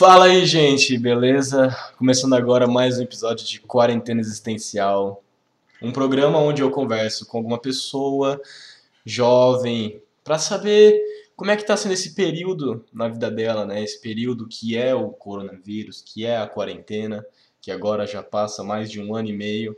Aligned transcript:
Fala 0.00 0.24
aí, 0.24 0.46
gente, 0.46 0.96
beleza? 0.96 1.76
Começando 1.98 2.32
agora 2.32 2.66
mais 2.66 2.98
um 2.98 3.02
episódio 3.02 3.46
de 3.46 3.60
Quarentena 3.60 4.18
Existencial. 4.18 5.22
Um 5.82 5.92
programa 5.92 6.38
onde 6.38 6.62
eu 6.62 6.70
converso 6.70 7.26
com 7.26 7.36
alguma 7.36 7.58
pessoa 7.58 8.40
jovem 9.04 10.00
para 10.24 10.38
saber 10.38 10.98
como 11.36 11.50
é 11.50 11.56
que 11.58 11.66
tá 11.66 11.76
sendo 11.76 11.92
esse 11.92 12.14
período 12.14 12.82
na 12.90 13.08
vida 13.08 13.30
dela, 13.30 13.66
né? 13.66 13.84
Esse 13.84 14.00
período 14.00 14.48
que 14.48 14.74
é 14.74 14.94
o 14.94 15.10
coronavírus, 15.10 16.00
que 16.00 16.24
é 16.24 16.38
a 16.38 16.46
quarentena, 16.46 17.22
que 17.60 17.70
agora 17.70 18.06
já 18.06 18.22
passa 18.22 18.64
mais 18.64 18.90
de 18.90 19.02
um 19.02 19.14
ano 19.14 19.28
e 19.28 19.36
meio, 19.36 19.76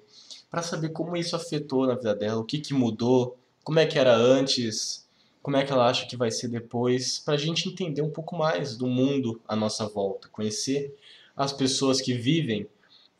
para 0.49 0.63
saber 0.63 0.91
como 0.91 1.17
isso 1.17 1.35
afetou 1.35 1.85
na 1.85 1.97
vida 1.97 2.15
dela, 2.15 2.41
o 2.41 2.45
que 2.45 2.61
que 2.61 2.73
mudou, 2.73 3.37
como 3.65 3.81
é 3.81 3.87
que 3.87 3.99
era 3.99 4.15
antes, 4.15 5.02
como 5.43 5.57
é 5.57 5.65
que 5.65 5.73
ela 5.73 5.89
acha 5.89 6.07
que 6.07 6.17
vai 6.17 6.31
ser 6.31 6.49
depois, 6.49 7.19
para 7.19 7.35
a 7.35 7.39
gente 7.39 7.69
entender 7.69 8.01
um 8.01 8.11
pouco 8.11 8.37
mais 8.37 8.77
do 8.77 8.87
mundo 8.87 9.41
à 9.47 9.57
nossa 9.57 9.87
volta, 9.89 10.29
conhecer 10.29 10.95
as 11.37 11.53
pessoas 11.53 12.01
que 12.01 12.15
vivem 12.15 12.67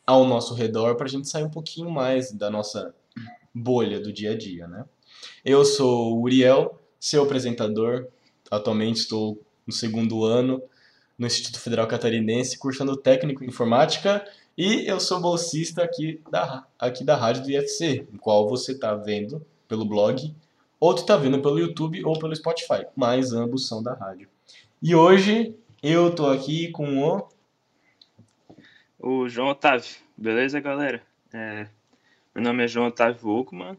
ao 0.07 0.25
nosso 0.25 0.55
redor, 0.55 0.95
para 0.97 1.07
a 1.07 1.09
gente 1.09 1.29
sair 1.29 1.45
um 1.45 1.51
pouquinho 1.51 1.91
mais 1.91 2.31
da 2.33 2.49
nossa 2.51 2.95
bolha 3.55 4.01
do 4.01 4.13
dia 4.13 4.33
a 4.33 4.39
dia, 4.39 4.67
né? 4.67 4.85
Eu 5.45 5.65
sou 5.65 6.17
o 6.17 6.23
Uriel, 6.23 6.79
seu 6.99 7.25
apresentador. 7.25 8.07
Atualmente 8.51 8.99
estou 8.99 9.41
no 9.67 9.73
segundo 9.73 10.25
ano 10.25 10.63
no 11.19 11.27
Instituto 11.27 11.61
Federal 11.61 11.87
Catarinense, 11.87 12.59
cursando 12.59 12.97
técnico 12.97 13.45
em 13.45 13.49
informática, 13.49 14.27
e 14.57 14.87
eu 14.89 14.99
sou 14.99 15.21
bolsista 15.21 15.83
aqui 15.83 16.21
da, 16.31 16.67
aqui 16.79 17.05
da 17.05 17.17
rádio 17.17 17.45
do 17.45 17.51
IFC, 17.51 18.07
qual 18.21 18.49
você 18.49 18.73
está 18.73 18.95
vendo 18.95 19.45
pelo 19.69 19.85
blog 19.85 20.35
ou 20.83 20.93
tu 20.93 21.07
tá 21.07 21.17
vendo 21.17 21.41
pelo 21.41 21.61
YouTube 21.61 22.05
ou 22.05 22.19
pelo 22.19 22.35
Spotify, 22.35 22.85
mas 22.97 23.33
ambos 23.33 23.69
são 23.69 23.81
da 23.81 23.95
rádio. 23.95 24.29
E 24.83 24.97
hoje 24.97 25.55
eu 25.81 26.13
tô 26.13 26.27
aqui 26.27 26.73
com 26.73 27.05
o 27.05 27.29
o 28.99 29.29
João 29.29 29.51
Otávio. 29.51 29.95
Beleza, 30.17 30.59
galera? 30.59 31.01
É, 31.33 31.69
meu 32.35 32.43
nome 32.43 32.65
é 32.65 32.67
João 32.67 32.89
Otávio 32.89 33.21
Volkman 33.21 33.79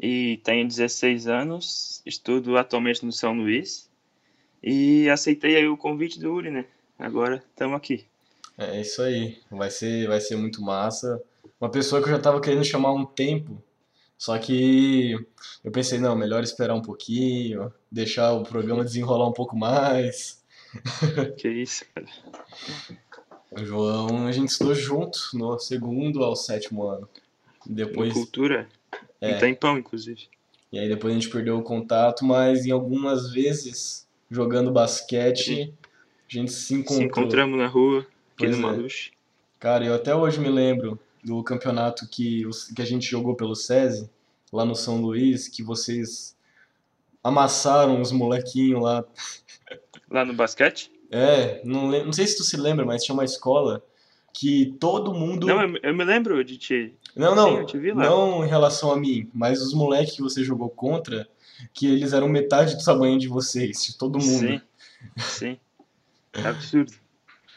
e 0.00 0.40
tenho 0.42 0.66
16 0.66 1.28
anos, 1.28 2.02
estudo 2.04 2.56
atualmente 2.56 3.06
no 3.06 3.12
São 3.12 3.32
Luís 3.32 3.88
e 4.60 5.08
aceitei 5.08 5.54
aí 5.54 5.68
o 5.68 5.76
convite 5.76 6.18
do 6.18 6.32
Uri, 6.32 6.50
né? 6.50 6.64
Agora 6.98 7.36
estamos 7.36 7.76
aqui. 7.76 8.04
É 8.58 8.80
isso 8.80 9.00
aí, 9.00 9.38
vai 9.48 9.70
ser, 9.70 10.08
vai 10.08 10.20
ser 10.20 10.34
muito 10.34 10.60
massa. 10.60 11.22
Uma 11.60 11.70
pessoa 11.70 12.02
que 12.02 12.08
eu 12.08 12.12
já 12.12 12.18
estava 12.18 12.40
querendo 12.40 12.64
chamar 12.64 12.88
há 12.88 12.94
um 12.94 13.06
tempo, 13.06 13.62
só 14.18 14.38
que 14.38 15.12
eu 15.62 15.70
pensei, 15.70 15.98
não, 15.98 16.16
melhor 16.16 16.42
esperar 16.42 16.74
um 16.74 16.82
pouquinho, 16.82 17.72
deixar 17.90 18.32
o 18.32 18.42
programa 18.42 18.84
desenrolar 18.84 19.28
um 19.28 19.32
pouco 19.32 19.56
mais. 19.56 20.44
Que 21.38 21.48
isso, 21.48 21.84
cara. 21.94 22.06
O 23.50 23.64
João, 23.64 24.26
a 24.26 24.32
gente 24.32 24.50
estudou 24.50 24.74
junto 24.74 25.18
no 25.32 25.58
segundo 25.58 26.22
ao 26.22 26.36
sétimo 26.36 26.86
ano. 26.86 27.08
Depois. 27.64 28.12
cultura? 28.12 28.68
É. 29.20 29.34
Um 29.36 29.38
tempão, 29.38 29.78
inclusive. 29.78 30.28
E 30.72 30.78
aí 30.78 30.88
depois 30.88 31.12
a 31.12 31.18
gente 31.18 31.30
perdeu 31.30 31.56
o 31.56 31.62
contato, 31.62 32.24
mas 32.24 32.66
em 32.66 32.70
algumas 32.70 33.32
vezes, 33.32 34.06
jogando 34.30 34.70
basquete, 34.70 35.72
a 36.28 36.32
gente 36.32 36.52
se 36.52 36.74
encontrou. 36.74 36.98
Se 36.98 37.04
encontramos 37.04 37.58
na 37.58 37.66
rua, 37.66 38.06
aqui 38.34 38.48
no 38.48 38.86
é. 38.86 38.88
Cara, 39.58 39.84
eu 39.84 39.94
até 39.94 40.14
hoje 40.14 40.38
me 40.38 40.50
lembro 40.50 41.00
do 41.26 41.42
campeonato 41.42 42.08
que, 42.08 42.44
que 42.74 42.80
a 42.80 42.84
gente 42.84 43.04
jogou 43.10 43.34
pelo 43.34 43.56
SESI, 43.56 44.08
lá 44.52 44.64
no 44.64 44.76
São 44.76 45.00
Luís, 45.00 45.48
que 45.48 45.60
vocês 45.60 46.36
amassaram 47.22 48.00
os 48.00 48.12
molequinhos 48.12 48.80
lá. 48.80 49.04
Lá 50.08 50.24
no 50.24 50.34
basquete? 50.34 50.92
É, 51.10 51.60
não, 51.64 51.90
não 51.90 52.12
sei 52.12 52.28
se 52.28 52.36
tu 52.36 52.44
se 52.44 52.56
lembra, 52.56 52.84
mas 52.84 53.02
tinha 53.02 53.12
uma 53.12 53.24
escola 53.24 53.84
que 54.32 54.76
todo 54.78 55.12
mundo. 55.12 55.48
Não, 55.48 55.60
eu, 55.60 55.76
eu 55.82 55.94
me 55.94 56.04
lembro 56.04 56.44
de 56.44 56.56
te. 56.58 56.94
Não, 57.16 57.34
não. 57.34 57.66
Sim, 57.66 57.92
não 57.92 58.44
em 58.44 58.48
relação 58.48 58.92
a 58.92 58.96
mim, 58.96 59.28
mas 59.34 59.60
os 59.60 59.74
moleques 59.74 60.14
que 60.14 60.22
você 60.22 60.44
jogou 60.44 60.70
contra, 60.70 61.28
que 61.74 61.88
eles 61.88 62.12
eram 62.12 62.28
metade 62.28 62.76
do 62.76 62.84
tamanho 62.84 63.18
de 63.18 63.26
vocês, 63.26 63.84
de 63.84 63.98
todo 63.98 64.20
mundo. 64.20 64.46
Sim. 64.46 64.60
Sim. 65.16 65.58
É 66.32 66.42
absurdo. 66.46 66.92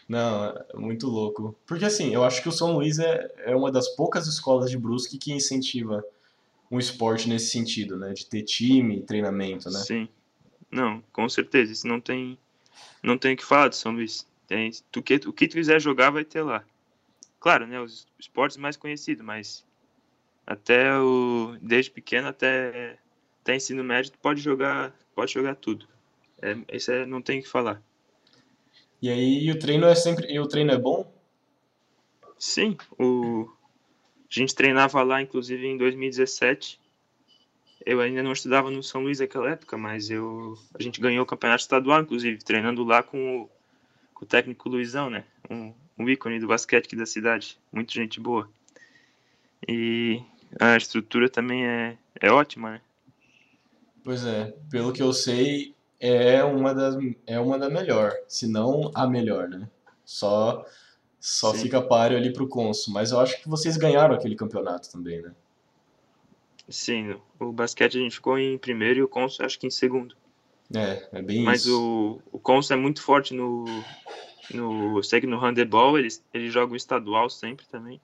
Não, 0.09 0.47
é 0.47 0.75
muito 0.75 1.05
louco. 1.05 1.55
Porque 1.67 1.85
assim, 1.85 2.11
eu 2.11 2.23
acho 2.23 2.41
que 2.41 2.49
o 2.49 2.51
São 2.51 2.73
Luís 2.73 2.97
é, 2.97 3.31
é 3.45 3.55
uma 3.55 3.71
das 3.71 3.87
poucas 3.89 4.25
escolas 4.25 4.71
de 4.71 4.77
Brusque 4.77 5.19
que 5.19 5.31
incentiva 5.31 6.03
um 6.71 6.79
esporte 6.79 7.29
nesse 7.29 7.51
sentido, 7.51 7.95
né? 7.95 8.11
De 8.11 8.25
ter 8.25 8.41
time, 8.41 9.01
treinamento, 9.01 9.69
né? 9.69 9.79
Sim. 9.79 10.09
Não, 10.71 11.03
com 11.13 11.29
certeza. 11.29 11.71
Isso 11.71 11.87
não 11.87 12.01
tem, 12.01 12.39
não 13.03 13.19
tem 13.19 13.35
o 13.35 13.37
que 13.37 13.45
falar 13.45 13.67
de 13.67 13.75
São 13.75 13.91
Luís. 13.91 14.25
Tem, 14.47 14.71
tu, 14.91 15.03
que, 15.03 15.15
o 15.27 15.31
que 15.31 15.47
tu 15.47 15.53
quiser 15.53 15.79
jogar 15.79 16.09
vai 16.09 16.25
ter 16.25 16.41
lá. 16.41 16.63
Claro, 17.39 17.67
né? 17.67 17.79
Os 17.79 18.07
esportes 18.17 18.57
mais 18.57 18.75
conhecidos, 18.75 19.23
mas 19.23 19.63
até 20.45 20.97
o 20.97 21.55
desde 21.61 21.91
pequeno 21.91 22.27
até 22.27 22.97
até 23.43 23.55
ensino 23.55 23.83
médio 23.83 24.11
tu 24.11 24.17
pode 24.17 24.41
jogar 24.41 24.91
pode 25.13 25.31
jogar 25.31 25.55
tudo. 25.55 25.87
É, 26.41 26.57
isso 26.75 26.91
é, 26.91 27.05
não 27.05 27.21
tem 27.21 27.39
o 27.39 27.43
que 27.43 27.47
falar. 27.47 27.79
E 29.01 29.09
aí 29.09 29.51
o 29.51 29.57
treino 29.57 29.85
é 29.85 29.95
sempre. 29.95 30.31
E 30.31 30.39
o 30.39 30.47
treino 30.47 30.71
é 30.71 30.77
bom? 30.77 31.11
Sim, 32.37 32.77
o... 32.97 33.49
a 34.29 34.39
gente 34.39 34.55
treinava 34.55 35.01
lá, 35.03 35.21
inclusive 35.21 35.65
em 35.65 35.77
2017. 35.77 36.79
Eu 37.85 38.01
ainda 38.01 38.21
não 38.21 38.33
estudava 38.33 38.69
no 38.69 38.83
São 38.83 39.01
Luís 39.01 39.19
naquela 39.19 39.51
época, 39.51 39.77
mas 39.77 40.09
eu 40.09 40.57
a 40.77 40.83
gente 40.83 40.99
ganhou 40.99 41.23
o 41.23 41.27
campeonato 41.27 41.61
estadual, 41.61 42.01
inclusive, 42.01 42.43
treinando 42.43 42.83
lá 42.83 43.01
com 43.01 43.41
o, 43.41 43.49
com 44.13 44.25
o 44.25 44.27
técnico 44.27 44.69
Luizão, 44.69 45.09
né? 45.09 45.23
Um, 45.49 45.73
um 45.97 46.09
ícone 46.09 46.39
do 46.39 46.47
basquete 46.47 46.85
aqui 46.85 46.95
da 46.95 47.05
cidade. 47.05 47.57
Muita 47.71 47.93
gente 47.93 48.19
boa. 48.19 48.49
E 49.67 50.21
a 50.59 50.75
estrutura 50.77 51.29
também 51.29 51.65
é, 51.65 51.97
é 52.19 52.31
ótima, 52.31 52.71
né? 52.71 52.81
Pois 54.03 54.25
é, 54.25 54.53
pelo 54.69 54.91
que 54.91 55.01
eu 55.01 55.13
sei, 55.13 55.75
é 55.99 56.43
uma 56.43 56.73
das 56.73 56.95
é 57.27 57.39
uma 57.39 57.59
da 57.59 57.69
melhor, 57.69 58.13
se 58.27 58.47
não 58.47 58.91
a 58.95 59.05
melhor, 59.07 59.47
né? 59.49 59.69
Só 60.05 60.65
só 61.19 61.53
Sim. 61.53 61.63
fica 61.63 61.81
páreo 61.81 62.17
ali 62.17 62.31
pro 62.31 62.47
Consul, 62.47 62.93
mas 62.93 63.11
eu 63.11 63.19
acho 63.19 63.41
que 63.41 63.49
vocês 63.49 63.75
ganharam 63.75 64.15
aquele 64.15 64.35
campeonato 64.35 64.89
também, 64.89 65.21
né? 65.21 65.33
Sim, 66.69 67.19
o 67.39 67.51
basquete 67.51 67.97
a 67.97 68.01
gente 68.01 68.15
ficou 68.15 68.37
em 68.37 68.57
primeiro 68.57 68.99
e 68.99 69.03
o 69.03 69.07
Consul 69.07 69.45
acho 69.45 69.59
que 69.59 69.67
em 69.67 69.71
segundo. 69.71 70.15
É, 70.73 71.09
é 71.11 71.21
bem 71.21 71.43
mas 71.43 71.65
isso. 71.65 72.21
o, 72.31 72.37
o 72.37 72.39
Consul 72.39 72.77
é 72.77 72.79
muito 72.79 73.01
forte 73.01 73.33
no, 73.33 73.65
no 74.53 74.97
eu 74.97 75.03
sei 75.03 75.19
que 75.19 75.27
no 75.27 75.39
handebol 75.39 75.97
eles, 75.97 76.23
eles 76.33 76.53
jogam 76.53 76.75
estadual 76.75 77.29
sempre 77.29 77.65
também. 77.65 77.99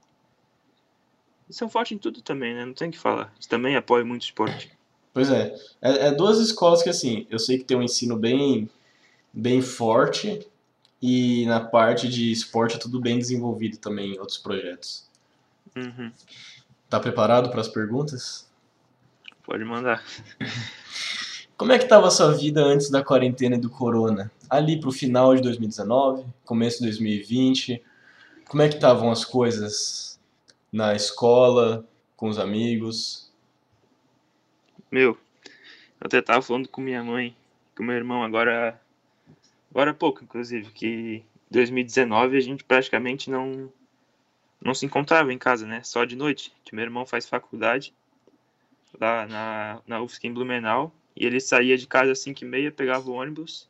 Eles 1.45 1.57
são 1.57 1.69
fortes 1.69 1.95
em 1.95 1.99
tudo 1.99 2.21
também, 2.21 2.53
né? 2.55 2.65
Não 2.65 2.73
tem 2.73 2.89
o 2.89 2.91
que 2.91 2.97
falar. 2.97 3.31
Eles 3.35 3.45
também 3.45 3.75
apoiam 3.75 4.05
muito 4.05 4.23
o 4.23 4.25
esporte. 4.25 4.75
Pois 5.15 5.31
é. 5.31 5.55
é. 5.81 6.07
é. 6.07 6.11
duas 6.11 6.39
escolas 6.39 6.83
que, 6.83 6.89
assim, 6.89 7.25
eu 7.29 7.39
sei 7.39 7.57
que 7.57 7.63
tem 7.63 7.77
um 7.77 7.81
ensino 7.81 8.17
bem, 8.17 8.69
bem 9.31 9.61
forte 9.61 10.45
e 11.01 11.45
na 11.45 11.61
parte 11.61 12.09
de 12.09 12.33
esporte 12.33 12.75
é 12.75 12.79
tudo 12.79 12.99
bem 12.99 13.17
desenvolvido 13.17 13.77
também 13.77 14.13
em 14.13 14.19
outros 14.19 14.37
projetos. 14.37 15.07
Uhum. 15.73 16.11
Tá 16.89 16.99
preparado 16.99 17.49
para 17.49 17.61
as 17.61 17.69
perguntas? 17.69 18.45
Pode 19.45 19.63
mandar. 19.63 20.03
Como 21.55 21.71
é 21.71 21.77
que 21.77 21.85
estava 21.85 22.07
a 22.07 22.11
sua 22.11 22.33
vida 22.33 22.61
antes 22.61 22.89
da 22.89 23.01
quarentena 23.01 23.55
e 23.55 23.59
do 23.59 23.69
corona? 23.69 24.29
Ali 24.49 24.81
pro 24.81 24.91
final 24.91 25.33
de 25.33 25.41
2019, 25.41 26.25
começo 26.43 26.79
de 26.79 26.87
2020, 26.87 27.81
como 28.49 28.61
é 28.61 28.67
que 28.67 28.75
estavam 28.75 29.09
as 29.09 29.23
coisas 29.23 30.19
na 30.69 30.93
escola, 30.93 31.85
com 32.17 32.27
os 32.27 32.37
amigos? 32.37 33.24
Meu, 34.91 35.17
eu 35.99 36.07
até 36.07 36.21
tava 36.21 36.41
falando 36.41 36.69
com 36.69 36.81
minha 36.81 37.03
mãe, 37.03 37.35
com 37.75 37.83
meu 37.83 37.95
irmão 37.95 38.23
agora, 38.23 38.79
agora 39.71 39.91
há 39.91 39.93
pouco, 39.93 40.23
inclusive, 40.23 40.71
que 40.71 41.23
2019 41.49 42.37
a 42.37 42.41
gente 42.41 42.63
praticamente 42.63 43.29
não 43.29 43.71
não 44.61 44.73
se 44.73 44.85
encontrava 44.85 45.31
em 45.31 45.37
casa, 45.37 45.67
né? 45.67 45.83
Só 45.83 46.05
de 46.05 46.15
noite. 46.15 46.51
Que 46.63 46.73
meu 46.73 46.83
irmão 46.83 47.05
faz 47.05 47.27
faculdade 47.27 47.93
lá 48.99 49.27
na, 49.27 49.81
na 49.85 50.01
UFSC 50.01 50.27
em 50.27 50.33
Blumenau 50.33 50.91
e 51.15 51.25
ele 51.25 51.39
saía 51.39 51.77
de 51.77 51.85
casa 51.85 52.13
às 52.13 52.19
5 52.19 52.43
e 52.43 52.47
meia, 52.47 52.71
pegava 52.71 53.09
o 53.09 53.13
ônibus, 53.13 53.69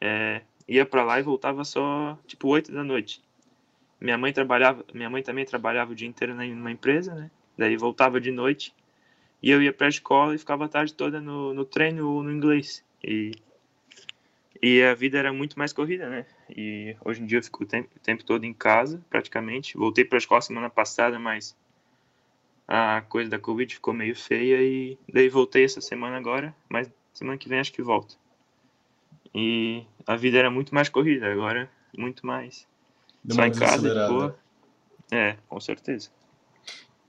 é, 0.00 0.40
ia 0.66 0.86
para 0.86 1.04
lá 1.04 1.18
e 1.20 1.22
voltava 1.22 1.64
só 1.64 2.18
tipo 2.26 2.48
8 2.48 2.72
da 2.72 2.82
noite. 2.82 3.22
Minha 4.00 4.16
mãe 4.16 4.32
trabalhava, 4.32 4.84
minha 4.94 5.10
mãe 5.10 5.22
também 5.22 5.44
trabalhava 5.44 5.92
o 5.92 5.94
dia 5.94 6.08
inteiro 6.08 6.34
numa 6.34 6.70
empresa, 6.70 7.14
né? 7.14 7.30
Daí 7.56 7.76
voltava 7.76 8.20
de 8.20 8.30
noite 8.30 8.74
e 9.44 9.50
eu 9.50 9.62
ia 9.62 9.74
para 9.74 9.88
a 9.88 9.90
escola 9.90 10.34
e 10.34 10.38
ficava 10.38 10.64
a 10.64 10.68
tarde 10.68 10.94
toda 10.94 11.20
no, 11.20 11.52
no 11.52 11.66
treino 11.66 12.10
ou 12.10 12.22
no 12.22 12.32
inglês. 12.32 12.82
E, 13.06 13.32
e 14.62 14.82
a 14.82 14.94
vida 14.94 15.18
era 15.18 15.34
muito 15.34 15.58
mais 15.58 15.70
corrida, 15.70 16.08
né? 16.08 16.24
E 16.48 16.96
hoje 17.04 17.20
em 17.20 17.26
dia 17.26 17.36
eu 17.36 17.42
fico 17.42 17.62
o 17.62 17.66
tempo, 17.66 17.90
o 17.94 18.00
tempo 18.00 18.24
todo 18.24 18.44
em 18.44 18.54
casa, 18.54 19.04
praticamente. 19.10 19.76
Voltei 19.76 20.02
para 20.02 20.16
a 20.16 20.18
escola 20.18 20.40
semana 20.40 20.70
passada, 20.70 21.18
mas 21.18 21.54
a 22.66 23.02
coisa 23.02 23.28
da 23.28 23.38
Covid 23.38 23.74
ficou 23.74 23.92
meio 23.92 24.16
feia 24.16 24.62
e 24.62 24.98
daí 25.12 25.28
voltei 25.28 25.64
essa 25.64 25.82
semana 25.82 26.16
agora, 26.16 26.56
mas 26.66 26.90
semana 27.12 27.36
que 27.36 27.46
vem 27.46 27.60
acho 27.60 27.74
que 27.74 27.82
volto. 27.82 28.18
E 29.34 29.84
a 30.06 30.16
vida 30.16 30.38
era 30.38 30.50
muito 30.50 30.74
mais 30.74 30.88
corrida, 30.88 31.30
agora 31.30 31.70
muito 31.94 32.26
mais. 32.26 32.66
Deu 33.22 33.36
Só 33.36 33.44
em 33.44 33.52
casa, 33.52 33.90
de 33.90 34.06
boa. 34.06 34.38
É, 35.12 35.36
com 35.46 35.60
certeza. 35.60 36.08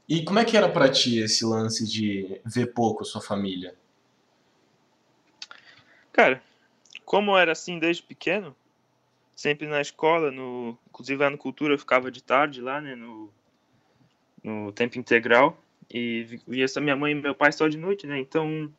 E 0.07 0.23
como 0.23 0.37
é 0.39 0.45
que 0.45 0.55
era 0.55 0.69
pra 0.69 0.89
ti 0.89 1.19
esse 1.19 1.43
lance 1.43 1.85
de 1.85 2.39
ver 2.45 2.73
pouco 2.73 3.03
sua 3.03 3.21
família? 3.21 3.75
Cara, 6.13 6.41
como 7.03 7.37
era 7.37 7.51
assim 7.51 7.79
desde 7.79 8.03
pequeno, 8.03 8.55
sempre 9.35 9.67
na 9.67 9.81
escola, 9.81 10.31
no, 10.31 10.77
inclusive 10.87 11.21
lá 11.21 11.29
no 11.29 11.37
Cultura 11.37 11.73
eu 11.73 11.79
ficava 11.79 12.11
de 12.11 12.23
tarde 12.23 12.61
lá, 12.61 12.79
né, 12.79 12.95
no, 12.95 13.33
no 14.43 14.71
tempo 14.71 14.97
integral, 14.97 15.57
e 15.89 16.23
vi- 16.23 16.41
via 16.47 16.65
essa 16.65 16.79
minha 16.79 16.95
mãe 16.95 17.11
e 17.11 17.15
meu 17.15 17.35
pai 17.35 17.51
só 17.51 17.67
de 17.67 17.77
noite, 17.77 18.07
né, 18.07 18.19
então 18.19 18.71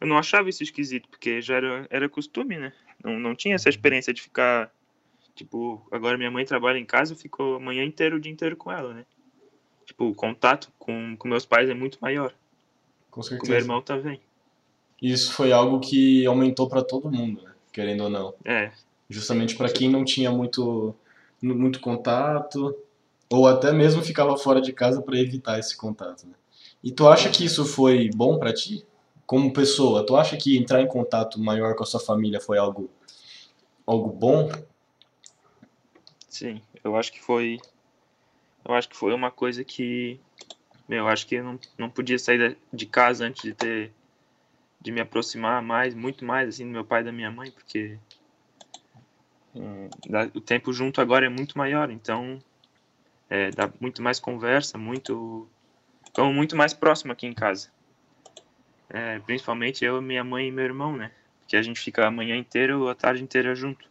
eu 0.00 0.06
não 0.06 0.18
achava 0.18 0.48
isso 0.48 0.62
esquisito, 0.62 1.08
porque 1.08 1.40
já 1.40 1.56
era, 1.56 1.86
era 1.90 2.08
costume, 2.08 2.58
né, 2.58 2.72
não, 3.02 3.18
não 3.18 3.34
tinha 3.34 3.54
essa 3.54 3.68
experiência 3.68 4.12
de 4.14 4.22
ficar, 4.22 4.70
tipo, 5.34 5.84
agora 5.90 6.16
minha 6.18 6.30
mãe 6.30 6.44
trabalha 6.44 6.78
em 6.78 6.86
casa, 6.86 7.14
eu 7.14 7.18
fico 7.18 7.56
a 7.56 7.60
manhã 7.60 7.82
inteira, 7.84 8.14
o 8.14 8.20
dia 8.20 8.30
inteiro 8.32 8.56
com 8.56 8.70
ela, 8.70 8.94
né, 8.94 9.06
tipo, 9.86 10.06
o 10.06 10.14
contato 10.14 10.70
com, 10.78 11.16
com 11.16 11.28
meus 11.28 11.44
pais 11.46 11.68
é 11.68 11.74
muito 11.74 11.98
maior, 12.00 12.32
Com 13.10 13.20
com 13.20 13.26
meu 13.26 13.28
certeza. 13.28 13.56
irmão 13.56 13.82
também, 13.82 14.20
Isso 15.00 15.32
foi 15.32 15.52
algo 15.52 15.80
que 15.80 16.24
aumentou 16.26 16.68
pra 16.68 16.82
todo 16.82 17.10
mundo, 17.10 17.42
né? 17.42 17.52
Querendo 17.72 18.04
ou 18.04 18.10
não. 18.10 18.34
é, 18.44 18.72
Justamente 19.10 19.56
pra 19.56 19.68
quem 19.70 19.90
não 19.90 20.04
tinha 20.04 20.30
muito, 20.30 20.94
muito 21.42 21.80
contato, 21.80 22.74
ou 23.30 23.46
até 23.46 23.72
mesmo 23.72 24.02
ficava 24.02 24.36
fora 24.36 24.60
de 24.60 24.72
casa 24.72 25.02
pra 25.02 25.18
evitar 25.18 25.58
esse 25.58 25.76
contato, 25.76 26.26
né? 26.26 26.34
E 26.82 26.90
tu 26.92 27.08
acha 27.08 27.30
que 27.30 27.44
isso 27.44 27.64
foi 27.64 28.10
bom 28.14 28.38
pra 28.38 28.52
ti? 28.52 28.84
Como 29.26 29.52
pessoa, 29.52 30.04
tu 30.04 30.16
acha 30.16 30.36
que 30.36 30.56
entrar 30.58 30.80
em 30.82 30.86
contato 30.88 31.40
maior 31.40 31.74
com 31.74 31.82
a 31.82 31.86
sua 31.86 32.00
família 32.00 32.40
foi 32.40 32.58
algo, 32.58 32.90
algo 33.86 34.10
bom? 34.10 34.50
Sim, 36.28 36.60
eu 36.82 36.96
acho 36.96 37.12
que 37.12 37.20
foi. 37.20 37.58
Eu 38.64 38.74
acho 38.74 38.88
que 38.88 38.96
foi 38.96 39.12
uma 39.12 39.30
coisa 39.30 39.64
que. 39.64 40.20
Meu, 40.88 41.00
eu 41.04 41.08
acho 41.08 41.26
que 41.26 41.36
eu 41.36 41.44
não, 41.44 41.58
não 41.78 41.90
podia 41.90 42.18
sair 42.18 42.56
de 42.72 42.86
casa 42.86 43.24
antes 43.26 43.42
de 43.42 43.54
ter. 43.54 43.92
De 44.80 44.90
me 44.90 45.00
aproximar 45.00 45.62
mais, 45.62 45.94
muito 45.94 46.24
mais, 46.24 46.48
assim, 46.48 46.64
do 46.64 46.72
meu 46.72 46.84
pai 46.84 47.02
e 47.02 47.04
da 47.04 47.12
minha 47.12 47.30
mãe, 47.30 47.50
porque. 47.50 47.98
dá- 50.08 50.30
o 50.34 50.40
tempo 50.40 50.72
junto 50.72 51.00
agora 51.00 51.26
é 51.26 51.28
muito 51.28 51.56
maior, 51.56 51.90
então. 51.90 52.38
É, 53.30 53.50
dá 53.50 53.72
muito 53.80 54.02
mais 54.02 54.20
conversa, 54.20 54.76
muito. 54.76 55.48
Estamos 56.04 56.34
muito 56.34 56.56
mais 56.56 56.74
próximo 56.74 57.12
aqui 57.12 57.26
em 57.26 57.32
casa. 57.32 57.70
É, 58.90 59.18
principalmente 59.20 59.84
eu, 59.84 60.02
minha 60.02 60.22
mãe 60.22 60.48
e 60.48 60.52
meu 60.52 60.64
irmão, 60.64 60.94
né? 60.94 61.10
Que 61.48 61.56
a 61.56 61.62
gente 61.62 61.80
fica 61.80 62.06
a 62.06 62.10
manhã 62.10 62.36
inteira 62.36 62.76
ou 62.76 62.90
a 62.90 62.94
tarde 62.94 63.22
inteira 63.22 63.54
junto. 63.54 63.88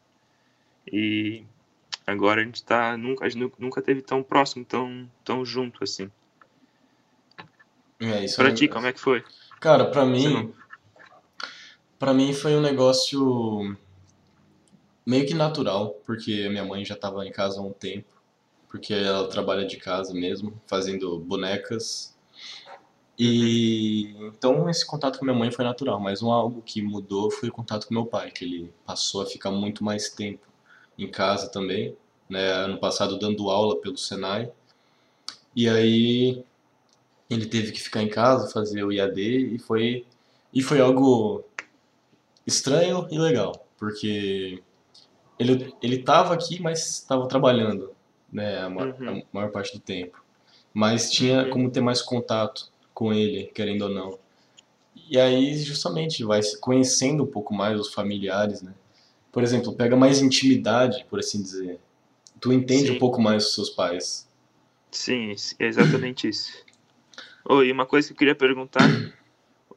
E 0.91 1.44
Agora 2.06 2.42
a 2.42 2.44
gente 2.44 2.63
tá. 2.63 2.98
Nunca, 2.98 3.25
a 3.25 3.30
gente 3.30 3.39
nu- 3.42 3.53
nunca 3.59 3.81
teve 3.81 4.01
tão 4.01 4.24
próximo, 4.24 4.65
tão, 4.65 5.09
tão 5.24 5.45
junto 5.45 5.83
assim. 5.83 6.09
É, 8.00 8.25
isso 8.25 8.38
Pra 8.38 8.50
é- 8.50 8.53
ti, 8.53 8.68
como 8.68 8.88
é 8.88 8.94
que 8.94 9.00
foi? 9.00 9.24
Cara, 9.59 9.86
pra 9.86 10.06
mim, 10.06 10.33
não- 10.33 10.62
Pra 12.00 12.15
mim 12.15 12.33
foi 12.33 12.56
um 12.56 12.62
negócio 12.62 13.77
meio 15.06 15.25
que 15.27 15.36
natural, 15.36 15.92
porque 16.03 16.50
minha 16.50 16.65
mãe 16.65 16.83
já 16.83 16.95
estava 16.95 17.24
em 17.27 17.31
casa 17.31 17.59
há 17.59 17.63
um 17.63 17.71
tempo, 17.71 18.12
porque 18.68 18.92
ela 18.92 19.27
trabalha 19.30 19.65
de 19.68 19.77
casa 19.77 20.12
mesmo, 20.12 20.59
fazendo 20.65 21.19
bonecas. 21.19 22.18
E 23.19 24.15
então 24.25 24.68
esse 24.68 24.83
contato 24.86 25.19
com 25.19 25.25
minha 25.25 25.38
mãe 25.38 25.51
foi 25.51 25.63
natural, 25.63 26.00
mas 26.00 26.24
um 26.24 26.31
algo 26.31 26.63
que 26.63 26.81
mudou 26.81 27.30
foi 27.30 27.50
o 27.50 27.51
contato 27.51 27.88
com 27.88 27.94
meu 27.94 28.06
pai, 28.07 28.31
que 28.31 28.44
ele 28.44 28.74
passou 28.83 29.21
a 29.21 29.25
ficar 29.27 29.51
muito 29.51 29.83
mais 29.83 30.09
tempo 30.09 30.48
em 31.03 31.09
casa 31.09 31.50
também, 31.50 31.95
né, 32.30 32.51
ano 32.51 32.77
passado 32.80 33.18
dando 33.19 33.50
aula 33.50 33.75
pelo 33.81 33.98
Senai. 33.98 34.51
E 35.56 35.68
aí 35.68 36.44
ele 37.30 37.45
teve 37.45 37.71
que 37.71 37.81
ficar 37.81 38.01
em 38.03 38.09
casa, 38.09 38.51
fazer 38.51 38.83
o 38.83 38.92
IAD 38.92 39.21
e 39.56 39.59
foi 39.59 40.06
e 40.53 40.62
foi 40.62 40.80
algo 40.81 41.44
estranho 42.45 43.07
e 43.12 43.18
legal, 43.18 43.65
porque 43.77 44.62
ele 45.39 45.74
ele 45.81 45.95
estava 45.98 46.33
aqui, 46.33 46.62
mas 46.62 46.80
estava 47.00 47.27
trabalhando, 47.27 47.92
né, 48.31 48.59
a, 48.59 48.68
Uhum. 48.68 49.19
a 49.19 49.24
maior 49.33 49.51
parte 49.51 49.74
do 49.74 49.80
tempo. 49.80 50.21
Mas 50.74 51.12
tinha 51.12 51.44
Uhum. 51.44 51.50
como 51.50 51.71
ter 51.71 51.81
mais 51.81 52.01
contato 52.01 52.71
com 52.94 53.12
ele, 53.13 53.45
querendo 53.53 53.83
ou 53.83 53.89
não. 53.89 54.19
E 55.09 55.19
aí, 55.19 55.57
justamente, 55.57 56.24
vai 56.24 56.42
se 56.42 56.59
conhecendo 56.59 57.24
um 57.24 57.27
pouco 57.27 57.53
mais 57.53 57.80
os 57.80 57.94
familiares, 57.94 58.62
né? 58.62 58.74
Por 59.31 59.44
exemplo, 59.44 59.74
pega 59.74 59.95
mais 59.95 60.22
intimidade, 60.22 61.06
por 61.10 61.19
assim 61.19 61.42
dizer. 61.42 61.80
Tu 62.39 62.51
entende 62.51 62.88
Sim. 62.88 62.95
um 62.95 63.00
pouco 63.00 63.22
mais 63.22 63.45
os 63.48 63.56
seus 63.56 63.69
pais. 63.69 64.28
Sim, 64.92 65.33
é 65.60 65.66
exatamente 65.68 66.28
isso. 66.28 66.66
Oi, 67.45 67.72
uma 67.72 67.86
coisa 67.86 68.07
que 68.07 68.13
eu 68.13 68.18
queria 68.18 68.36
perguntar: 68.36 68.88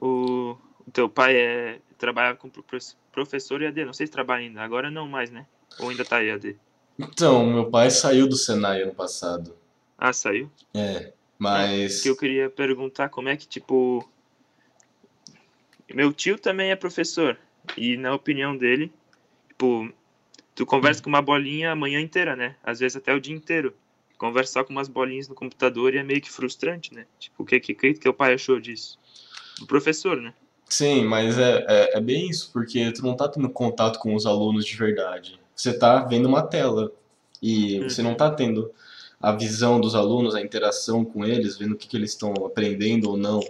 o, 0.01 0.57
o 0.87 0.91
teu 0.93 1.09
pai 1.09 1.37
é, 1.37 1.81
trabalhava 1.97 2.37
com 2.37 2.49
pro- 2.49 2.65
professor 3.13 3.63
EAD, 3.63 3.85
não 3.85 3.93
sei 3.93 4.07
se 4.07 4.13
trabalha 4.13 4.43
ainda, 4.43 4.61
agora 4.63 4.91
não 4.91 5.07
mais, 5.07 5.31
né? 5.31 5.47
Ou 5.79 5.89
ainda 5.89 6.05
tá 6.05 6.23
EAD? 6.23 6.57
Então, 6.99 7.47
meu 7.47 7.71
pai 7.71 7.91
saiu 7.91 8.29
do 8.29 8.37
Senai 8.37 8.83
ano 8.83 8.95
passado. 8.95 9.55
Ah, 9.99 10.13
saiu? 10.13 10.51
É, 10.73 11.13
mas 11.39 12.03
que 12.03 12.09
eu 12.09 12.17
queria 12.17 12.51
perguntar, 12.51 13.09
como 13.09 13.29
é 13.29 13.37
que, 13.37 13.47
tipo. 13.47 14.09
Meu 15.93 16.13
tio 16.13 16.39
também 16.39 16.71
é 16.71 16.77
professor, 16.77 17.39
e 17.77 17.97
na 17.97 18.15
opinião 18.15 18.57
dele, 18.57 18.93
tipo, 19.55 19.93
tu 20.55 20.67
conversa 20.67 21.03
com 21.03 21.09
uma 21.09 21.23
bolinha 21.23 21.73
a 21.73 21.77
manhã 21.77 22.01
inteira, 22.01 22.37
né? 22.37 22.57
Às 22.63 22.81
vezes 22.81 22.97
até 22.97 23.15
o 23.15 23.21
dia 23.21 23.35
inteiro. 23.35 23.75
Conversa 24.19 24.55
só 24.55 24.65
com 24.65 24.73
umas 24.73 24.89
bolinhas 24.89 25.29
no 25.29 25.35
computador 25.35 25.95
e 25.95 25.99
é 25.99 26.03
meio 26.03 26.21
que 26.21 26.31
frustrante, 26.31 26.95
né? 26.95 27.07
Tipo, 27.19 27.43
o 27.43 27.47
que 27.47 27.59
que, 27.61 27.75
que 27.75 27.95
teu 27.95 28.15
pai 28.15 28.35
achou 28.35 28.61
disso? 28.61 28.99
Do 29.59 29.67
professor, 29.67 30.21
né? 30.21 30.33
Sim, 30.69 31.05
mas 31.05 31.39
é, 31.39 31.65
é, 31.69 31.99
é 31.99 32.01
bem 32.01 32.29
isso, 32.29 32.51
porque 32.53 32.91
tu 32.93 33.03
não 33.03 33.17
tá 33.17 33.29
tendo 33.29 33.49
contato 33.51 33.99
com 33.99 34.15
os 34.15 34.25
alunos 34.27 34.65
de 34.65 34.77
verdade. 34.77 35.39
Você 35.55 35.77
tá 35.77 36.01
vendo 36.05 36.27
uma 36.29 36.43
tela 36.43 36.91
e 37.43 37.81
você 37.81 38.03
não 38.03 38.11
Uhum. 38.11 38.17
tá 38.17 38.31
tendo 38.31 38.73
a 39.21 39.33
visão 39.33 39.81
dos 39.81 39.95
alunos, 39.95 40.35
a 40.35 40.41
interação 40.41 41.05
com 41.05 41.25
eles, 41.25 41.57
vendo 41.57 41.73
o 41.73 41.77
que 41.77 41.87
que 41.89 41.97
eles 41.97 42.11
estão 42.11 42.33
aprendendo 42.47 43.11
ou 43.11 43.17
não, 43.17 43.41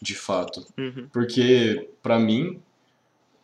de 0.00 0.14
fato. 0.14 0.66
Uhum. 0.76 1.08
Porque, 1.12 1.88
pra 2.02 2.18
mim, 2.18 2.60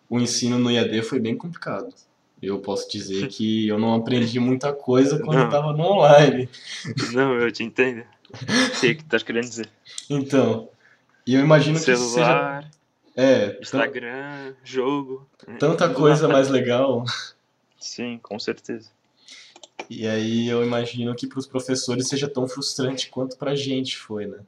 o 0.08 0.18
ensino 0.18 0.58
no 0.58 0.70
IAD 0.70 1.02
foi 1.02 1.20
bem 1.20 1.36
complicado. 1.36 1.94
Eu 2.42 2.58
posso 2.60 2.88
dizer 2.90 3.28
que 3.28 3.68
eu 3.68 3.78
não 3.78 3.94
aprendi 3.94 4.38
muita 4.40 4.72
coisa 4.72 5.18
quando 5.18 5.38
eu 5.38 5.44
Não. 5.44 5.50
tava 5.50 5.72
no 5.72 5.82
online. 5.84 6.48
Não, 7.12 7.34
eu 7.34 7.50
te 7.52 7.62
entendo. 7.62 8.04
Sei 8.74 8.92
o 8.92 8.96
que 8.96 9.02
tu 9.02 9.06
estás 9.06 9.22
querendo 9.22 9.48
dizer. 9.48 9.68
Então, 10.08 10.68
e 11.26 11.34
eu 11.34 11.40
imagino 11.40 11.78
que 11.78 11.84
seja... 11.96 12.64
É, 13.16 13.58
Instagram, 13.60 14.54
jogo. 14.64 15.28
né? 15.46 15.56
tanta 15.58 15.92
coisa 15.92 16.28
mais 16.28 16.48
legal. 16.50 17.04
Sim, 17.78 18.18
com 18.22 18.38
certeza. 18.38 18.88
E 19.90 20.06
aí 20.06 20.48
eu 20.48 20.64
imagino 20.64 21.14
que 21.14 21.26
para 21.26 21.38
os 21.40 21.46
professores 21.46 22.08
seja 22.08 22.28
tão 22.28 22.46
frustrante 22.46 23.10
quanto 23.10 23.36
pra 23.36 23.54
gente 23.56 23.96
foi, 23.98 24.26
né? 24.26 24.38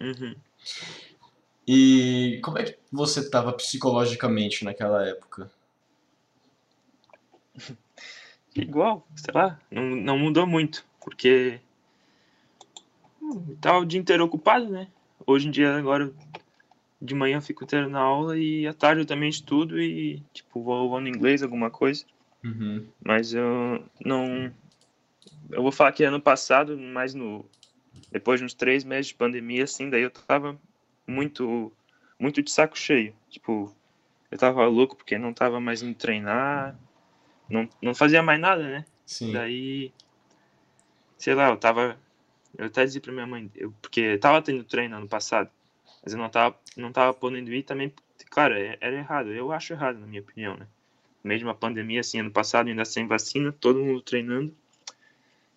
Uhum. 0.00 0.34
E 1.66 2.40
como 2.42 2.58
é 2.58 2.64
que 2.64 2.76
você 2.92 3.20
estava 3.20 3.52
psicologicamente 3.52 4.64
naquela 4.64 5.06
época? 5.06 5.50
Igual, 8.54 9.06
sei 9.14 9.34
lá, 9.34 9.60
não, 9.70 9.82
não 9.82 10.18
mudou 10.18 10.46
muito, 10.46 10.84
porque 11.00 11.60
hum, 13.20 13.56
tava 13.60 13.78
o 13.78 13.84
dia 13.84 14.00
inteiro 14.00 14.24
ocupado, 14.24 14.68
né? 14.68 14.88
Hoje 15.26 15.48
em 15.48 15.50
dia, 15.50 15.76
agora, 15.76 16.12
de 17.00 17.14
manhã 17.14 17.36
eu 17.36 17.42
fico 17.42 17.64
inteiro 17.64 17.90
na 17.90 18.00
aula 18.00 18.38
e 18.38 18.66
à 18.66 18.72
tarde 18.72 19.02
eu 19.02 19.06
também 19.06 19.28
estudo 19.28 19.80
e, 19.80 20.22
tipo, 20.32 20.62
vou, 20.62 20.88
vou 20.88 21.00
no 21.00 21.08
inglês, 21.08 21.42
alguma 21.42 21.70
coisa. 21.70 22.04
Uhum. 22.44 22.86
Mas 23.04 23.34
eu 23.34 23.84
não. 24.04 24.52
Eu 25.50 25.62
vou 25.62 25.72
falar 25.72 25.92
que 25.92 26.04
ano 26.04 26.20
passado, 26.20 26.78
mais 26.78 27.14
no. 27.14 27.44
Depois 28.10 28.40
de 28.40 28.46
uns 28.46 28.54
três 28.54 28.84
meses 28.84 29.08
de 29.08 29.14
pandemia, 29.14 29.64
assim, 29.64 29.90
daí 29.90 30.02
eu 30.02 30.10
tava 30.10 30.58
muito. 31.06 31.72
Muito 32.18 32.42
de 32.42 32.50
saco 32.50 32.78
cheio. 32.78 33.14
Tipo, 33.28 33.74
eu 34.30 34.38
tava 34.38 34.64
louco 34.66 34.96
porque 34.96 35.18
não 35.18 35.34
tava 35.34 35.60
mais 35.60 35.82
indo 35.82 35.94
treinar. 35.94 36.74
Não, 37.48 37.68
não 37.80 37.94
fazia 37.94 38.22
mais 38.22 38.40
nada, 38.40 38.62
né? 38.62 38.84
Sim. 39.04 39.32
Daí. 39.32 39.92
Sei 41.18 41.34
lá, 41.34 41.48
eu 41.48 41.56
tava. 41.56 41.98
Eu 42.56 42.66
até 42.66 42.84
dizia 42.84 43.00
pra 43.00 43.12
minha 43.12 43.26
mãe, 43.26 43.50
eu, 43.54 43.72
porque 43.82 44.00
eu 44.00 44.20
tava 44.20 44.40
tendo 44.40 44.64
treino 44.64 44.96
ano 44.96 45.08
passado, 45.08 45.50
mas 46.02 46.12
eu 46.12 46.18
não 46.18 46.28
tava, 46.30 46.56
não 46.76 46.90
tava 46.90 47.12
podendo 47.12 47.52
ir 47.52 47.62
também. 47.62 47.92
Claro, 48.30 48.54
é- 48.54 48.78
era 48.80 48.96
errado. 48.96 49.30
Eu 49.30 49.52
acho 49.52 49.72
errado, 49.72 49.98
na 49.98 50.06
minha 50.06 50.22
opinião, 50.22 50.56
né? 50.56 50.66
Mesmo 51.22 51.50
a 51.50 51.54
pandemia, 51.54 52.00
assim, 52.00 52.20
ano 52.20 52.30
passado, 52.30 52.68
ainda 52.68 52.84
sem 52.84 53.06
vacina, 53.06 53.52
todo 53.52 53.78
mundo 53.78 54.00
treinando. 54.00 54.54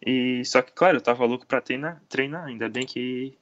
E 0.05 0.43
só 0.45 0.61
que, 0.61 0.71
claro, 0.71 0.97
eu 0.97 1.01
tava 1.01 1.25
louco 1.25 1.45
pra 1.45 1.61
treinar, 1.61 2.01
treinar. 2.09 2.45
Ainda 2.45 2.67
bem 2.69 2.85
que 2.85 3.37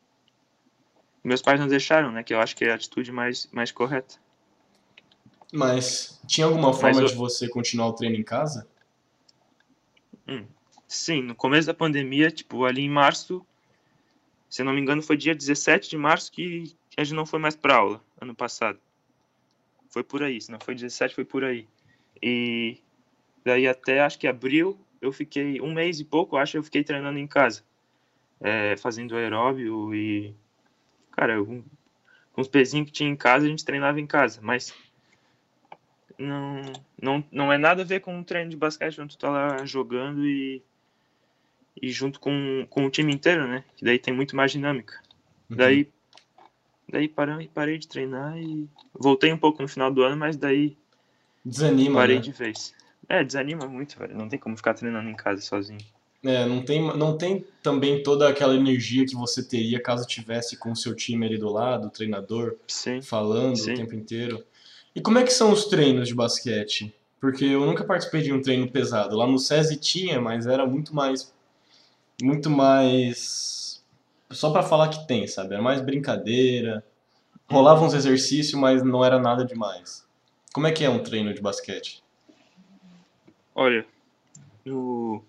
meus 1.23 1.41
pais 1.41 1.59
não 1.59 1.67
deixaram, 1.67 2.11
né? 2.11 2.23
Que 2.23 2.33
eu 2.33 2.39
acho 2.39 2.55
que 2.55 2.65
é 2.65 2.71
a 2.71 2.75
atitude 2.75 3.11
mais, 3.11 3.47
mais 3.51 3.71
correta. 3.71 4.15
Mas 5.53 6.21
tinha 6.27 6.45
alguma 6.45 6.73
forma 6.73 7.01
eu- 7.01 7.05
de 7.07 7.15
você 7.15 7.47
continuar 7.47 7.87
o 7.87 7.93
treino 7.93 8.15
em 8.15 8.23
casa? 8.23 8.67
Hum, 10.27 10.45
sim, 10.87 11.21
no 11.21 11.35
começo 11.35 11.67
da 11.67 11.73
pandemia, 11.73 12.29
tipo, 12.29 12.65
ali 12.65 12.81
em 12.81 12.89
março, 12.89 13.45
se 14.49 14.61
eu 14.61 14.65
não 14.65 14.73
me 14.73 14.81
engano, 14.81 15.01
foi 15.01 15.15
dia 15.15 15.33
17 15.33 15.89
de 15.89 15.97
março 15.97 16.31
que 16.31 16.75
a 16.97 17.03
gente 17.03 17.15
não 17.15 17.25
foi 17.25 17.39
mais 17.39 17.55
para 17.55 17.75
aula, 17.75 18.03
ano 18.19 18.35
passado. 18.35 18.79
Foi 19.89 20.03
por 20.03 20.21
aí, 20.21 20.41
se 20.41 20.51
não 20.51 20.59
foi 20.59 20.75
17, 20.75 21.15
foi 21.15 21.23
por 21.25 21.43
aí. 21.43 21.67
E 22.21 22.77
daí 23.45 23.67
até 23.67 24.01
acho 24.01 24.19
que 24.19 24.27
abril, 24.27 24.77
eu 25.01 25.11
fiquei 25.13 25.61
um 25.61 25.73
mês 25.73 25.99
e 25.99 26.05
pouco, 26.05 26.35
acho, 26.35 26.57
eu 26.57 26.63
fiquei 26.63 26.83
treinando 26.83 27.19
em 27.19 27.27
casa. 27.27 27.63
É, 28.39 28.75
fazendo 28.77 29.15
aeróbio 29.15 29.95
e, 29.95 30.35
cara, 31.11 31.43
com 31.43 31.63
os 32.41 32.47
pezinhos 32.47 32.87
que 32.87 32.91
tinha 32.93 33.09
em 33.09 33.15
casa, 33.15 33.45
a 33.45 33.49
gente 33.49 33.65
treinava 33.65 33.99
em 33.99 34.05
casa, 34.05 34.39
mas 34.43 34.73
não, 36.17 36.61
não, 37.01 37.23
não 37.31 37.53
é 37.53 37.57
nada 37.57 37.83
a 37.83 37.85
ver 37.85 38.01
com 38.01 38.15
um 38.15 38.23
treino 38.23 38.49
de 38.49 38.57
basquete 38.57 38.99
onde 38.99 39.15
tu 39.15 39.19
tá 39.19 39.29
lá 39.29 39.65
jogando 39.65 40.25
e, 40.25 40.61
e 41.81 41.89
junto 41.91 42.19
com, 42.19 42.65
com 42.69 42.85
o 42.85 42.89
time 42.89 43.13
inteiro, 43.13 43.47
né? 43.47 43.63
Que 43.75 43.85
daí 43.85 43.99
tem 43.99 44.13
muito 44.13 44.35
mais 44.35 44.51
dinâmica. 44.51 44.99
Uhum. 45.49 45.57
Daí, 45.57 45.89
daí 46.89 47.07
parei, 47.07 47.49
parei 47.53 47.77
de 47.77 47.87
treinar 47.87 48.37
e 48.37 48.67
voltei 48.93 49.31
um 49.31 49.37
pouco 49.37 49.61
no 49.61 49.67
final 49.67 49.91
do 49.91 50.03
ano, 50.03 50.17
mas 50.17 50.35
daí 50.35 50.75
desanima, 51.45 51.99
parei 51.99 52.15
né? 52.15 52.21
de 52.21 52.31
vez. 52.31 52.73
É, 53.07 53.23
desanima 53.23 53.67
muito, 53.67 53.97
velho. 53.97 54.17
Não 54.17 54.27
tem 54.27 54.39
como 54.39 54.57
ficar 54.57 54.73
treinando 54.73 55.09
em 55.09 55.15
casa 55.15 55.41
sozinho. 55.41 55.85
É, 56.23 56.45
não 56.45 56.63
tem, 56.63 56.81
não 56.97 57.15
tem 57.15 57.45
também 57.61 58.01
toda 58.01 58.27
aquela 58.27 58.55
energia 58.55 59.05
que 59.05 59.15
você 59.15 59.47
teria 59.47 59.79
caso 59.79 60.05
tivesse 60.05 60.57
com 60.57 60.71
o 60.71 60.75
seu 60.75 60.95
time 60.95 61.25
ali 61.25 61.37
do 61.37 61.47
lado, 61.47 61.87
o 61.87 61.91
treinador 61.91 62.57
Sim. 62.67 63.01
falando 63.01 63.55
Sim. 63.55 63.73
o 63.73 63.75
tempo 63.75 63.95
inteiro. 63.95 64.43
E 64.97 64.99
como 64.99 65.19
é 65.19 65.23
que 65.23 65.31
são 65.31 65.51
os 65.51 65.65
treinos 65.65 66.07
de 66.07 66.15
basquete? 66.15 66.91
Porque 67.21 67.45
eu 67.45 67.63
nunca 67.67 67.83
participei 67.83 68.23
de 68.23 68.33
um 68.33 68.41
treino 68.41 68.67
pesado. 68.67 69.15
Lá 69.15 69.27
no 69.27 69.37
SESI 69.37 69.77
tinha, 69.77 70.19
mas 70.19 70.47
era 70.47 70.65
muito 70.65 70.95
mais. 70.95 71.31
Muito 72.19 72.49
mais. 72.49 73.85
Só 74.31 74.49
pra 74.51 74.63
falar 74.63 74.89
que 74.89 75.05
tem, 75.05 75.27
sabe? 75.27 75.53
Era 75.53 75.61
mais 75.61 75.81
brincadeira. 75.81 76.83
Rolava 77.47 77.85
uns 77.85 77.93
exercícios, 77.93 78.59
mas 78.59 78.81
não 78.81 79.05
era 79.05 79.19
nada 79.19 79.45
demais. 79.45 80.03
Como 80.51 80.65
é 80.65 80.71
que 80.71 80.83
é 80.83 80.89
um 80.89 81.03
treino 81.03 81.31
de 81.31 81.41
basquete? 81.41 82.03
Olha, 83.53 83.85
o... 84.65 85.21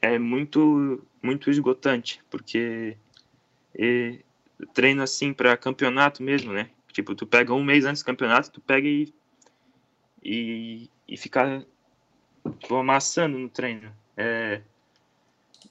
é 0.00 0.20
muito 0.20 1.04
muito 1.20 1.50
esgotante, 1.50 2.22
porque 2.30 2.96
treino 4.72 5.02
assim 5.02 5.32
para 5.32 5.56
campeonato 5.56 6.22
mesmo, 6.22 6.52
né? 6.52 6.70
Tipo, 6.92 7.14
tu 7.14 7.26
pega 7.26 7.52
um 7.54 7.62
mês 7.64 7.84
antes 7.84 8.02
do 8.02 8.06
campeonato, 8.06 8.50
tu 8.50 8.60
pega 8.60 8.86
e 8.88 9.12
e, 10.22 10.90
e 11.06 11.16
fica 11.16 11.64
tipo, 12.58 12.74
amassando 12.76 13.38
no 13.38 13.48
treino. 13.48 13.92
É, 14.16 14.62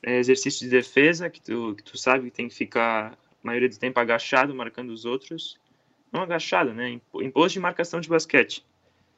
é 0.04 0.18
exercício 0.18 0.62
de 0.62 0.70
defesa 0.70 1.30
que 1.30 1.42
tu, 1.42 1.76
que 1.76 1.84
tu 1.84 1.98
sabe 1.98 2.30
que 2.30 2.36
tem 2.36 2.48
que 2.48 2.56
ficar 2.56 3.14
a 3.14 3.18
maioria 3.44 3.70
do 3.70 3.78
tempo 3.78 4.00
agachado, 4.00 4.56
marcando 4.56 4.90
os 4.90 5.06
outros. 5.06 5.60
Não 6.12 6.22
agachado, 6.22 6.74
né? 6.74 6.92
Impo- 6.92 7.22
Imposto 7.22 7.54
de 7.54 7.60
marcação 7.60 8.00
de 8.00 8.08
basquete. 8.08 8.66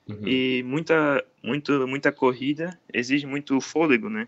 Uhum. 0.08 0.28
E 0.28 0.64
muita, 0.64 1.24
muito, 1.44 1.88
muita 1.88 2.12
corrida 2.12 2.80
exige 2.92 3.28
muito 3.28 3.62
fôlego, 3.62 4.10
né? 4.10 4.28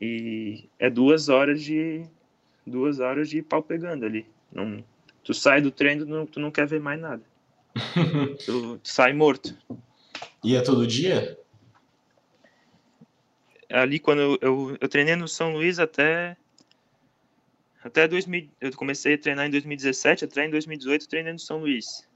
E 0.00 0.68
é 0.78 0.90
duas 0.90 1.28
horas 1.28 1.62
de 1.62 2.04
duas 2.66 3.00
horas 3.00 3.28
de 3.28 3.42
pau 3.42 3.62
pegando 3.62 4.04
ali. 4.04 4.26
Não, 4.52 4.84
tu 5.24 5.34
sai 5.34 5.60
do 5.60 5.70
treino, 5.70 6.04
tu 6.04 6.10
não, 6.10 6.26
tu 6.26 6.40
não 6.40 6.50
quer 6.50 6.66
ver 6.66 6.80
mais 6.80 7.00
nada. 7.00 7.22
Tu, 8.44 8.78
tu 8.82 8.88
sai 8.88 9.12
morto. 9.12 9.56
E 10.42 10.56
é 10.56 10.60
todo 10.60 10.86
dia? 10.86 11.38
Ali 13.68 13.98
quando 13.98 14.20
eu, 14.20 14.38
eu, 14.40 14.78
eu 14.80 14.88
treinei 14.88 15.14
no 15.14 15.28
São 15.28 15.52
Luís 15.52 15.78
até 15.78 16.36
até 17.82 18.06
2000, 18.06 18.50
eu 18.60 18.72
comecei 18.72 19.14
a 19.14 19.18
treinar 19.18 19.46
em 19.46 19.50
2017, 19.50 20.24
até 20.24 20.44
em 20.44 20.50
2018 20.50 21.02
eu 21.02 21.08
treinei 21.08 21.32
no 21.32 21.38
São 21.38 21.60
Luís. 21.60 22.06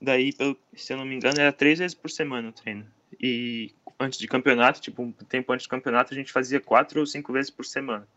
Daí, 0.00 0.32
se 0.74 0.92
eu 0.92 0.96
não 0.96 1.04
me 1.04 1.14
engano, 1.14 1.38
era 1.38 1.52
três 1.52 1.78
vezes 1.78 1.94
por 1.94 2.10
semana 2.10 2.48
o 2.48 2.52
treino. 2.52 2.86
E 3.20 3.74
antes 3.98 4.18
de 4.18 4.26
campeonato, 4.26 4.80
tipo, 4.80 5.02
um 5.02 5.12
tempo 5.12 5.52
antes 5.52 5.66
do 5.66 5.70
campeonato, 5.70 6.14
a 6.14 6.16
gente 6.16 6.32
fazia 6.32 6.58
quatro 6.58 7.00
ou 7.00 7.06
cinco 7.06 7.32
vezes 7.32 7.50
por 7.50 7.66
semana. 7.66 8.08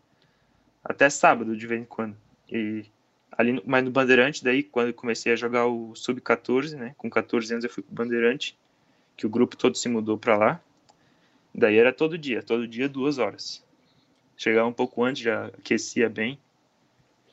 Até 0.82 1.10
sábado, 1.10 1.54
de 1.54 1.66
vez 1.66 1.82
em 1.82 1.84
quando. 1.84 2.16
E 2.50 2.86
ali, 3.36 3.52
no- 3.52 3.62
mas 3.66 3.84
no 3.84 3.90
Bandeirante, 3.90 4.42
daí, 4.44 4.62
quando 4.62 4.88
eu 4.88 4.94
comecei 4.94 5.32
a 5.32 5.36
jogar 5.36 5.66
o 5.66 5.94
Sub-14, 5.94 6.74
né? 6.76 6.94
Com 6.96 7.08
14 7.10 7.52
anos 7.52 7.64
eu 7.64 7.70
fui 7.70 7.82
pro 7.82 7.94
Bandeirante, 7.94 8.56
que 9.16 9.26
o 9.26 9.30
grupo 9.30 9.56
todo 9.56 9.76
se 9.76 9.88
mudou 9.88 10.16
pra 10.18 10.36
lá. 10.36 10.60
Daí 11.54 11.76
era 11.76 11.92
todo 11.92 12.18
dia, 12.18 12.42
todo 12.42 12.66
dia 12.66 12.88
duas 12.88 13.18
horas. 13.18 13.62
Chegava 14.36 14.68
um 14.68 14.72
pouco 14.72 15.04
antes, 15.04 15.22
já 15.22 15.46
aquecia 15.46 16.08
bem. 16.08 16.38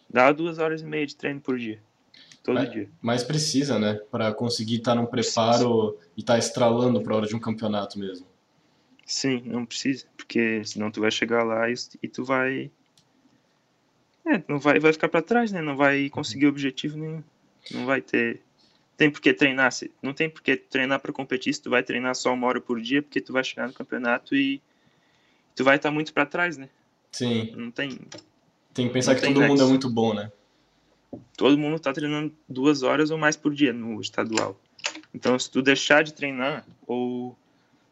Dava 0.10 0.34
duas 0.34 0.60
horas 0.60 0.82
e 0.82 0.86
meia 0.86 1.08
de 1.08 1.16
treino 1.16 1.40
por 1.42 1.58
dia. 1.58 1.80
Todo 2.44 2.56
Mas- 2.56 2.72
dia. 2.72 2.90
Mas 3.02 3.24
precisa, 3.24 3.80
né? 3.80 3.96
Pra 4.12 4.34
conseguir 4.34 4.78
estar 4.78 4.96
num 4.96 5.06
preparo 5.06 5.98
e 6.18 6.22
estar 6.22 6.38
estralando 6.38 7.02
pra 7.02 7.16
hora 7.16 7.28
de 7.28 7.36
um 7.36 7.40
campeonato 7.40 7.98
mesmo. 7.98 8.28
Sim, 9.06 9.42
não 9.46 9.66
precisa, 9.66 10.06
porque 10.16 10.64
senão 10.66 10.90
tu 10.92 11.02
vai 11.02 11.12
chegar 11.12 11.44
lá 11.44 11.70
e, 11.70 11.74
e 12.02 12.08
tu 12.08 12.24
vai. 12.24 12.72
É, 14.34 14.44
não 14.48 14.60
vai, 14.60 14.80
vai 14.80 14.94
ficar 14.94 15.10
pra 15.10 15.22
trás, 15.22 15.52
né? 15.52 15.62
Não 15.62 15.76
vai 15.76 16.10
conseguir 16.10 16.48
objetivo 16.48 16.98
nenhum. 16.98 17.24
Não 17.72 17.86
vai 17.86 18.02
ter. 18.02 18.42
Tem 18.98 19.10
por 19.10 19.20
que 19.20 19.34
treinar, 19.34 19.72
se- 19.72 19.92
não 20.02 20.14
tem 20.14 20.30
por 20.30 20.42
que 20.42 20.56
treinar 20.56 21.00
pra 21.00 21.12
competir 21.12 21.54
se 21.54 21.62
tu 21.62 21.70
vai 21.70 21.82
treinar 21.84 22.16
só 22.16 22.34
uma 22.34 22.48
hora 22.48 22.62
por 22.62 22.80
dia, 22.80 23.02
porque 23.02 23.20
tu 23.20 23.34
vai 23.34 23.44
chegar 23.44 23.68
no 23.68 23.74
campeonato 23.74 24.36
e 24.36 24.62
tu 25.56 25.64
vai 25.64 25.76
estar 25.78 25.90
muito 25.92 26.14
pra 26.14 26.26
trás, 26.26 26.56
né? 26.58 26.70
Sim, 27.12 27.52
Não 27.58 27.72
tem. 27.72 28.00
tem 28.74 28.88
que 28.88 28.94
pensar 28.94 29.16
que 29.16 29.22
todo 29.22 29.42
mundo 29.42 29.62
é 29.64 29.66
muito 29.66 29.90
bom, 29.90 30.14
né? 30.14 30.32
Todo 31.36 31.58
mundo 31.58 31.80
tá 31.80 31.92
treinando 31.92 32.34
duas 32.48 32.84
horas 32.84 33.12
ou 33.12 33.18
mais 33.18 33.36
por 33.36 33.54
dia 33.54 33.74
no 33.74 34.00
estadual. 34.00 34.58
Então, 35.14 35.38
se 35.38 35.50
tu 35.52 35.62
deixar 35.62 36.04
de 36.04 36.14
treinar 36.14 36.66
ou 36.88 37.36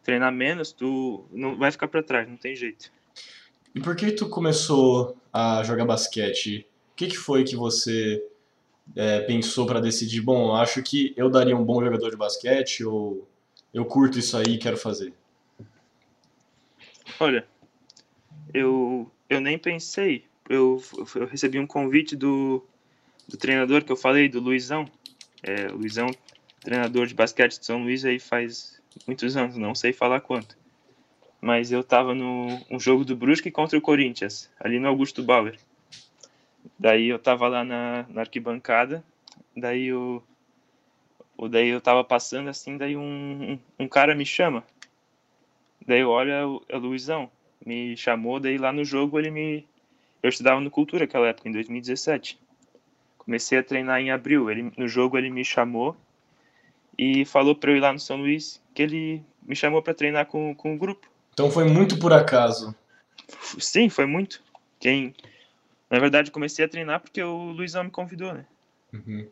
treinar 0.03 0.31
menos, 0.31 0.71
tu 0.71 1.25
não 1.31 1.57
vai 1.57 1.71
ficar 1.71 1.87
pra 1.89 2.01
trás, 2.03 2.29
não 2.29 2.37
tem 2.37 2.55
jeito. 2.55 2.91
E 3.75 3.81
por 3.81 3.95
que 3.95 4.11
tu 4.11 4.29
começou 4.29 5.17
a 5.31 5.63
jogar 5.63 5.85
basquete? 5.85 6.65
O 6.91 6.95
que 6.95 7.07
que 7.07 7.17
foi 7.17 7.43
que 7.43 7.55
você 7.55 8.23
é, 8.95 9.21
pensou 9.21 9.65
pra 9.65 9.79
decidir, 9.79 10.21
bom, 10.21 10.55
acho 10.55 10.81
que 10.83 11.13
eu 11.15 11.29
daria 11.29 11.55
um 11.55 11.63
bom 11.63 11.83
jogador 11.83 12.09
de 12.09 12.17
basquete 12.17 12.83
ou 12.83 13.27
eu 13.73 13.85
curto 13.85 14.19
isso 14.19 14.35
aí 14.37 14.55
e 14.55 14.57
quero 14.57 14.77
fazer? 14.77 15.13
Olha, 17.19 17.45
eu, 18.53 19.09
eu 19.29 19.39
nem 19.39 19.57
pensei. 19.57 20.25
Eu, 20.49 20.81
eu 21.15 21.27
recebi 21.27 21.59
um 21.59 21.67
convite 21.67 22.15
do, 22.15 22.65
do 23.27 23.37
treinador 23.37 23.83
que 23.83 23.91
eu 23.91 23.97
falei, 23.97 24.27
do 24.27 24.39
Luizão. 24.39 24.85
É, 25.43 25.67
Luizão, 25.67 26.09
treinador 26.61 27.05
de 27.07 27.13
basquete 27.13 27.59
de 27.59 27.65
São 27.65 27.83
Luís 27.83 28.03
aí 28.03 28.19
faz 28.19 28.81
muitos 29.05 29.37
anos, 29.37 29.55
não 29.55 29.75
sei 29.75 29.93
falar 29.93 30.21
quanto. 30.21 30.57
Mas 31.41 31.71
eu 31.71 31.83
tava 31.83 32.13
no 32.13 32.59
um 32.69 32.79
jogo 32.79 33.05
do 33.05 33.15
Brusque 33.15 33.49
contra 33.49 33.77
o 33.77 33.81
Corinthians, 33.81 34.49
ali 34.59 34.79
no 34.79 34.87
Augusto 34.87 35.23
Bauer. 35.23 35.57
Daí 36.77 37.07
eu 37.07 37.19
tava 37.19 37.47
lá 37.47 37.63
na, 37.63 38.05
na 38.09 38.21
arquibancada, 38.21 39.03
daí 39.55 39.93
o, 39.93 40.21
o 41.37 41.47
daí 41.47 41.69
eu 41.69 41.79
tava 41.79 42.03
passando 42.03 42.49
assim, 42.49 42.77
daí 42.77 42.97
um, 42.97 43.53
um, 43.53 43.59
um 43.79 43.87
cara 43.87 44.13
me 44.13 44.25
chama. 44.25 44.63
Daí 45.85 46.01
eu 46.01 46.09
olho, 46.09 46.31
é 46.31 46.73
é 46.73 46.77
o 46.77 46.79
Luizão, 46.79 47.31
me 47.65 47.95
chamou, 47.95 48.39
daí 48.39 48.57
lá 48.57 48.71
no 48.71 48.83
jogo 48.83 49.17
ele 49.17 49.31
me... 49.31 49.67
Eu 50.21 50.29
estudava 50.29 50.59
no 50.59 50.69
Cultura 50.69 51.03
naquela 51.03 51.27
época, 51.27 51.47
em 51.47 51.51
2017. 51.51 52.37
Comecei 53.17 53.57
a 53.57 53.63
treinar 53.63 54.01
em 54.01 54.11
abril, 54.11 54.51
ele, 54.51 54.71
no 54.77 54.87
jogo 54.87 55.17
ele 55.17 55.29
me 55.29 55.45
chamou 55.45 55.95
e 56.97 57.23
falou 57.23 57.55
para 57.55 57.71
eu 57.71 57.77
ir 57.77 57.79
lá 57.79 57.93
no 57.93 57.99
São 57.99 58.17
Luís, 58.17 58.61
que 58.73 58.81
ele 58.81 59.23
me 59.41 59.55
chamou 59.55 59.81
para 59.81 59.93
treinar 59.93 60.25
com, 60.25 60.53
com 60.53 60.75
o 60.75 60.77
grupo. 60.77 61.08
Então 61.33 61.49
foi 61.51 61.65
muito 61.65 61.97
por 61.99 62.13
acaso. 62.13 62.75
Sim, 63.59 63.89
foi 63.89 64.05
muito. 64.05 64.41
Quem... 64.79 65.13
Na 65.89 65.99
verdade, 65.99 66.29
comecei 66.31 66.63
a 66.63 66.69
treinar 66.69 66.99
porque 66.99 67.21
o 67.21 67.51
Luizão 67.51 67.83
me 67.83 67.89
convidou, 67.89 68.33
né? 68.33 68.45
Uhum. 68.93 69.27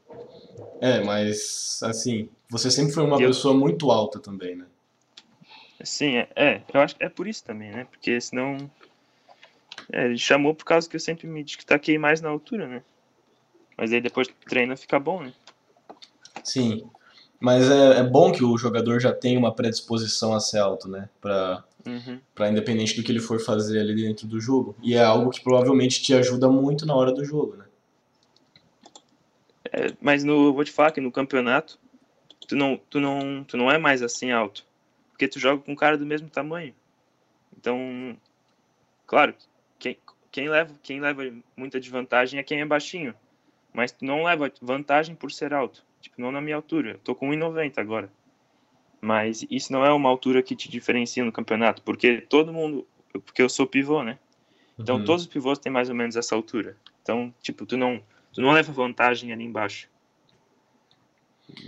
É, 0.82 1.04
mas 1.04 1.80
assim, 1.84 2.30
você 2.50 2.72
sempre 2.72 2.94
foi 2.94 3.04
uma 3.04 3.22
eu- 3.22 3.28
pessoa 3.30 3.54
muito 3.54 3.92
alta 3.92 4.20
também, 4.20 4.56
né? 4.56 4.66
Sim, 5.84 6.18
é, 6.18 6.28
é, 6.36 6.62
eu 6.74 6.82
acho 6.82 6.96
que 6.96 7.04
é 7.04 7.10
por 7.10 7.28
isso 7.28 7.44
também, 7.44 7.72
né? 7.72 7.86
Porque 7.86 8.20
senão. 8.20 8.70
É, 9.92 10.06
ele 10.06 10.18
chamou 10.18 10.54
por 10.56 10.66
causa 10.66 10.90
que 10.90 10.96
eu 10.96 11.00
sempre 11.00 11.28
me 11.28 11.44
destaquei 11.44 11.98
mais 11.98 12.20
na 12.20 12.30
altura, 12.30 12.68
né? 12.68 12.84
Mas 13.78 13.94
aí 13.94 14.02
depois 14.02 14.28
treina 14.50 14.76
fica 14.76 15.00
bom, 15.00 15.22
né? 15.22 15.34
Sim. 16.44 16.90
Mas 17.40 17.70
é, 17.70 18.00
é 18.00 18.04
bom 18.04 18.32
que 18.32 18.44
o 18.44 18.58
jogador 18.58 19.00
já 19.00 19.14
tenha 19.14 19.38
uma 19.38 19.54
predisposição 19.54 20.34
a 20.34 20.40
ser 20.40 20.58
alto, 20.58 20.88
né? 20.90 21.08
Pra, 21.22 21.64
Uhum. 21.88 22.20
pra 22.36 22.50
independente 22.50 22.96
do 22.96 23.04
que 23.04 23.12
ele 23.12 23.20
for 23.20 23.40
fazer 23.40 23.80
ali 23.80 23.96
dentro 23.96 24.28
do 24.28 24.40
jogo. 24.40 24.76
E 24.82 24.94
é 24.94 25.04
algo 25.04 25.30
que 25.30 25.42
provavelmente 25.42 26.02
te 26.02 26.14
ajuda 26.14 26.50
muito 26.50 26.86
na 26.86 26.94
hora 26.94 27.14
do 27.14 27.24
jogo, 27.24 27.56
né? 27.56 27.66
É, 29.72 29.94
mas 30.02 30.24
no, 30.24 30.54
vou 30.54 30.64
te 30.64 30.72
falar 30.72 30.92
que 30.92 31.02
no 31.02 31.12
campeonato, 31.12 31.80
tu 32.48 32.56
não, 32.56 32.80
tu, 32.90 33.00
não, 33.00 33.44
tu 33.44 33.58
não 33.58 33.72
é 33.72 33.78
mais 33.78 34.02
assim 34.02 34.32
alto. 34.32 34.66
Porque 35.12 35.28
tu 35.28 35.40
joga 35.40 35.62
com 35.64 35.72
um 35.72 35.76
cara 35.76 35.98
do 35.98 36.06
mesmo 36.06 36.30
tamanho. 36.30 36.74
Então, 37.58 38.18
claro, 39.06 39.34
quem, 39.80 39.98
quem, 40.32 40.50
leva, 40.50 40.74
quem 40.84 41.00
leva 41.00 41.24
muita 41.56 41.80
desvantagem 41.80 42.40
é 42.40 42.44
quem 42.44 42.62
é 42.62 42.66
baixinho. 42.66 43.16
Mas 43.74 43.92
tu 43.92 44.06
não 44.06 44.24
leva 44.24 44.52
vantagem 44.62 45.16
por 45.16 45.32
ser 45.32 45.54
alto. 45.54 45.84
Tipo, 46.02 46.22
não 46.22 46.32
na 46.32 46.42
minha 46.42 46.56
altura. 46.56 46.92
Eu 46.92 47.00
tô 47.00 47.16
com 47.16 47.30
1,90 47.30 47.80
agora. 47.80 48.10
Mas 49.00 49.46
isso 49.50 49.72
não 49.72 49.86
é 49.86 49.92
uma 49.92 50.10
altura 50.10 50.42
que 50.42 50.56
te 50.56 50.70
diferencia 50.70 51.24
no 51.24 51.32
campeonato, 51.32 51.82
porque 51.84 52.22
todo 52.22 52.52
mundo, 52.52 52.88
porque 53.26 53.42
eu 53.42 53.50
sou 53.50 53.68
pivô, 53.68 54.04
né? 54.04 54.18
Então 54.78 54.98
uhum. 54.98 55.06
todos 55.06 55.24
os 55.24 55.28
pivôs 55.28 55.60
têm 55.60 55.72
mais 55.72 55.90
ou 55.90 55.96
menos 55.96 56.16
essa 56.16 56.36
altura. 56.36 56.76
Então, 57.02 57.34
tipo, 57.42 57.66
tu 57.66 57.78
não, 57.78 58.02
tu 58.34 58.42
não 58.42 58.52
leva 58.52 58.72
vantagem 58.72 59.32
ali 59.32 59.44
embaixo. 59.44 59.90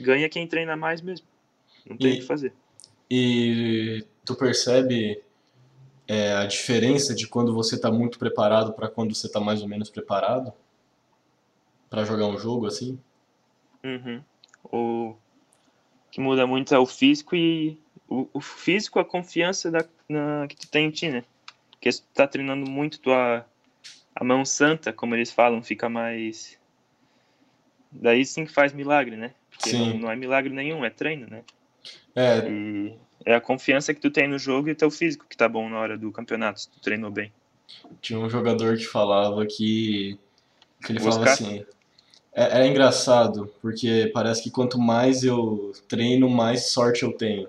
Ganha 0.02 0.28
quem 0.28 0.46
treina 0.48 0.76
mais 0.76 1.02
mesmo. 1.02 1.26
Não 1.88 1.98
tem 1.98 2.14
o 2.14 2.16
que 2.18 2.26
fazer. 2.26 2.54
E 3.10 4.06
tu 4.26 4.36
percebe 4.36 5.24
é, 6.08 6.34
a 6.34 6.46
diferença 6.46 7.16
de 7.16 7.28
quando 7.28 7.54
você 7.54 7.76
está 7.76 7.92
muito 7.92 8.20
preparado 8.20 8.74
para 8.74 8.88
quando 8.88 9.16
você 9.16 9.28
está 9.28 9.40
mais 9.40 9.62
ou 9.62 9.68
menos 9.68 9.90
preparado 9.90 10.54
para 11.90 12.04
jogar 12.04 12.28
um 12.28 12.38
jogo 12.38 12.68
assim? 12.68 13.00
Uhum. 13.84 14.22
O 14.64 15.16
que 16.12 16.20
muda 16.20 16.46
muito 16.48 16.74
é 16.74 16.80
o 16.80 16.86
físico 16.86 17.36
e 17.36 17.80
o, 18.08 18.28
o 18.34 18.42
físico, 18.42 19.00
a 19.00 19.06
confiança 19.06 19.70
da, 19.70 19.86
na, 20.08 20.48
que 20.48 20.56
tu 20.56 20.68
tem 20.68 20.88
em 20.88 20.92
ti, 20.92 21.10
né? 21.10 21.24
Porque 21.72 21.92
se 21.92 22.02
tu 22.02 22.08
tá 22.14 22.28
treinando 22.28 22.70
muito 22.70 23.00
tua 23.00 23.46
a 24.16 24.24
mão 24.24 24.44
santa, 24.44 24.92
como 24.92 25.16
eles 25.16 25.32
falam, 25.32 25.62
fica 25.62 25.88
mais 25.88 26.60
daí 27.92 28.26
sim 28.26 28.46
que 28.46 28.52
faz 28.52 28.74
milagre, 28.74 29.16
né? 29.16 29.34
Porque 29.52 29.74
não, 29.74 29.98
não, 29.98 30.12
é 30.12 30.16
milagre 30.16 30.54
nenhum, 30.54 30.84
é 30.84 30.90
treino, 30.90 31.28
né? 31.28 31.44
É. 32.16 32.50
E 32.50 32.94
é 33.26 33.36
a 33.36 33.42
confiança 33.42 33.94
que 33.94 34.02
tu 34.02 34.10
tem 34.10 34.28
no 34.28 34.38
jogo 34.38 34.70
e 34.70 34.76
teu 34.76 34.92
físico 34.92 35.26
que 35.28 35.38
tá 35.38 35.48
bom 35.48 35.70
na 35.70 35.80
hora 35.80 35.98
do 35.98 36.12
campeonato, 36.12 36.62
se 36.62 36.70
tu 36.70 36.80
treinou 36.80 37.12
bem. 37.12 37.32
Tinha 38.02 38.20
um 38.20 38.30
jogador 38.30 38.78
que 38.78 38.86
falava 38.86 39.46
que, 39.46 40.18
que 40.84 40.92
ele 40.92 41.00
falava 41.00 41.30
assim, 41.30 41.66
é, 42.34 42.62
é, 42.62 42.68
engraçado, 42.68 43.52
porque 43.62 44.10
parece 44.14 44.44
que 44.44 44.52
quanto 44.52 44.80
mais 44.80 45.24
eu 45.24 45.74
treino, 45.88 46.30
mais 46.30 46.70
sorte 46.70 47.04
eu 47.04 47.12
tenho. 47.12 47.48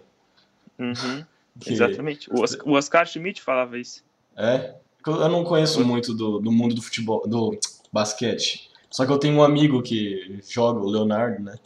Uhum, 0.78 1.24
que... 1.60 1.72
Exatamente. 1.72 2.32
O 2.32 2.42
Oscar, 2.42 2.68
o 2.68 2.72
Oscar 2.72 3.06
Schmidt 3.06 3.42
falava 3.42 3.78
isso. 3.78 4.02
É? 4.36 4.74
Eu 5.06 5.28
não 5.28 5.44
conheço 5.44 5.84
muito 5.84 6.14
do, 6.14 6.38
do 6.38 6.52
mundo 6.52 6.74
do 6.74 6.82
futebol, 6.82 7.26
do 7.26 7.58
basquete. 7.92 8.70
Só 8.90 9.06
que 9.06 9.12
eu 9.12 9.18
tenho 9.18 9.36
um 9.36 9.42
amigo 9.42 9.82
que 9.82 10.40
joga, 10.48 10.80
o 10.80 10.90
Leonardo, 10.90 11.42
né? 11.42 11.56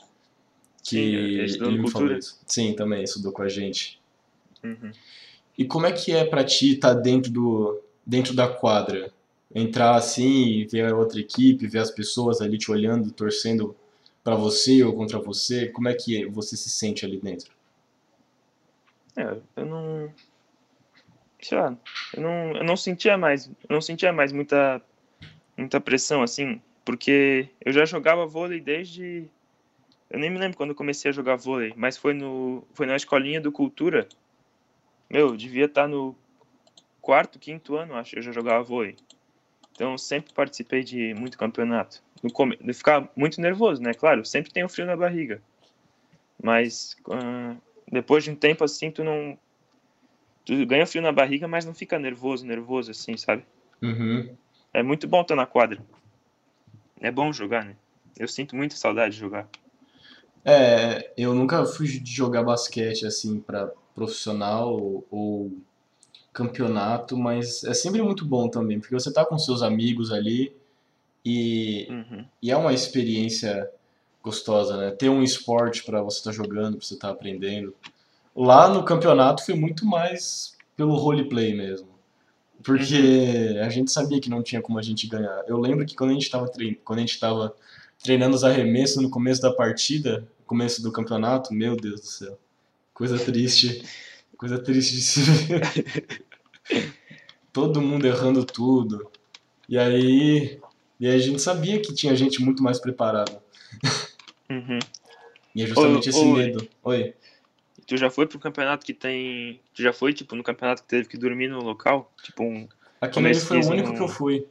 Que 0.82 1.48
Sim, 1.48 1.64
ele 1.64 1.78
me 1.78 1.90
falou 1.90 2.12
isso. 2.12 2.38
Sim, 2.46 2.74
também 2.74 3.02
estudou 3.02 3.32
com 3.32 3.42
a 3.42 3.48
gente. 3.48 3.98
Uhum. 4.62 4.90
E 5.56 5.64
como 5.64 5.86
é 5.86 5.92
que 5.92 6.12
é 6.12 6.24
para 6.24 6.44
ti 6.44 6.74
estar 6.74 6.94
tá 6.94 7.00
dentro 7.00 7.30
do 7.30 7.80
dentro 8.06 8.34
da 8.34 8.46
quadra? 8.46 9.10
Entrar 9.52 9.96
assim 9.96 10.46
e 10.46 10.64
ver 10.64 10.92
a 10.92 10.96
outra 10.96 11.20
equipe, 11.20 11.66
ver 11.66 11.80
as 11.80 11.90
pessoas 11.90 12.40
ali 12.40 12.58
te 12.58 12.70
olhando, 12.70 13.10
torcendo 13.10 13.74
para 14.22 14.34
você 14.34 14.82
ou 14.82 14.94
contra 14.94 15.18
você? 15.18 15.68
Como 15.68 15.88
é 15.88 15.94
que 15.94 16.26
você 16.26 16.56
se 16.56 16.70
sente 16.70 17.04
ali 17.04 17.18
dentro? 17.18 17.52
É, 19.16 19.36
eu 19.56 19.66
não 19.66 20.12
sei 21.40 21.58
lá, 21.58 21.76
eu 22.16 22.22
não, 22.22 22.56
eu 22.56 22.64
não 22.64 22.76
sentia 22.76 23.18
mais, 23.18 23.46
eu 23.46 23.74
não 23.74 23.80
sentia 23.80 24.12
mais 24.12 24.32
muita 24.32 24.80
muita 25.56 25.80
pressão 25.80 26.22
assim, 26.22 26.60
porque 26.84 27.48
eu 27.64 27.72
já 27.72 27.84
jogava 27.84 28.26
vôlei 28.26 28.60
desde 28.60 29.28
eu 30.10 30.18
nem 30.18 30.30
me 30.30 30.38
lembro 30.38 30.56
quando 30.56 30.70
eu 30.70 30.76
comecei 30.76 31.10
a 31.10 31.14
jogar 31.14 31.36
vôlei, 31.36 31.72
mas 31.76 31.96
foi 31.96 32.14
no 32.14 32.66
foi 32.72 32.86
na 32.86 32.96
escolinha 32.96 33.40
do 33.40 33.52
Cultura. 33.52 34.08
Meu, 35.10 35.28
eu 35.28 35.36
devia 35.36 35.66
estar 35.66 35.86
no 35.88 36.16
quarto, 37.00 37.38
quinto 37.38 37.76
ano, 37.76 37.94
acho, 37.94 38.16
eu 38.16 38.22
já 38.22 38.32
jogava 38.32 38.62
vôlei. 38.62 38.96
Então, 39.74 39.98
sempre 39.98 40.32
participei 40.32 40.84
de 40.84 41.12
muito 41.14 41.36
campeonato. 41.36 42.02
No 42.22 42.32
come... 42.32 42.58
Muito 43.16 43.40
nervoso, 43.40 43.82
né? 43.82 43.92
Claro, 43.92 44.24
sempre 44.24 44.52
tenho 44.52 44.68
frio 44.68 44.86
na 44.86 44.96
barriga. 44.96 45.42
Mas 46.42 46.96
uh, 47.08 47.60
depois 47.90 48.24
de 48.24 48.30
um 48.30 48.36
tempo 48.36 48.64
assim, 48.64 48.90
tu 48.90 49.02
não. 49.02 49.36
Tu 50.44 50.64
ganha 50.66 50.86
frio 50.86 51.02
na 51.02 51.12
barriga, 51.12 51.48
mas 51.48 51.64
não 51.64 51.74
fica 51.74 51.98
nervoso, 51.98 52.46
nervoso 52.46 52.90
assim, 52.90 53.16
sabe? 53.16 53.44
Uhum. 53.82 54.36
É 54.72 54.82
muito 54.82 55.08
bom 55.08 55.22
estar 55.22 55.34
na 55.34 55.46
quadra. 55.46 55.80
É 57.00 57.10
bom 57.10 57.32
jogar, 57.32 57.64
né? 57.64 57.76
Eu 58.18 58.28
sinto 58.28 58.54
muita 58.54 58.76
saudade 58.76 59.14
de 59.14 59.20
jogar. 59.20 59.48
É, 60.44 61.12
eu 61.16 61.34
nunca 61.34 61.64
fui 61.64 61.86
de 61.86 62.10
jogar 62.10 62.42
basquete 62.42 63.06
assim 63.06 63.40
para 63.40 63.72
profissional 63.94 65.04
ou 65.10 65.56
campeonato, 66.34 67.16
mas 67.16 67.62
é 67.62 67.72
sempre 67.72 68.02
muito 68.02 68.26
bom 68.26 68.48
também, 68.48 68.80
porque 68.80 68.92
você 68.92 69.12
tá 69.12 69.24
com 69.24 69.38
seus 69.38 69.62
amigos 69.62 70.10
ali 70.10 70.52
e, 71.24 71.86
uhum. 71.88 72.26
e 72.42 72.50
é 72.50 72.56
uma 72.56 72.74
experiência 72.74 73.70
gostosa, 74.22 74.76
né? 74.76 74.90
Ter 74.90 75.08
um 75.08 75.22
esporte 75.22 75.84
para 75.84 76.02
você 76.02 76.18
estar 76.18 76.30
tá 76.30 76.36
jogando, 76.36 76.76
para 76.76 76.86
você 76.86 76.94
estar 76.94 77.08
tá 77.08 77.14
aprendendo. 77.14 77.72
Lá 78.34 78.68
no 78.68 78.82
campeonato 78.82 79.44
foi 79.44 79.54
muito 79.54 79.86
mais 79.86 80.56
pelo 80.76 80.96
roleplay 80.96 81.54
mesmo. 81.54 81.88
Porque 82.64 82.96
uhum. 82.96 83.64
a 83.64 83.68
gente 83.68 83.92
sabia 83.92 84.20
que 84.20 84.28
não 84.28 84.42
tinha 84.42 84.60
como 84.60 84.78
a 84.78 84.82
gente 84.82 85.06
ganhar. 85.06 85.44
Eu 85.46 85.58
lembro 85.58 85.86
que 85.86 85.94
quando 85.94 86.10
a 86.10 86.14
gente 86.14 86.24
estava 86.24 86.48
trein... 86.48 86.74
quando 86.84 86.98
a 86.98 87.02
gente 87.02 87.20
tava 87.20 87.54
treinando 88.02 88.34
os 88.34 88.42
arremessos 88.42 89.00
no 89.00 89.08
começo 89.08 89.40
da 89.40 89.52
partida, 89.52 90.26
começo 90.46 90.82
do 90.82 90.90
campeonato, 90.90 91.54
meu 91.54 91.76
Deus 91.76 92.00
do 92.00 92.06
céu. 92.06 92.38
Coisa 92.92 93.18
triste. 93.18 93.84
Coisa 94.36 94.58
triste 94.58 94.94
de 94.94 95.02
se 95.02 95.20
ver. 95.20 96.24
Todo 97.52 97.80
mundo 97.80 98.06
errando 98.06 98.44
tudo. 98.44 99.10
E 99.68 99.78
aí, 99.78 100.60
e 100.98 101.06
aí 101.06 101.14
a 101.14 101.18
gente 101.18 101.40
sabia 101.40 101.80
que 101.80 101.94
tinha 101.94 102.14
gente 102.16 102.42
muito 102.42 102.62
mais 102.62 102.80
preparada. 102.80 103.42
Uhum. 104.50 104.78
E 105.54 105.62
é 105.62 105.66
justamente 105.66 106.08
esse 106.08 106.24
medo. 106.24 106.68
Oi. 106.82 107.14
Tu 107.86 107.96
já 107.96 108.10
foi 108.10 108.26
pro 108.26 108.38
campeonato 108.38 108.84
que 108.84 108.92
tem. 108.92 109.60
Tu 109.72 109.82
já 109.82 109.92
foi, 109.92 110.12
tipo, 110.12 110.34
no 110.34 110.42
campeonato 110.42 110.82
que 110.82 110.88
teve 110.88 111.08
que 111.08 111.16
dormir 111.16 111.48
no 111.48 111.62
local? 111.62 112.12
Tipo 112.22 112.42
um. 112.42 112.68
Aquele 113.00 113.34
foi 113.34 113.60
o 113.60 113.68
único 113.68 113.90
um... 113.90 113.94
que 113.94 114.02
eu 114.02 114.08
fui. 114.08 114.46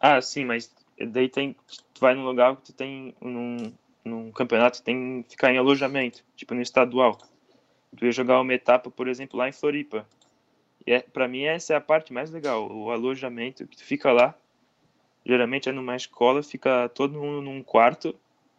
Ah, 0.00 0.20
sim, 0.20 0.44
mas 0.44 0.74
daí 1.08 1.28
tem. 1.28 1.54
Tu 1.94 2.00
vai 2.00 2.14
num 2.14 2.24
lugar 2.24 2.56
que 2.56 2.62
tu 2.62 2.72
tem. 2.72 3.14
Num, 3.20 3.72
num 4.04 4.32
campeonato 4.32 4.82
tem 4.82 5.22
que 5.22 5.30
ficar 5.30 5.52
em 5.52 5.58
alojamento, 5.58 6.24
tipo 6.34 6.54
no 6.54 6.62
estadual 6.62 7.18
tu 7.96 8.04
ia 8.04 8.12
jogar 8.12 8.40
uma 8.40 8.54
etapa, 8.54 8.90
por 8.90 9.08
exemplo, 9.08 9.38
lá 9.38 9.48
em 9.48 9.52
Floripa. 9.52 10.06
E 10.86 10.92
é, 10.92 11.00
para 11.00 11.28
mim 11.28 11.42
essa 11.42 11.74
é 11.74 11.76
a 11.76 11.80
parte 11.80 12.12
mais 12.12 12.30
legal, 12.30 12.70
o 12.70 12.90
alojamento 12.90 13.66
que 13.66 13.76
tu 13.76 13.84
fica 13.84 14.12
lá. 14.12 14.34
Geralmente 15.24 15.68
é 15.68 15.72
numa 15.72 15.96
escola, 15.96 16.42
fica 16.42 16.88
todo 16.88 17.18
mundo 17.18 17.42
num 17.42 17.62
quarto, 17.62 18.14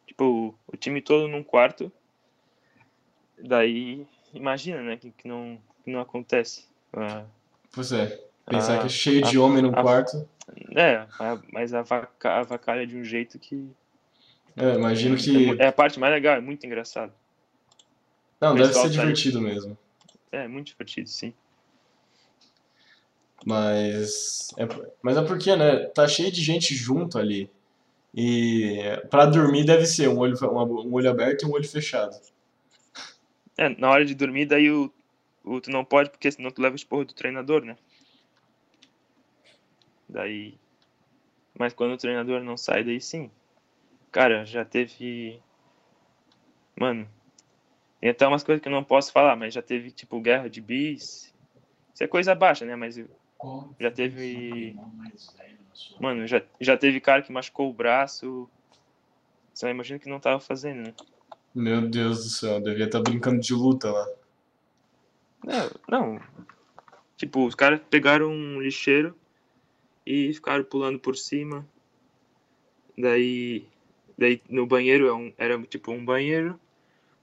tipo 0.05 0.23
o, 0.25 0.55
o 0.73 0.77
time 0.77 1.01
todo 1.01 1.27
num 1.27 1.43
quarto. 1.43 1.91
Daí 3.39 4.05
imagina, 4.33 4.81
né, 4.81 4.97
que, 4.97 5.11
que 5.11 5.27
não 5.27 5.59
que 5.83 5.91
não 5.91 5.99
acontece. 5.99 6.67
Ah, 6.93 7.23
pois 7.71 7.91
é. 7.91 8.19
Pensar 8.45 8.75
a, 8.75 8.79
que 8.79 8.85
é 8.87 8.89
cheio 8.89 9.23
de 9.23 9.37
homem 9.37 9.61
no 9.61 9.69
a, 9.69 9.81
quarto. 9.81 10.27
É, 10.75 11.05
mas 11.51 11.73
a, 11.73 11.81
vaca, 11.81 12.39
a 12.39 12.43
vacalha 12.43 12.85
de 12.85 12.97
um 12.97 13.03
jeito 13.03 13.37
que. 13.39 13.69
É, 14.55 14.75
imagino 14.75 15.15
que. 15.15 15.59
É 15.59 15.67
a 15.67 15.71
parte 15.71 15.99
mais 15.99 16.13
legal, 16.13 16.35
é 16.35 16.41
muito 16.41 16.65
engraçado. 16.65 17.13
Não, 18.39 18.55
deve 18.55 18.73
ser 18.73 18.89
divertido 18.89 19.41
mesmo. 19.41 19.77
É, 20.31 20.47
muito 20.47 20.67
divertido, 20.67 21.09
sim. 21.09 21.33
Mas 23.45 24.49
é, 24.57 24.67
mas 25.01 25.17
é 25.17 25.21
porque, 25.21 25.55
né, 25.55 25.85
tá 25.87 26.07
cheio 26.07 26.31
de 26.31 26.41
gente 26.41 26.75
junto 26.75 27.17
ali. 27.17 27.49
E 28.13 28.79
para 29.09 29.25
dormir 29.25 29.65
deve 29.65 29.85
ser 29.85 30.09
um 30.09 30.17
olho, 30.17 30.35
um 30.41 30.93
olho 30.93 31.09
aberto 31.09 31.43
e 31.43 31.45
um 31.45 31.51
olho 31.51 31.67
fechado. 31.67 32.19
É, 33.57 33.69
na 33.69 33.89
hora 33.89 34.05
de 34.05 34.15
dormir, 34.15 34.45
daí 34.45 34.71
o, 34.71 34.91
o, 35.43 35.61
tu 35.61 35.69
não 35.69 35.85
pode, 35.85 36.09
porque 36.09 36.31
senão 36.31 36.51
tu 36.51 36.61
leva 36.61 36.73
o 36.73 36.77
esporro 36.77 37.05
do 37.05 37.13
treinador, 37.13 37.63
né? 37.63 37.77
Daí. 40.07 40.57
Mas 41.57 41.73
quando 41.73 41.93
o 41.93 41.97
treinador 41.97 42.41
não 42.41 42.57
sai, 42.57 42.83
daí 42.83 42.99
sim. 42.99 43.29
Cara, 44.11 44.45
já 44.45 44.65
teve. 44.65 45.39
Mano, 46.75 47.07
tem 47.99 48.09
até 48.09 48.25
umas 48.25 48.43
coisas 48.43 48.61
que 48.61 48.67
eu 48.67 48.71
não 48.71 48.83
posso 48.83 49.11
falar, 49.11 49.35
mas 49.35 49.53
já 49.53 49.61
teve, 49.61 49.91
tipo, 49.91 50.21
guerra 50.21 50.49
de 50.49 50.61
bis. 50.61 51.33
Isso 51.93 52.03
é 52.03 52.07
coisa 52.07 52.33
baixa, 52.33 52.65
né? 52.65 52.75
Mas 52.75 52.95
já 53.79 53.91
teve. 53.91 54.75
Mano, 55.99 56.25
já, 56.25 56.41
já 56.61 56.77
teve 56.77 57.01
cara 57.01 57.21
que 57.21 57.31
machucou 57.31 57.69
o 57.69 57.73
braço. 57.73 58.49
Você 59.53 59.69
imagina 59.69 59.99
que 59.99 60.09
não 60.09 60.19
tava 60.19 60.39
fazendo, 60.39 60.83
né? 60.83 60.93
Meu 61.53 61.81
Deus 61.81 62.23
do 62.23 62.29
céu, 62.29 62.61
devia 62.61 62.85
estar 62.85 62.99
tá 62.99 63.09
brincando 63.09 63.41
de 63.41 63.53
luta 63.53 63.91
lá. 63.91 64.07
Não, 65.43 65.71
não. 65.89 66.21
Tipo, 67.17 67.45
os 67.45 67.55
caras 67.55 67.81
pegaram 67.89 68.29
um 68.29 68.61
lixeiro 68.61 69.13
e 70.05 70.33
ficaram 70.33 70.63
pulando 70.63 70.99
por 70.99 71.17
cima. 71.17 71.67
Daí, 72.97 73.65
daí 74.17 74.41
no 74.49 74.65
banheiro 74.65 75.07
era, 75.07 75.33
é 75.37 75.53
era 75.53 75.61
tipo 75.63 75.91
um 75.91 76.03
banheiro 76.03 76.57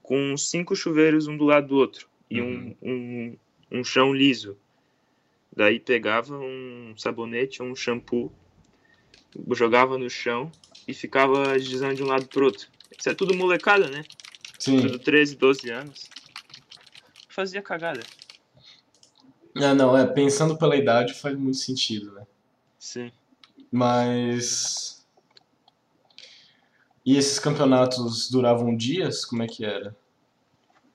com 0.07 0.37
cinco 0.37 0.73
chuveiros 0.73 1.27
um 1.27 1.35
do 1.35 1.43
lado 1.43 1.67
do 1.67 1.75
outro. 1.75 2.07
E 2.31 2.39
uhum. 2.39 2.73
um, 2.81 2.89
um, 2.89 3.79
um 3.79 3.83
chão 3.83 4.13
liso. 4.13 4.57
Daí 5.53 5.81
pegava 5.81 6.37
um 6.37 6.93
sabonete 6.95 7.61
ou 7.61 7.67
um 7.67 7.75
shampoo, 7.75 8.31
jogava 9.51 9.97
no 9.97 10.09
chão 10.09 10.49
e 10.87 10.93
ficava 10.93 11.59
deslizando 11.59 11.95
de 11.95 12.03
um 12.03 12.07
lado 12.07 12.25
pro 12.27 12.45
outro. 12.45 12.69
Isso 12.97 13.09
é 13.09 13.13
tudo 13.13 13.35
molecada, 13.35 13.89
né? 13.89 14.05
Sim. 14.57 14.79
Tudo 14.79 14.97
13, 14.97 15.35
12 15.35 15.69
anos. 15.71 16.09
Fazia 17.27 17.61
cagada. 17.61 18.01
Ah, 19.55 19.75
não, 19.75 19.97
é, 19.97 20.07
pensando 20.07 20.57
pela 20.57 20.77
idade 20.77 21.15
faz 21.15 21.37
muito 21.37 21.57
sentido, 21.57 22.13
né? 22.13 22.25
Sim. 22.79 23.11
Mas. 23.69 24.96
E 27.07 27.15
esses 27.15 27.39
campeonatos 27.39 28.29
duravam 28.29 28.75
dias? 28.75 29.23
Como 29.23 29.41
é 29.41 29.47
que 29.47 29.63
era? 29.63 29.95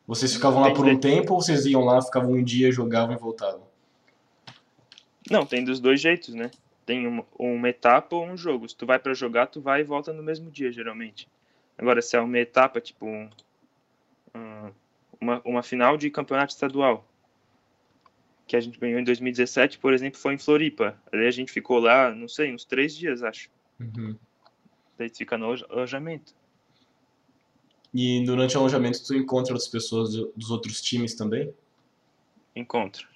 Vocês 0.06 0.34
ficavam 0.34 0.60
lá 0.60 0.70
por 0.74 0.86
um 0.86 1.00
tempo 1.00 1.32
ou 1.32 1.40
vocês 1.40 1.64
iam 1.64 1.82
lá, 1.86 2.02
ficavam 2.02 2.32
um 2.32 2.44
dia, 2.44 2.70
jogavam 2.70 3.14
e 3.16 3.18
voltavam? 3.18 3.66
Não, 5.30 5.46
tem 5.46 5.64
dos 5.64 5.80
dois 5.80 6.02
jeitos, 6.02 6.34
né? 6.34 6.50
Tem 6.84 7.06
uma, 7.06 7.24
uma 7.38 7.66
etapa 7.70 8.14
ou 8.14 8.26
um 8.26 8.36
jogo. 8.36 8.68
Se 8.68 8.76
tu 8.76 8.84
vai 8.84 8.98
pra 8.98 9.14
jogar, 9.14 9.46
tu 9.46 9.62
vai 9.62 9.80
e 9.80 9.84
volta 9.84 10.12
no 10.12 10.22
mesmo 10.22 10.50
dia, 10.50 10.70
geralmente. 10.70 11.26
Agora, 11.78 12.02
se 12.02 12.14
é 12.14 12.20
uma 12.20 12.38
etapa, 12.38 12.78
tipo 12.78 13.06
um- 13.06 13.30
um- 14.34 14.70
uma, 15.18 15.40
uma 15.46 15.62
final 15.62 15.96
de 15.96 16.10
campeonato 16.10 16.52
estadual, 16.52 17.08
que 18.46 18.54
a 18.54 18.60
gente 18.60 18.78
ganhou 18.78 19.00
em 19.00 19.04
2017, 19.04 19.78
por 19.78 19.94
exemplo, 19.94 20.18
foi 20.20 20.34
em 20.34 20.38
Floripa. 20.38 20.94
Aí 21.10 21.26
a 21.26 21.30
gente 21.30 21.50
ficou 21.50 21.78
lá, 21.78 22.14
não 22.14 22.28
sei, 22.28 22.52
uns 22.52 22.66
três 22.66 22.94
dias, 22.94 23.22
acho. 23.22 23.48
Uhum. 23.80 24.14
Daí 25.02 25.10
tu 25.10 25.18
fica 25.18 25.36
no 25.36 25.46
aloja- 25.46 25.66
alojamento. 25.68 26.32
E 27.92 28.24
durante 28.24 28.56
o 28.56 28.60
alojamento 28.60 29.04
tu 29.04 29.14
encontra 29.16 29.52
outras 29.52 29.66
pessoas 29.68 30.12
do- 30.12 30.32
dos 30.36 30.48
outros 30.50 30.80
times 30.80 31.12
também? 31.16 31.52
Encontro. 32.54 33.08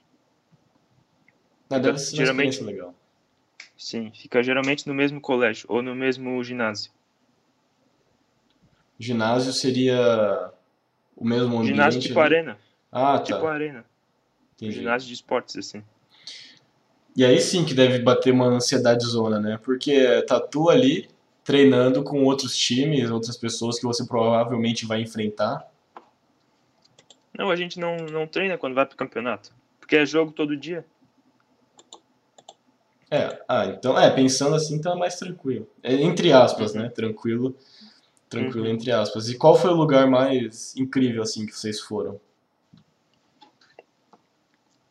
Ah, 1.70 1.78
deve 1.78 1.96
ser 1.98 2.16
Geralmente- 2.16 2.60
legal. 2.60 2.92
Sim, 3.78 4.10
fica 4.12 4.42
geralmente 4.42 4.84
no 4.88 4.94
mesmo 4.94 5.20
colégio 5.20 5.64
ou 5.68 5.80
no 5.80 5.94
mesmo 5.94 6.42
ginásio. 6.42 6.90
Ginásio 8.98 9.52
seria 9.52 10.50
o 11.16 11.24
mesmo 11.24 11.54
ambiente? 11.58 11.66
ginásio 11.68 12.00
tipo 12.00 12.18
ali? 12.18 12.34
arena. 12.36 12.58
Ah, 12.90 13.20
Tipo 13.20 13.40
tá. 13.42 13.52
arena. 13.52 13.84
Entendi. 14.56 14.72
Ginásio 14.76 15.06
de 15.06 15.14
esportes, 15.14 15.56
assim. 15.56 15.84
E 17.14 17.24
aí 17.24 17.38
sim 17.40 17.64
que 17.64 17.74
deve 17.74 18.00
bater 18.00 18.32
uma 18.32 18.46
ansiedade 18.46 19.04
zona, 19.06 19.38
né? 19.38 19.58
Porque 19.62 20.22
tá 20.22 20.40
tu 20.40 20.68
ali 20.68 21.08
treinando 21.46 22.02
com 22.02 22.24
outros 22.24 22.56
times, 22.56 23.08
outras 23.08 23.36
pessoas 23.36 23.78
que 23.78 23.86
você 23.86 24.04
provavelmente 24.04 24.84
vai 24.84 25.00
enfrentar. 25.00 25.64
Não, 27.38 27.50
a 27.50 27.54
gente 27.56 27.78
não, 27.78 27.96
não 27.98 28.26
treina 28.26 28.58
quando 28.58 28.74
vai 28.74 28.84
pro 28.84 28.96
campeonato. 28.96 29.52
Porque 29.78 29.94
é 29.94 30.04
jogo 30.04 30.32
todo 30.32 30.56
dia. 30.56 30.84
É, 33.08 33.40
ah, 33.48 33.66
então, 33.66 33.96
é, 33.96 34.10
pensando 34.10 34.56
assim 34.56 34.80
tá 34.80 34.96
mais 34.96 35.14
tranquilo. 35.16 35.68
É, 35.82 35.94
entre 35.94 36.32
aspas, 36.32 36.74
Uhum. 36.74 36.82
né? 36.82 36.88
Tranquilo, 36.88 37.56
tranquilo 38.28 38.66
Uhum. 38.66 38.72
entre 38.72 38.90
aspas. 38.90 39.28
E 39.28 39.38
qual 39.38 39.54
foi 39.56 39.70
o 39.70 39.76
lugar 39.76 40.10
mais 40.10 40.74
incrível 40.76 41.22
assim 41.22 41.46
que 41.46 41.52
vocês 41.56 41.78
foram? 41.78 42.20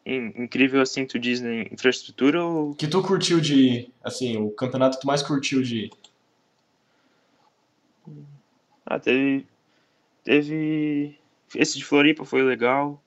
In- 0.05 0.31
Incrível 0.43 0.81
assim, 0.81 1.05
tu 1.05 1.19
diz 1.19 1.41
em 1.41 1.67
infraestrutura 1.73 2.41
ou. 2.45 2.73
Que 2.75 2.87
tu 2.87 3.01
curtiu 3.01 3.41
de 3.41 3.89
assim, 4.01 4.37
o 4.37 4.49
campeonato 4.51 4.95
que 4.97 5.01
tu 5.01 5.07
mais 5.07 5.21
curtiu 5.21 5.61
de 5.61 5.85
ir? 5.85 5.91
Ah, 8.85 8.99
teve. 8.99 9.45
Teve. 10.23 11.17
Esse 11.55 11.77
de 11.77 11.85
Floripa 11.85 12.25
foi 12.25 12.43
legal. 12.43 13.01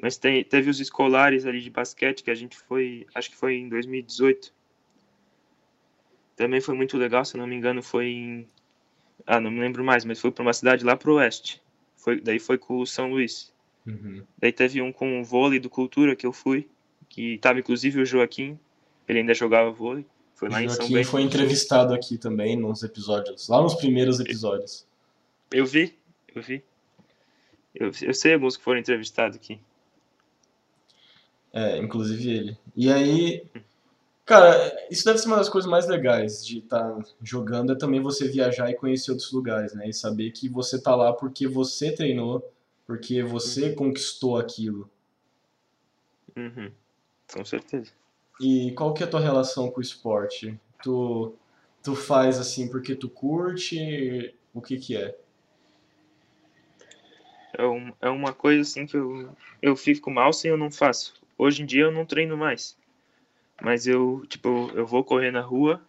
Mas 0.00 0.16
tem, 0.16 0.42
teve 0.44 0.68
os 0.70 0.80
escolares 0.80 1.46
ali 1.46 1.60
de 1.60 1.70
basquete 1.70 2.22
que 2.22 2.30
a 2.30 2.34
gente 2.34 2.56
foi. 2.56 3.06
Acho 3.14 3.30
que 3.30 3.36
foi 3.36 3.54
em 3.54 3.68
2018. 3.68 4.52
Também 6.36 6.60
foi 6.60 6.74
muito 6.74 6.96
legal, 6.96 7.24
se 7.24 7.36
não 7.36 7.46
me 7.46 7.54
engano, 7.54 7.82
foi 7.82 8.06
em. 8.06 8.48
Ah, 9.26 9.40
não 9.40 9.50
me 9.50 9.60
lembro 9.60 9.84
mais, 9.84 10.04
mas 10.04 10.20
foi 10.20 10.30
para 10.30 10.42
uma 10.42 10.52
cidade 10.52 10.84
lá 10.84 10.96
pro 10.96 11.14
oeste. 11.14 11.62
Foi, 11.96 12.20
daí 12.20 12.38
foi 12.38 12.58
com 12.58 12.78
o 12.78 12.86
São 12.86 13.10
Luís. 13.10 13.52
Uhum. 13.86 14.22
Daí 14.38 14.52
teve 14.52 14.82
um 14.82 14.92
com 14.92 15.20
o 15.20 15.24
vôlei 15.24 15.60
do 15.60 15.70
Cultura 15.70 16.16
que 16.16 16.26
eu 16.26 16.32
fui, 16.32 16.68
que 17.08 17.38
tava 17.38 17.60
inclusive 17.60 18.00
o 18.00 18.06
Joaquim, 18.06 18.58
ele 19.08 19.20
ainda 19.20 19.34
jogava 19.34 19.70
vôlei. 19.70 20.04
Foi 20.44 20.50
lá 20.50 20.62
em 20.62 20.68
São 20.68 20.88
Bento. 20.90 21.08
foi 21.08 21.22
entrevistado 21.22 21.94
aqui 21.94 22.18
também 22.18 22.56
nos 22.56 22.82
episódios, 22.82 23.48
lá 23.48 23.62
nos 23.62 23.74
primeiros 23.74 24.20
episódios. 24.20 24.86
Eu 25.50 25.64
vi, 25.64 25.96
eu 26.34 26.42
vi. 26.42 26.62
Eu, 27.74 27.90
eu 28.02 28.12
sei 28.14 28.34
alguns 28.34 28.56
que 28.56 28.62
foram 28.62 28.78
entrevistados 28.78 29.36
aqui. 29.36 29.58
É, 31.52 31.78
inclusive 31.78 32.28
ele. 32.28 32.58
E 32.76 32.92
aí, 32.92 33.46
cara, 34.26 34.86
isso 34.90 35.04
deve 35.04 35.18
ser 35.18 35.28
uma 35.28 35.36
das 35.36 35.48
coisas 35.48 35.70
mais 35.70 35.86
legais 35.88 36.44
de 36.44 36.58
estar 36.58 36.98
jogando, 37.22 37.72
é 37.72 37.76
também 37.76 38.00
você 38.00 38.28
viajar 38.28 38.70
e 38.70 38.74
conhecer 38.74 39.12
outros 39.12 39.32
lugares, 39.32 39.72
né? 39.72 39.88
E 39.88 39.94
saber 39.94 40.30
que 40.32 40.48
você 40.48 40.80
tá 40.80 40.94
lá 40.94 41.12
porque 41.12 41.46
você 41.46 41.92
treinou, 41.92 42.52
porque 42.86 43.22
você 43.22 43.72
conquistou 43.72 44.36
aquilo. 44.36 44.90
Uhum. 46.36 46.70
Com 47.32 47.44
certeza. 47.44 47.92
E 48.40 48.72
qual 48.72 48.92
que 48.92 49.02
é 49.02 49.06
a 49.06 49.10
tua 49.10 49.20
relação 49.20 49.70
com 49.70 49.78
o 49.78 49.82
esporte? 49.82 50.58
Tu, 50.82 51.34
tu 51.82 51.94
faz 51.94 52.38
assim 52.38 52.68
porque 52.68 52.94
tu 52.94 53.08
curte? 53.08 54.34
O 54.52 54.60
que 54.60 54.76
que 54.76 54.96
é? 54.96 55.16
É, 57.56 57.64
um, 57.64 57.92
é 58.00 58.08
uma 58.08 58.32
coisa 58.32 58.62
assim 58.62 58.86
que 58.86 58.96
eu, 58.96 59.34
eu 59.62 59.76
fico 59.76 60.10
mal 60.10 60.32
se 60.32 60.48
eu 60.48 60.56
não 60.56 60.70
faço. 60.70 61.14
Hoje 61.38 61.62
em 61.62 61.66
dia 61.66 61.82
eu 61.82 61.92
não 61.92 62.04
treino 62.04 62.36
mais. 62.36 62.76
Mas 63.62 63.86
eu, 63.86 64.24
tipo, 64.28 64.70
eu 64.74 64.84
vou 64.84 65.04
correr 65.04 65.30
na 65.30 65.40
rua, 65.40 65.80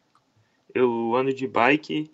eu 0.73 1.15
ando 1.15 1.33
de 1.33 1.47
bike, 1.47 2.11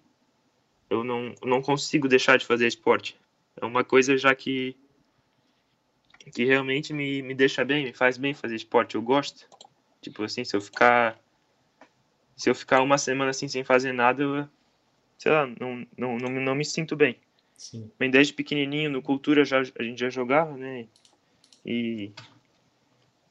eu 0.90 1.04
não, 1.04 1.34
não 1.44 1.62
consigo 1.62 2.08
deixar 2.08 2.38
de 2.38 2.46
fazer 2.46 2.68
esporte. 2.68 3.20
É 3.60 3.66
uma 3.66 3.84
coisa 3.84 4.18
já 4.18 4.34
que, 4.34 4.76
que 6.34 6.46
realmente 6.46 6.94
me, 6.94 7.22
me 7.22 7.34
deixa 7.34 7.66
bem, 7.66 7.86
me 7.86 7.94
faz 7.94 8.18
bem 8.18 8.34
fazer 8.34 8.56
esporte. 8.56 8.96
Eu 8.96 9.02
gosto. 9.02 9.48
Tipo 10.02 10.24
assim, 10.24 10.44
se 10.44 10.56
eu 10.56 10.62
ficar. 10.62 11.20
Se 12.36 12.50
eu 12.50 12.56
ficar 12.56 12.82
uma 12.82 12.98
semana 12.98 13.30
assim 13.30 13.48
sem 13.48 13.64
fazer 13.64 13.94
nada, 13.94 14.24
eu, 14.24 14.48
sei 15.18 15.32
lá, 15.32 15.46
não, 15.60 15.86
não, 15.96 16.18
não, 16.18 16.30
não 16.30 16.56
me 16.56 16.66
sinto 16.66 16.96
bem. 16.96 17.18
Sim. 17.56 17.92
Desde 18.10 18.34
pequenininho 18.34 18.90
no 18.90 19.02
Cultura 19.02 19.46
já, 19.46 19.60
a 19.60 19.84
gente 19.84 20.00
já 20.00 20.10
jogava, 20.10 20.58
né? 20.58 20.88
E 21.64 22.12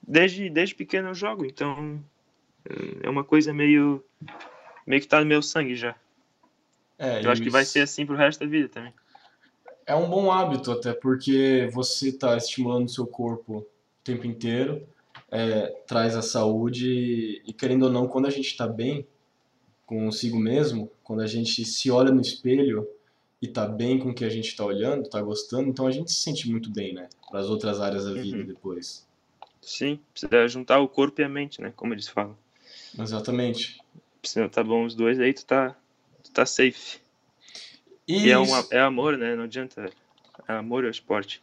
desde, 0.07 0.49
desde 0.49 0.77
pequeno 0.77 1.09
eu 1.09 1.15
jogo, 1.15 1.45
então 1.45 2.01
é 3.03 3.09
uma 3.09 3.25
coisa 3.25 3.53
meio 3.53 4.05
meio 4.87 5.01
que 5.01 5.09
tá 5.09 5.21
no 5.21 5.27
meu 5.27 5.43
sangue 5.43 5.75
já. 5.75 5.97
É, 6.99 7.25
Eu 7.25 7.31
acho 7.31 7.43
que 7.43 7.51
vai 7.51 7.65
ser 7.65 7.81
assim 7.81 8.05
pro 8.05 8.17
resto 8.17 8.41
da 8.41 8.47
vida 8.47 8.69
também. 8.69 8.93
É 9.87 9.95
um 9.95 10.09
bom 10.09 10.31
hábito 10.31 10.71
até 10.71 10.93
porque 10.93 11.69
você 11.73 12.11
está 12.11 12.37
estimulando 12.37 12.87
o 12.87 12.91
seu 12.91 13.07
corpo 13.07 13.59
o 13.59 13.67
tempo 14.05 14.27
inteiro, 14.27 14.87
é, 15.31 15.67
traz 15.87 16.17
a 16.17 16.23
saúde 16.23 17.43
e 17.47 17.53
querendo 17.53 17.85
ou 17.85 17.91
não, 17.93 18.09
quando 18.09 18.27
a 18.27 18.31
gente 18.31 18.47
está 18.47 18.67
bem 18.67 19.07
consigo 19.87 20.39
mesmo, 20.39 20.91
quando 21.03 21.21
a 21.21 21.27
gente 21.27 21.65
se 21.65 21.91
olha 21.91 22.13
no 22.13 22.21
espelho 22.21 22.87
e 23.43 23.49
tá 23.49 23.67
bem 23.67 23.99
com 23.99 24.11
o 24.11 24.15
que 24.15 24.25
a 24.25 24.29
gente 24.29 24.49
está 24.49 24.65
olhando, 24.65 25.09
tá 25.09 25.21
gostando, 25.21 25.69
então 25.69 25.87
a 25.87 25.91
gente 25.91 26.11
se 26.13 26.23
sente 26.23 26.49
muito 26.49 26.71
bem, 26.71 26.93
né? 26.95 27.09
Para 27.29 27.41
as 27.41 27.47
outras 27.47 27.81
áreas 27.81 28.05
da 28.05 28.13
vida 28.13 28.39
Uhum. 28.39 28.45
depois. 28.47 29.07
Sim, 29.63 29.99
precisa 30.13 30.49
juntar 30.49 30.79
o 30.81 30.89
corpo 30.89 31.21
e 31.21 31.25
a 31.25 31.29
mente, 31.29 31.61
né? 31.61 31.73
Como 31.75 31.93
eles 31.95 32.09
falam. 32.09 32.37
Exatamente. 32.99 33.81
Precisa 34.21 34.49
tá 34.49 34.63
bom 34.63 34.85
os 34.85 34.95
dois, 34.95 35.19
aí 35.19 35.33
tu 35.33 35.45
tá, 35.47 35.77
tu 36.23 36.31
tá 36.31 36.45
safe. 36.45 36.99
E, 38.07 38.27
E 38.27 38.31
é, 38.31 38.39
uma, 38.39 38.67
é 38.71 38.81
amor, 38.81 39.17
né? 39.17 39.35
Não 39.35 39.45
adianta. 39.45 39.91
É 40.49 40.53
amor 40.53 40.85
ao 40.85 40.91
esporte. 40.91 41.43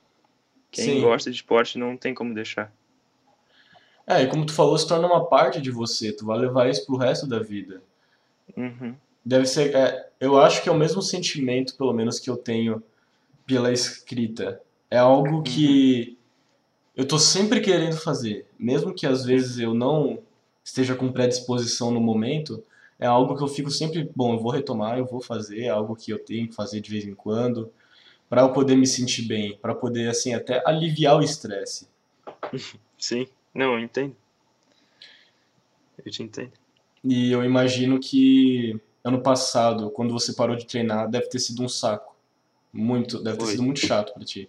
Quem 0.72 0.86
Sim. 0.86 1.02
gosta 1.02 1.30
de 1.30 1.38
esporte 1.38 1.78
não 1.78 1.96
tem 1.96 2.14
como 2.14 2.34
deixar. 2.34 2.74
É, 4.08 4.24
e 4.24 4.28
como 4.28 4.46
tu 4.46 4.54
falou, 4.54 4.78
se 4.78 4.88
torna 4.88 5.06
uma 5.06 5.26
parte 5.26 5.60
de 5.60 5.70
você, 5.70 6.14
tu 6.14 6.26
vai 6.26 6.40
levar 6.40 6.70
isso 6.70 6.86
pro 6.86 6.96
resto 6.96 7.28
da 7.28 7.40
vida. 7.40 7.82
Uhum. 8.56 8.96
Deve 9.24 9.46
ser, 9.46 9.76
é, 9.76 10.10
eu 10.22 10.40
acho 10.40 10.64
que 10.64 10.70
é 10.70 10.72
o 10.72 10.78
mesmo 10.78 11.02
sentimento, 11.02 11.76
pelo 11.76 11.92
menos, 11.92 12.18
que 12.18 12.30
eu 12.30 12.38
tenho 12.38 12.82
pela 13.46 13.72
escrita. 13.72 14.62
É 14.90 14.98
algo 14.98 15.44
que 15.44 16.18
eu 16.96 17.06
tô 17.06 17.20
sempre 17.20 17.60
querendo 17.60 17.98
fazer, 17.98 18.48
mesmo 18.58 18.94
que 18.94 19.06
às 19.06 19.26
vezes 19.26 19.60
eu 19.60 19.74
não 19.74 20.20
esteja 20.64 20.96
com 20.96 21.12
predisposição 21.12 21.92
no 21.92 22.00
momento, 22.00 22.64
é 22.98 23.06
algo 23.06 23.36
que 23.36 23.44
eu 23.44 23.48
fico 23.48 23.70
sempre, 23.70 24.10
bom, 24.16 24.34
eu 24.34 24.40
vou 24.40 24.52
retomar, 24.52 24.98
eu 24.98 25.06
vou 25.06 25.22
fazer, 25.22 25.64
é 25.64 25.70
algo 25.70 25.96
que 25.96 26.12
eu 26.12 26.20
tenho 26.20 26.48
que 26.48 26.56
fazer 26.56 26.80
de 26.80 26.90
vez 26.90 27.06
em 27.06 27.14
quando, 27.14 27.72
para 28.30 28.42
eu 28.42 28.54
poder 28.54 28.76
me 28.76 28.88
sentir 28.88 29.24
bem, 29.24 29.58
para 29.58 29.76
poder 29.76 30.10
assim 30.10 30.34
até 30.34 30.62
aliviar 30.66 31.18
o 31.18 31.22
estresse. 31.22 31.88
Sim. 32.98 33.28
Não, 33.58 33.74
eu 33.74 33.80
entendo. 33.80 34.16
Eu 36.06 36.12
te 36.12 36.22
entendo. 36.22 36.52
E 37.04 37.32
eu 37.32 37.44
imagino 37.44 38.00
que 38.00 38.80
ano 39.04 39.20
passado, 39.20 39.90
quando 39.90 40.14
você 40.14 40.32
parou 40.32 40.56
de 40.56 40.68
treinar, 40.68 41.10
deve 41.10 41.28
ter 41.28 41.40
sido 41.40 41.64
um 41.64 41.68
saco. 41.68 42.16
Muito, 42.72 43.18
deve 43.18 43.38
ter 43.38 43.46
Foi. 43.46 43.52
sido 43.54 43.64
muito 43.64 43.80
chato 43.80 44.14
pra 44.14 44.24
ti. 44.24 44.48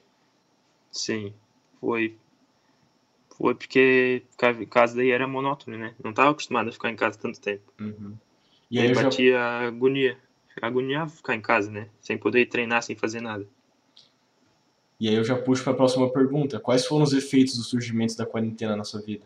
Sim, 0.93 1.33
foi 1.81 2.19
Foi 3.31 3.55
porque 3.55 4.25
casa 4.71 4.95
daí 4.95 5.11
era 5.11 5.27
monótono, 5.27 5.79
né? 5.79 5.95
Não 6.05 6.13
tava 6.13 6.33
acostumado 6.33 6.69
a 6.69 6.73
ficar 6.73 6.91
em 6.91 6.97
casa 6.97 7.19
tanto 7.19 7.41
tempo. 7.41 7.73
Uhum. 7.81 8.15
E 8.71 8.79
aí 8.79 8.85
aí 8.85 8.91
eu 8.91 8.95
já, 8.95 9.05
batia 9.05 9.41
agonia. 9.41 10.19
Agoniava 10.61 11.09
ficar 11.09 11.35
em 11.35 11.41
casa, 11.41 11.71
né? 11.71 11.89
Sem 11.99 12.19
poder 12.19 12.45
treinar, 12.47 12.83
sem 12.83 12.95
fazer 12.95 13.23
nada. 13.23 13.49
E 15.01 15.09
aí 15.09 15.15
eu 15.15 15.25
já 15.25 15.37
puxo 15.37 15.63
para 15.63 15.73
a 15.73 15.77
próxima 15.77 16.11
pergunta. 16.11 16.59
Quais 16.59 16.87
foram 16.87 17.05
os 17.05 17.13
efeitos 17.13 17.57
do 17.57 17.63
surgimento 17.63 18.17
da 18.17 18.27
quarentena 18.27 18.77
na 18.77 18.85
sua 18.85 19.01
vida? 19.01 19.25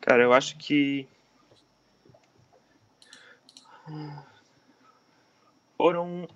Cara, 0.00 0.22
eu 0.22 0.32
acho 0.32 0.56
que 0.56 1.06
foram 5.76 6.26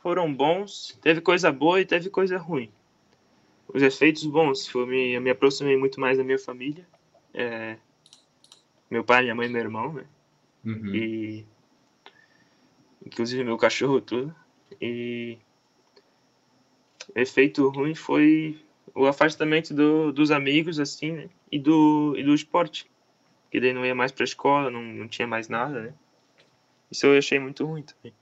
foram 0.00 0.32
bons. 0.32 0.98
Teve 1.02 1.20
coisa 1.20 1.50
boa 1.50 1.80
e 1.80 1.86
teve 1.86 2.08
coisa 2.08 2.38
ruim. 2.38 2.70
Os 3.66 3.82
efeitos 3.82 4.24
bons, 4.26 4.68
foi 4.68 4.86
me, 4.86 5.12
eu 5.14 5.20
me 5.20 5.30
aproximei 5.30 5.76
muito 5.76 5.98
mais 5.98 6.18
da 6.18 6.22
minha 6.24 6.38
família. 6.38 6.86
É, 7.32 7.76
meu 8.88 9.02
pai, 9.02 9.22
minha 9.22 9.34
mãe 9.34 9.48
e 9.48 9.50
meu 9.50 9.60
irmão, 9.60 9.92
né? 9.92 10.04
Uhum. 10.64 10.94
E 10.94 11.46
inclusive 13.04 13.42
meu 13.42 13.56
cachorro 13.56 14.00
tudo. 14.00 14.34
E 14.80 15.38
efeito 17.14 17.68
ruim 17.68 17.94
foi 17.94 18.58
o 18.94 19.06
afastamento 19.06 19.74
do, 19.74 20.12
dos 20.12 20.30
amigos, 20.30 20.78
assim, 20.78 21.12
né? 21.12 21.28
E 21.50 21.58
do, 21.58 22.14
e 22.16 22.22
do 22.22 22.34
esporte. 22.34 22.90
Que 23.50 23.60
daí 23.60 23.72
não 23.72 23.84
ia 23.84 23.94
mais 23.94 24.12
pra 24.12 24.24
escola, 24.24 24.70
não, 24.70 24.82
não 24.82 25.08
tinha 25.08 25.26
mais 25.26 25.48
nada, 25.48 25.80
né? 25.80 25.94
Isso 26.90 27.06
eu 27.06 27.18
achei 27.18 27.38
muito 27.38 27.64
ruim 27.64 27.82
também. 27.82 28.12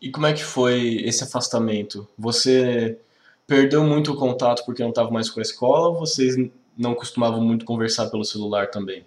E 0.00 0.10
como 0.10 0.26
é 0.26 0.32
que 0.32 0.42
foi 0.42 0.96
esse 1.04 1.22
afastamento? 1.22 2.08
Você 2.18 2.98
perdeu 3.46 3.84
muito 3.84 4.12
o 4.12 4.16
contato 4.16 4.64
porque 4.64 4.82
não 4.82 4.90
estava 4.90 5.10
mais 5.10 5.30
com 5.30 5.40
a 5.40 5.42
escola 5.42 5.88
ou 5.88 5.98
vocês 5.98 6.36
não 6.76 6.94
costumavam 6.94 7.40
muito 7.40 7.64
conversar 7.64 8.10
pelo 8.10 8.24
celular 8.24 8.70
também? 8.70 9.04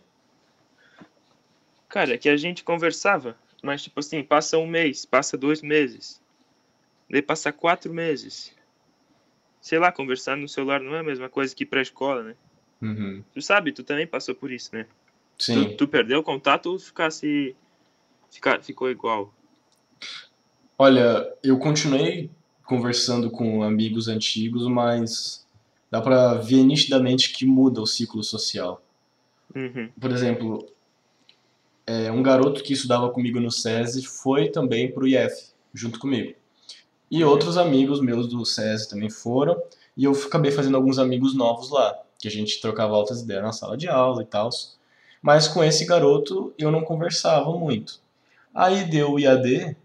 Cara, 1.89 2.13
é 2.13 2.17
que 2.17 2.30
a 2.30 2.38
gente 2.38 2.63
conversava, 2.63 3.38
mas 3.62 3.84
tipo 3.84 4.00
assim, 4.00 4.24
passa 4.24 4.58
um 4.58 4.67
mês, 4.67 5.06
passa 5.06 5.38
dois 5.38 5.62
meses, 5.62 6.21
daí 7.09 7.21
passa 7.21 7.51
quatro 7.51 7.93
meses. 7.93 8.53
Sei 9.61 9.79
lá, 9.79 9.91
conversar 9.91 10.37
no 10.37 10.47
celular 10.47 10.79
não 10.79 10.95
é 10.95 10.99
a 10.99 11.03
mesma 11.03 11.29
coisa 11.29 11.55
que 11.55 11.63
ir 11.63 11.67
pra 11.67 11.81
escola, 11.81 12.23
né? 12.23 12.35
Uhum. 12.81 13.23
Tu 13.33 13.41
sabe, 13.41 13.71
tu 13.71 13.83
também 13.83 14.05
passou 14.05 14.35
por 14.35 14.51
isso, 14.51 14.69
né? 14.73 14.85
Sim. 15.37 15.69
Tu, 15.69 15.77
tu 15.77 15.87
perdeu 15.87 16.19
o 16.19 16.23
contato 16.23 16.67
ou 16.67 16.79
ficasse, 16.79 17.55
fica, 18.29 18.61
ficou 18.61 18.89
igual? 18.89 19.33
Olha, 20.77 21.33
eu 21.43 21.57
continuei 21.57 22.29
conversando 22.63 23.29
com 23.29 23.63
amigos 23.63 24.07
antigos, 24.07 24.67
mas 24.67 25.47
dá 25.89 26.01
pra 26.01 26.35
ver 26.35 26.63
nitidamente 26.63 27.31
que 27.31 27.45
muda 27.45 27.81
o 27.81 27.87
ciclo 27.87 28.23
social. 28.23 28.83
Uhum. 29.55 29.89
Por 29.99 30.11
exemplo, 30.11 30.67
é, 31.87 32.11
um 32.11 32.21
garoto 32.21 32.63
que 32.63 32.73
estudava 32.73 33.09
comigo 33.09 33.39
no 33.39 33.51
SESI 33.51 34.05
foi 34.05 34.49
também 34.49 34.91
pro 34.91 35.07
IF, 35.07 35.53
junto 35.73 35.99
comigo. 35.99 36.33
E 37.09 37.23
outros 37.23 37.57
amigos 37.57 38.01
meus 38.01 38.27
do 38.27 38.45
SESI 38.45 38.89
também 38.89 39.09
foram, 39.09 39.61
e 39.95 40.03
eu 40.03 40.11
acabei 40.11 40.51
fazendo 40.51 40.75
alguns 40.75 40.99
amigos 40.99 41.35
novos 41.35 41.69
lá, 41.69 41.97
que 42.19 42.27
a 42.27 42.31
gente 42.31 42.59
trocava 42.59 42.95
altas 42.95 43.21
ideias 43.21 43.43
na 43.43 43.51
sala 43.51 43.77
de 43.77 43.87
aula 43.87 44.23
e 44.23 44.25
tal. 44.25 44.49
Mas 45.21 45.47
com 45.47 45.63
esse 45.63 45.85
garoto 45.85 46.53
eu 46.57 46.71
não 46.71 46.83
conversava 46.83 47.51
muito. 47.57 47.99
Aí 48.53 48.83
deu 48.85 49.13
o 49.13 49.19
IAD, 49.19 49.75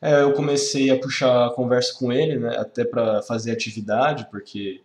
é, 0.00 0.22
eu 0.22 0.32
comecei 0.32 0.90
a 0.90 0.98
puxar 0.98 1.46
a 1.46 1.50
conversa 1.50 1.94
com 1.98 2.12
ele, 2.12 2.38
né, 2.38 2.56
até 2.56 2.84
para 2.84 3.22
fazer 3.22 3.50
atividade, 3.50 4.26
porque 4.30 4.80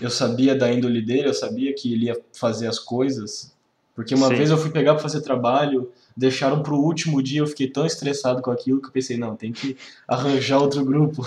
eu 0.00 0.10
sabia 0.10 0.54
da 0.54 0.72
índole 0.72 1.00
dele, 1.02 1.28
eu 1.28 1.34
sabia 1.34 1.74
que 1.74 1.92
ele 1.92 2.06
ia 2.06 2.20
fazer 2.32 2.66
as 2.66 2.78
coisas. 2.78 3.54
Porque 3.94 4.14
uma 4.14 4.28
Sim. 4.28 4.36
vez 4.36 4.50
eu 4.50 4.58
fui 4.58 4.70
pegar 4.70 4.94
para 4.94 5.02
fazer 5.02 5.20
trabalho, 5.20 5.90
deixaram 6.16 6.62
pro 6.62 6.76
último 6.76 7.22
dia, 7.22 7.40
eu 7.40 7.46
fiquei 7.46 7.68
tão 7.68 7.84
estressado 7.84 8.40
com 8.42 8.50
aquilo 8.50 8.80
que 8.80 8.88
eu 8.88 8.92
pensei, 8.92 9.16
não, 9.16 9.36
tem 9.36 9.52
que 9.52 9.76
arranjar 10.06 10.58
outro 10.58 10.84
grupo. 10.84 11.22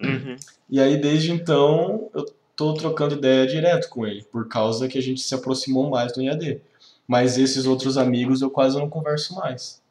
Uhum. 0.00 0.36
E 0.70 0.80
aí 0.80 0.96
desde 0.96 1.32
então 1.32 2.10
eu 2.14 2.24
tô 2.54 2.74
trocando 2.74 3.14
ideia 3.14 3.46
direto 3.46 3.88
com 3.88 4.06
ele, 4.06 4.22
por 4.24 4.48
causa 4.48 4.88
que 4.88 4.98
a 4.98 5.02
gente 5.02 5.20
se 5.20 5.34
aproximou 5.34 5.90
mais 5.90 6.12
do 6.12 6.22
IAD. 6.22 6.60
Mas 7.06 7.38
esses 7.38 7.66
outros 7.66 7.96
amigos 7.96 8.42
eu 8.42 8.50
quase 8.50 8.76
não 8.76 8.88
converso 8.88 9.34
mais. 9.34 9.82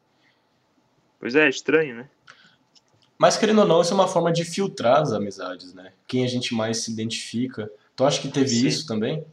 Pois 1.19 1.35
é, 1.35 1.49
estranho, 1.49 1.95
né? 1.95 2.09
Mas 3.17 3.37
querendo 3.37 3.61
ou 3.61 3.67
não, 3.67 3.81
isso 3.81 3.91
é 3.91 3.95
uma 3.95 4.07
forma 4.07 4.31
de 4.31 4.45
filtrar 4.45 5.01
as 5.01 5.11
amizades, 5.11 5.73
né? 5.73 5.91
Quem 6.07 6.23
a 6.23 6.27
gente 6.27 6.53
mais 6.53 6.83
se 6.83 6.91
identifica. 6.91 7.71
Tu 7.95 8.05
acha 8.05 8.21
que 8.21 8.27
teve 8.27 8.49
Sim. 8.49 8.67
isso 8.67 8.85
também? 8.85 9.25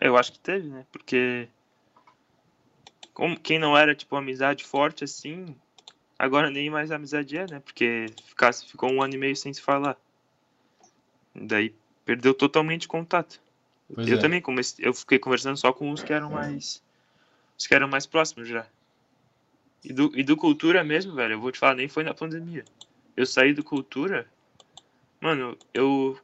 Eu 0.00 0.16
acho 0.16 0.32
que 0.32 0.38
teve, 0.38 0.68
né? 0.68 0.86
Porque 0.92 1.48
como 3.20 3.38
quem 3.38 3.58
não 3.58 3.76
era 3.76 3.94
tipo 3.94 4.16
amizade 4.16 4.64
forte 4.64 5.04
assim, 5.04 5.54
agora 6.18 6.50
nem 6.50 6.70
mais 6.70 6.90
amizade 6.90 7.36
é, 7.36 7.46
né? 7.46 7.60
Porque 7.60 8.06
ficasse, 8.24 8.64
ficou 8.64 8.90
um 8.90 9.02
ano 9.02 9.12
e 9.12 9.18
meio 9.18 9.36
sem 9.36 9.52
se 9.52 9.60
falar. 9.60 9.94
Daí 11.34 11.74
perdeu 12.02 12.32
totalmente 12.32 12.88
contato. 12.88 13.38
Pois 13.94 14.08
eu 14.08 14.16
é. 14.16 14.20
também 14.22 14.40
comecei, 14.40 14.88
eu 14.88 14.94
fiquei 14.94 15.18
conversando 15.18 15.58
só 15.58 15.70
com 15.70 15.90
os 15.90 16.02
que 16.02 16.14
eram 16.14 16.30
mais 16.30 16.82
os 17.58 17.66
que 17.66 17.74
eram 17.74 17.88
mais 17.88 18.06
próximos 18.06 18.48
já. 18.48 18.66
E 19.84 19.92
do, 19.92 20.10
e 20.18 20.22
do 20.22 20.34
cultura 20.34 20.82
mesmo, 20.82 21.14
velho, 21.14 21.34
eu 21.34 21.40
vou 21.40 21.52
te 21.52 21.58
falar, 21.58 21.74
nem 21.74 21.88
foi 21.88 22.02
na 22.02 22.14
pandemia. 22.14 22.64
Eu 23.14 23.26
saí 23.26 23.52
do 23.52 23.62
cultura, 23.62 24.26
mano, 25.20 25.58
eu 25.74 26.18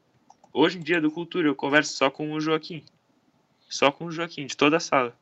hoje 0.51 0.79
em 0.79 0.83
dia 0.83 0.99
do 0.99 1.11
cultura 1.11 1.47
eu 1.47 1.55
converso 1.55 1.95
só 1.95 2.09
com 2.09 2.33
o 2.33 2.41
Joaquim. 2.41 2.83
Só 3.69 3.93
com 3.93 4.07
o 4.07 4.11
Joaquim, 4.11 4.47
de 4.47 4.57
toda 4.57 4.79
a 4.79 4.81
sala. 4.81 5.15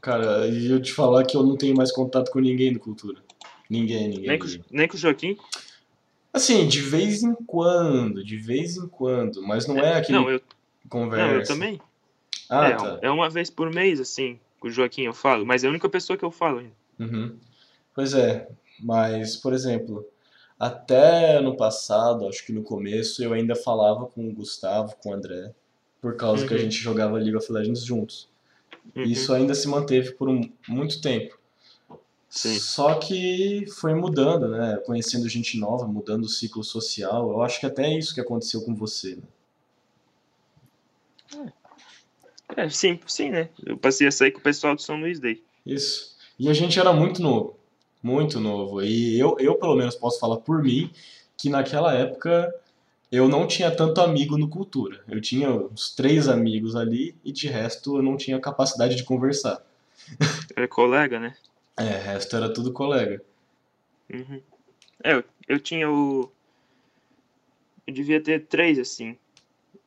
Cara, 0.00 0.46
e 0.46 0.70
eu 0.70 0.80
te 0.80 0.92
falar 0.92 1.24
que 1.24 1.36
eu 1.36 1.42
não 1.42 1.56
tenho 1.56 1.76
mais 1.76 1.90
contato 1.90 2.30
com 2.30 2.38
ninguém 2.38 2.72
do 2.72 2.78
Cultura. 2.80 3.20
Ninguém, 3.68 4.08
ninguém. 4.08 4.28
Nem 4.28 4.38
com, 4.38 4.46
nem 4.70 4.88
com 4.88 4.94
o 4.96 4.98
Joaquim? 4.98 5.36
Assim, 6.32 6.68
de 6.68 6.80
vez 6.80 7.22
em 7.22 7.34
quando, 7.34 8.22
de 8.22 8.36
vez 8.36 8.76
em 8.76 8.86
quando, 8.86 9.42
mas 9.42 9.66
não 9.66 9.78
é 9.78 9.94
aquele 9.94 10.18
Não, 10.18 10.30
eu, 10.30 10.40
conversa. 10.88 11.26
não, 11.26 11.40
eu 11.40 11.44
também. 11.46 11.80
Ah, 12.48 12.68
é, 12.68 12.74
tá. 12.76 12.98
é 13.02 13.10
uma 13.10 13.28
vez 13.28 13.50
por 13.50 13.72
mês, 13.72 13.98
assim, 14.00 14.38
com 14.60 14.68
o 14.68 14.70
Joaquim 14.70 15.02
eu 15.02 15.14
falo, 15.14 15.44
mas 15.44 15.64
é 15.64 15.66
a 15.66 15.70
única 15.70 15.88
pessoa 15.88 16.16
que 16.16 16.24
eu 16.24 16.30
falo 16.30 16.58
ainda. 16.58 16.72
Uhum. 17.00 17.36
Pois 17.94 18.12
é, 18.14 18.48
mas, 18.78 19.34
por 19.36 19.52
exemplo, 19.54 20.06
até 20.58 21.36
ano 21.38 21.56
passado, 21.56 22.28
acho 22.28 22.44
que 22.44 22.52
no 22.52 22.62
começo, 22.62 23.24
eu 23.24 23.32
ainda 23.32 23.56
falava 23.56 24.06
com 24.06 24.28
o 24.28 24.32
Gustavo, 24.32 24.94
com 25.02 25.10
o 25.10 25.14
André, 25.14 25.52
por 26.00 26.14
causa 26.16 26.46
que 26.46 26.52
a 26.54 26.56
Uhum. 26.56 26.62
gente 26.62 26.76
jogava 26.76 27.16
League 27.16 27.34
of 27.36 27.50
Legends 27.50 27.82
juntos. 27.84 28.28
Uhum. 28.94 29.02
Isso 29.02 29.32
ainda 29.32 29.54
se 29.54 29.66
manteve 29.68 30.12
por 30.12 30.28
um- 30.28 30.50
muito 30.68 31.00
tempo. 31.00 31.38
Sim. 32.28 32.58
Só 32.58 32.94
que 32.96 33.64
foi 33.78 33.94
mudando, 33.94 34.48
né? 34.48 34.76
Conhecendo 34.84 35.28
gente 35.28 35.58
nova, 35.58 35.86
mudando 35.86 36.24
o 36.24 36.28
ciclo 36.28 36.62
social. 36.62 37.30
Eu 37.30 37.42
acho 37.42 37.58
que 37.60 37.66
até 37.66 37.86
é 37.86 37.98
isso 37.98 38.14
que 38.14 38.20
aconteceu 38.20 38.62
com 38.62 38.74
você, 38.74 39.16
né? 39.16 39.22
É, 42.56 42.68
sim, 42.68 42.98
sim, 43.06 43.30
né? 43.30 43.48
Eu 43.64 43.76
passei 43.76 44.06
a 44.06 44.10
sair 44.12 44.30
com 44.30 44.38
o 44.38 44.42
pessoal 44.42 44.74
do 44.74 44.82
São 44.82 44.98
Luís 45.00 45.18
daí. 45.18 45.42
Isso. 45.64 46.16
E 46.38 46.48
a 46.48 46.52
gente 46.52 46.78
era 46.78 46.92
muito 46.92 47.20
novo, 47.20 47.56
muito 48.02 48.38
novo. 48.38 48.82
E 48.82 49.18
eu, 49.18 49.36
eu 49.40 49.56
pelo 49.56 49.74
menos 49.74 49.94
posso 49.96 50.20
falar 50.20 50.36
por 50.38 50.62
mim 50.62 50.90
que 51.36 51.48
naquela 51.48 51.92
época 51.94 52.54
eu 53.10 53.28
não 53.28 53.46
tinha 53.46 53.70
tanto 53.70 54.00
amigo 54.00 54.36
no 54.36 54.48
Cultura. 54.48 55.02
Eu 55.08 55.20
tinha 55.20 55.50
uns 55.50 55.94
três 55.94 56.28
amigos 56.28 56.74
ali 56.74 57.14
e 57.24 57.32
de 57.32 57.46
resto 57.46 57.96
eu 57.96 58.02
não 58.02 58.16
tinha 58.16 58.40
capacidade 58.40 58.96
de 58.96 59.04
conversar. 59.04 59.64
É 60.54 60.66
colega, 60.66 61.20
né? 61.20 61.36
É, 61.76 61.98
o 61.98 62.02
resto 62.02 62.36
era 62.36 62.52
tudo 62.52 62.72
colega. 62.72 63.22
Uhum. 64.12 64.40
É, 65.02 65.14
eu, 65.14 65.24
eu 65.46 65.60
tinha 65.60 65.90
o. 65.90 66.30
Eu 67.86 67.94
devia 67.94 68.20
ter 68.20 68.46
três, 68.46 68.78
assim. 68.78 69.16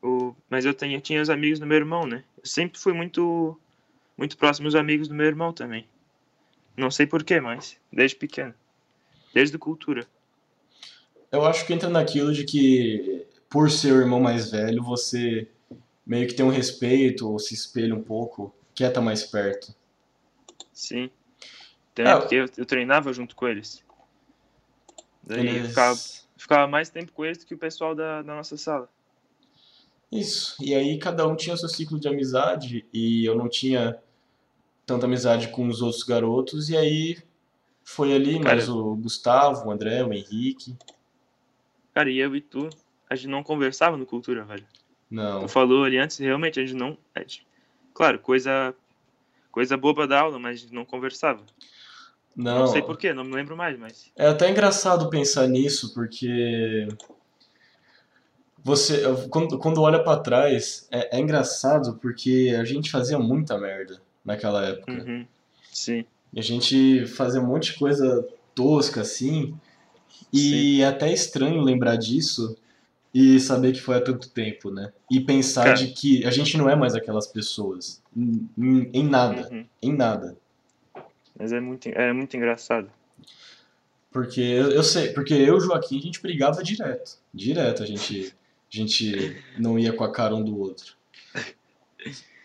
O... 0.01 0.33
Mas 0.49 0.65
eu 0.65 0.73
tinha, 0.73 0.99
tinha 1.01 1.21
os 1.21 1.29
amigos 1.29 1.59
do 1.59 1.65
meu 1.65 1.77
irmão, 1.77 2.05
né? 2.05 2.23
Eu 2.37 2.45
sempre 2.45 2.79
fui 2.79 2.93
muito. 2.93 3.59
Muito 4.17 4.37
próximo 4.37 4.67
dos 4.67 4.75
amigos 4.75 5.07
do 5.07 5.13
meu 5.13 5.25
irmão 5.25 5.53
também. 5.53 5.87
Não 6.75 6.91
sei 6.91 7.07
porquê, 7.07 7.39
mas. 7.39 7.77
Desde 7.91 8.15
pequeno. 8.15 8.53
Desde 9.33 9.57
cultura. 9.57 10.05
Eu 11.31 11.45
acho 11.45 11.65
que 11.65 11.73
entra 11.73 11.89
naquilo 11.89 12.33
de 12.33 12.43
que, 12.43 13.25
por 13.49 13.69
ser 13.69 13.93
o 13.93 13.99
irmão 14.01 14.19
mais 14.19 14.49
velho, 14.51 14.83
você 14.83 15.47
meio 16.05 16.27
que 16.27 16.33
tem 16.33 16.45
um 16.45 16.49
respeito 16.49 17.29
ou 17.29 17.37
se 17.37 17.53
espelha 17.53 17.93
um 17.95 18.01
pouco, 18.01 18.53
quer 18.73 18.89
estar 18.89 19.01
mais 19.01 19.23
perto. 19.23 19.73
Sim. 20.73 21.09
Também 21.93 22.11
É, 22.13 22.15
porque 22.19 22.35
eu, 22.35 22.45
eu 22.57 22.65
treinava 22.65 23.13
junto 23.13 23.35
com 23.35 23.47
eles. 23.47 23.83
Daí 25.23 25.45
eu 25.47 25.55
Eles- 25.55 25.67
ficava, 25.69 25.99
ficava 26.37 26.67
mais 26.67 26.89
tempo 26.89 27.11
com 27.11 27.23
eles 27.25 27.37
do 27.37 27.45
que 27.45 27.53
o 27.53 27.57
pessoal 27.57 27.93
da, 27.93 28.21
da 28.23 28.33
nossa 28.35 28.57
sala. 28.57 28.89
Isso. 30.11 30.55
E 30.59 30.73
aí 30.73 30.97
cada 30.97 31.27
um 31.27 31.35
tinha 31.35 31.55
seu 31.55 31.69
ciclo 31.69 31.99
de 31.99 32.07
amizade 32.07 32.85
e 32.91 33.23
eu 33.25 33.35
não 33.35 33.47
tinha 33.47 34.01
tanta 34.85 35.05
amizade 35.05 35.49
com 35.49 35.67
os 35.67 35.83
outros 35.83 36.01
garotos 36.01 36.69
e 36.69 36.75
aí 36.77 37.17
foi 37.83 38.13
ali 38.15 38.39
mais 38.39 38.65
Cara- 38.65 38.73
o 38.75 38.95
Gustavo, 38.95 39.67
o 39.67 39.71
André, 39.71 40.03
o 40.03 40.11
Henrique. 40.11 40.75
Cara, 41.99 42.09
e 42.09 42.17
eu 42.17 42.33
e 42.33 42.39
tu, 42.39 42.69
a 43.09 43.15
gente 43.15 43.27
não 43.27 43.43
conversava 43.43 43.97
no 43.97 44.05
cultura, 44.05 44.45
velho. 44.45 44.63
Não. 45.11 45.41
Tu 45.41 45.49
falou 45.49 45.83
ali 45.83 45.97
antes, 45.97 46.17
realmente, 46.17 46.57
a 46.57 46.65
gente 46.65 46.77
não. 46.77 46.97
a 47.13 47.19
gente- 47.19 47.45
claro, 47.93 48.19
coisa. 48.19 48.73
Coisa 49.51 49.75
boba 49.75 50.07
da 50.07 50.21
aula, 50.21 50.39
mas 50.39 50.59
a 50.59 50.61
gente 50.61 50.73
não 50.73 50.85
conversava. 50.85 51.43
Não. 52.33 52.59
Não 52.59 52.67
sei 52.67 52.81
porquê, 52.81 53.11
não 53.11 53.25
me 53.25 53.33
lembro 53.35 53.57
mais, 53.57 53.77
mas. 53.77 54.09
É 54.15 54.27
até 54.27 54.49
engraçado 54.49 55.09
pensar 55.09 55.45
nisso, 55.47 55.93
porque 55.93 56.87
você, 58.63 59.01
quando, 59.29 59.59
quando 59.59 59.81
olha 59.81 60.01
pra 60.01 60.15
trás, 60.15 60.87
é, 60.91 61.17
é 61.17 61.19
engraçado 61.19 61.97
porque 62.01 62.55
a 62.57 62.63
gente 62.63 62.89
fazia 62.89 63.19
muita 63.19 63.57
merda 63.57 64.01
naquela 64.23 64.65
época. 64.65 64.89
Uhum. 64.93 65.27
Sim. 65.69 66.05
E 66.31 66.39
a 66.39 66.43
gente 66.43 67.05
fazia 67.07 67.41
um 67.41 67.47
monte 67.47 67.73
de 67.73 67.79
coisa 67.79 68.25
tosca 68.55 69.01
assim, 69.01 69.53
e 70.33 70.81
é 70.81 70.85
até 70.87 71.11
estranho 71.11 71.61
lembrar 71.61 71.95
disso 71.95 72.57
e 73.13 73.39
saber 73.39 73.73
que 73.73 73.81
foi 73.81 73.95
há 73.97 74.01
tanto 74.01 74.29
tempo, 74.29 74.69
né? 74.69 74.91
E 75.09 75.19
pensar 75.19 75.63
Cara. 75.63 75.75
de 75.75 75.87
que 75.87 76.23
a 76.25 76.31
gente 76.31 76.57
não 76.57 76.69
é 76.69 76.75
mais 76.75 76.93
aquelas 76.93 77.25
pessoas, 77.27 78.01
em, 78.15 78.47
em- 78.57 78.89
em 78.93 79.03
nada, 79.03 79.49
Uhum. 79.51 79.65
em 79.81 79.93
nada. 79.95 80.37
Mas 81.37 81.51
é 81.51 81.59
muito, 81.59 81.87
é 81.89 82.13
muito 82.13 82.35
engraçado. 82.37 82.89
Porque 84.11 84.41
eu, 84.41 84.71
eu 84.71 84.83
sei, 84.83 85.09
porque 85.13 85.33
eu 85.33 85.39
e 85.45 85.51
o 85.51 85.59
Joaquim 85.59 85.97
a 85.99 86.01
gente 86.01 86.21
brigava 86.21 86.63
direto. 86.63 87.17
Direto 87.33 87.81
a 87.83 87.85
gente, 87.85 88.33
a 88.71 88.75
gente 88.77 89.41
não 89.57 89.77
ia 89.79 89.93
com 89.93 90.03
a 90.03 90.11
cara 90.11 90.35
um 90.35 90.43
do 90.43 90.59
outro. 90.59 90.93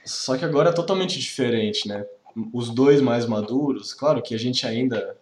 Só 0.05 0.37
que 0.37 0.45
agora 0.45 0.71
é 0.71 0.73
totalmente 0.73 1.19
diferente, 1.19 1.89
né? 1.89 2.05
Os 2.53 2.69
dois 2.71 3.01
mais 3.01 3.27
maduros, 3.27 3.95
claro 3.95 4.21
que 4.23 4.35
a 4.35 4.39
gente 4.39 4.67
ainda 4.67 5.17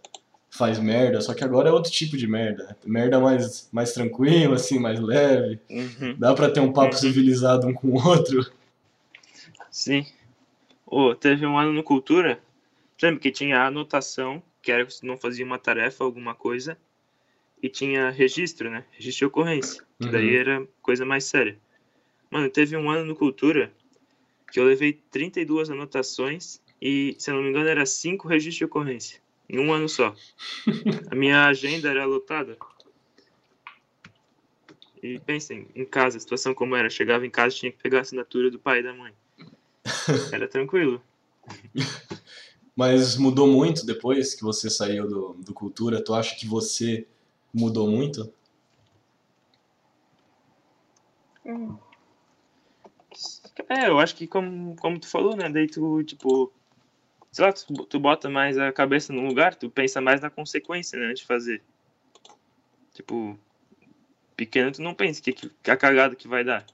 faz 0.55 0.79
merda, 0.79 1.19
só 1.23 1.33
que 1.33 1.43
agora 1.43 1.71
é 1.71 1.73
outro 1.73 1.91
tipo 1.91 2.15
de 2.15 2.27
merda. 2.27 2.77
Merda 2.85 3.19
mais, 3.19 3.71
mais 3.73 3.93
tranquila, 3.95 4.57
assim, 4.57 4.79
mais 4.79 5.01
leve. 5.01 5.59
Uhum. 5.71 6.15
Dá 6.19 6.35
pra 6.35 6.51
ter 6.51 6.61
um 6.61 6.71
papo 6.71 6.95
Uhum. 6.95 7.01
civilizado 7.01 7.67
um 7.67 7.73
com 7.73 7.89
o 7.89 8.07
outro. 8.07 8.53
Sim. 9.71 10.05
Ô, 10.87 11.15
teve 11.15 11.47
um 11.47 11.59
ano 11.59 11.73
no 11.73 11.83
Cultura, 11.83 12.39
lembra 13.03 13.19
que 13.19 13.31
tinha 13.31 13.61
a 13.61 13.67
anotação, 13.69 14.43
que 14.61 14.71
era 14.71 14.89
se 14.91 15.07
não 15.07 15.17
fazia 15.17 15.45
uma 15.45 15.59
tarefa, 15.59 16.05
alguma 16.05 16.35
coisa, 16.35 16.77
e 17.63 17.69
tinha 17.71 18.11
registro, 18.11 18.71
né? 18.71 18.85
Registro 18.93 19.21
de 19.21 19.25
ocorrência, 19.31 19.83
que 19.99 20.11
daí 20.11 20.35
Uhum. 20.35 20.41
era 20.41 20.69
coisa 20.83 21.07
mais 21.07 21.25
séria. 21.25 21.57
Mano, 22.31 22.51
teve 22.51 22.77
um 22.77 22.91
ano 22.91 23.07
no 23.07 23.17
Cultura 23.17 23.73
que 24.53 24.61
eu 24.61 24.65
levei 24.65 24.93
32 25.11 25.71
anotações 25.71 26.61
e, 26.81 27.17
se 27.19 27.31
eu 27.31 27.37
não 27.37 27.43
me 27.43 27.49
engano, 27.49 27.69
era 27.71 27.87
5 27.87 28.29
registros 28.29 28.59
de 28.59 28.65
ocorrência, 28.67 29.19
em 29.53 29.59
um 29.61 29.73
ano 29.73 29.89
só. 29.89 30.15
A 31.11 31.15
minha 31.15 31.47
agenda 31.47 31.91
era 31.91 32.07
lotada. 32.07 32.57
E 35.03 35.19
pensem, 35.19 35.69
em 35.75 35.85
casa, 35.85 36.17
a 36.17 36.21
situação 36.21 36.55
como 36.55 36.75
era, 36.75 36.89
chegava 36.89 37.27
em 37.27 37.31
casa 37.31 37.55
tinha 37.55 37.71
que 37.71 37.79
pegar 37.83 37.99
a 37.99 38.01
assinatura 38.01 38.51
do 38.51 38.59
pai 38.59 38.79
e 38.79 38.83
da 38.83 38.95
mãe. 38.95 39.13
Era 40.33 40.47
tranquilo. 40.47 41.03
Mas 42.75 43.17
mudou 43.17 43.49
muito 43.49 43.85
depois 43.85 44.35
que 44.35 44.43
você 44.43 44.71
saiu 44.71 45.09
do, 45.09 45.35
do 45.35 45.53
Cultura? 45.53 46.03
Tu 46.03 46.15
acha 46.15 46.37
que 46.37 46.47
você 46.47 47.07
mudou 47.53 47.91
muito? 47.91 48.33
É, 53.69 53.89
eu 53.89 53.99
acho 53.99 54.15
que 54.15 54.29
como, 54.29 54.77
como 54.77 55.01
tu 55.01 55.09
falou, 55.09 55.37
né? 55.37 55.51
Daí 55.51 55.67
tu, 55.67 56.03
tipo, 56.05 56.53
sei 57.33 57.45
lá, 57.47 57.53
tu, 57.53 57.73
tu 57.87 57.99
bota 57.99 58.29
mais 58.29 58.59
a 58.59 58.71
cabeça 58.71 59.13
no 59.13 59.23
lugar, 59.23 59.55
tu 59.55 59.71
pensa 59.71 60.01
mais 60.01 60.21
na 60.21 60.29
consequência, 60.29 60.99
né? 60.99 61.15
De 61.15 61.25
fazer. 61.25 61.63
Tipo, 62.93 63.39
pequeno 64.37 64.71
tu 64.71 64.83
não 64.83 64.95
pensa 64.95 65.23
que, 65.23 65.33
que 65.33 65.71
a 65.71 65.77
cagada 65.77 66.15
que 66.15 66.29
vai 66.29 66.45
dar. 66.45 66.65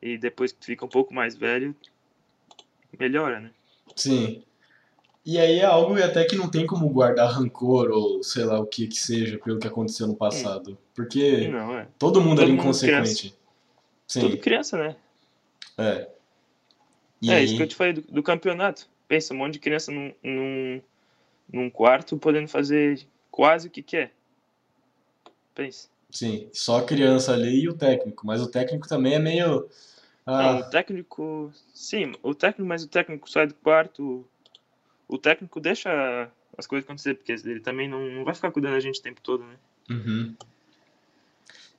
E 0.00 0.18
depois 0.18 0.52
que 0.52 0.58
tu 0.58 0.66
fica 0.66 0.84
um 0.84 0.88
pouco 0.88 1.14
mais 1.14 1.34
velho, 1.34 1.74
melhora, 2.98 3.40
né? 3.40 3.50
Sim. 3.96 4.44
E 5.24 5.38
aí 5.38 5.60
é 5.60 5.64
algo 5.64 5.94
até 6.02 6.24
que 6.24 6.36
não 6.36 6.50
tem 6.50 6.66
como 6.66 6.88
guardar 6.90 7.30
rancor 7.30 7.90
ou 7.90 8.22
sei 8.24 8.44
lá 8.44 8.58
o 8.58 8.66
que 8.66 8.88
que 8.88 8.96
seja 8.96 9.38
pelo 9.38 9.58
que 9.58 9.68
aconteceu 9.68 10.06
no 10.06 10.16
passado. 10.16 10.76
Porque 10.94 11.46
Não, 11.48 11.78
é. 11.78 11.86
todo 11.98 12.20
mundo 12.20 12.40
Todo 12.40 12.50
era 12.50 12.50
inconsequente. 12.50 13.34
Tudo 14.12 14.32
Sim, 14.32 14.36
criança, 14.36 14.76
né? 14.76 14.96
é. 15.78 16.08
E 17.22 17.30
é, 17.30 17.36
aí, 17.36 17.44
isso 17.44 17.56
que 17.56 17.62
eu 17.62 17.68
te 17.68 17.76
falei 17.76 17.92
do, 17.92 18.02
do 18.02 18.22
campeonato. 18.22 18.88
Pensa, 19.12 19.34
um 19.34 19.36
monte 19.36 19.52
de 19.52 19.58
criança 19.58 19.92
num, 19.92 20.10
num, 20.22 20.80
num 21.52 21.68
quarto 21.68 22.16
podendo 22.16 22.48
fazer 22.48 23.06
quase 23.30 23.68
o 23.68 23.70
que 23.70 23.82
quer. 23.82 24.10
Pensa. 25.54 25.90
sim, 26.10 26.48
só 26.50 26.78
a 26.78 26.82
criança 26.82 27.34
ali 27.34 27.60
e 27.60 27.68
o 27.68 27.74
técnico. 27.74 28.26
Mas 28.26 28.40
o 28.40 28.50
técnico 28.50 28.88
também 28.88 29.12
é 29.12 29.18
meio. 29.18 29.68
Não, 30.26 30.34
Ah, 30.34 30.60
o 30.60 30.70
técnico. 30.70 31.52
Sim, 31.74 32.14
o 32.22 32.34
técnico, 32.34 32.66
mas 32.66 32.84
o 32.84 32.88
técnico 32.88 33.30
sai 33.30 33.46
do 33.46 33.52
quarto. 33.52 34.26
O 35.06 35.18
técnico 35.18 35.60
deixa 35.60 36.30
as 36.56 36.66
coisas 36.66 36.86
acontecer, 36.86 37.14
porque 37.14 37.32
ele 37.32 37.60
também 37.60 37.86
não, 37.86 38.00
não 38.00 38.24
vai 38.24 38.34
ficar 38.34 38.50
cuidando 38.50 38.72
da 38.72 38.80
gente 38.80 38.98
o 38.98 39.02
tempo 39.02 39.20
todo, 39.20 39.44
né? 39.44 39.56
uhum. 39.90 40.34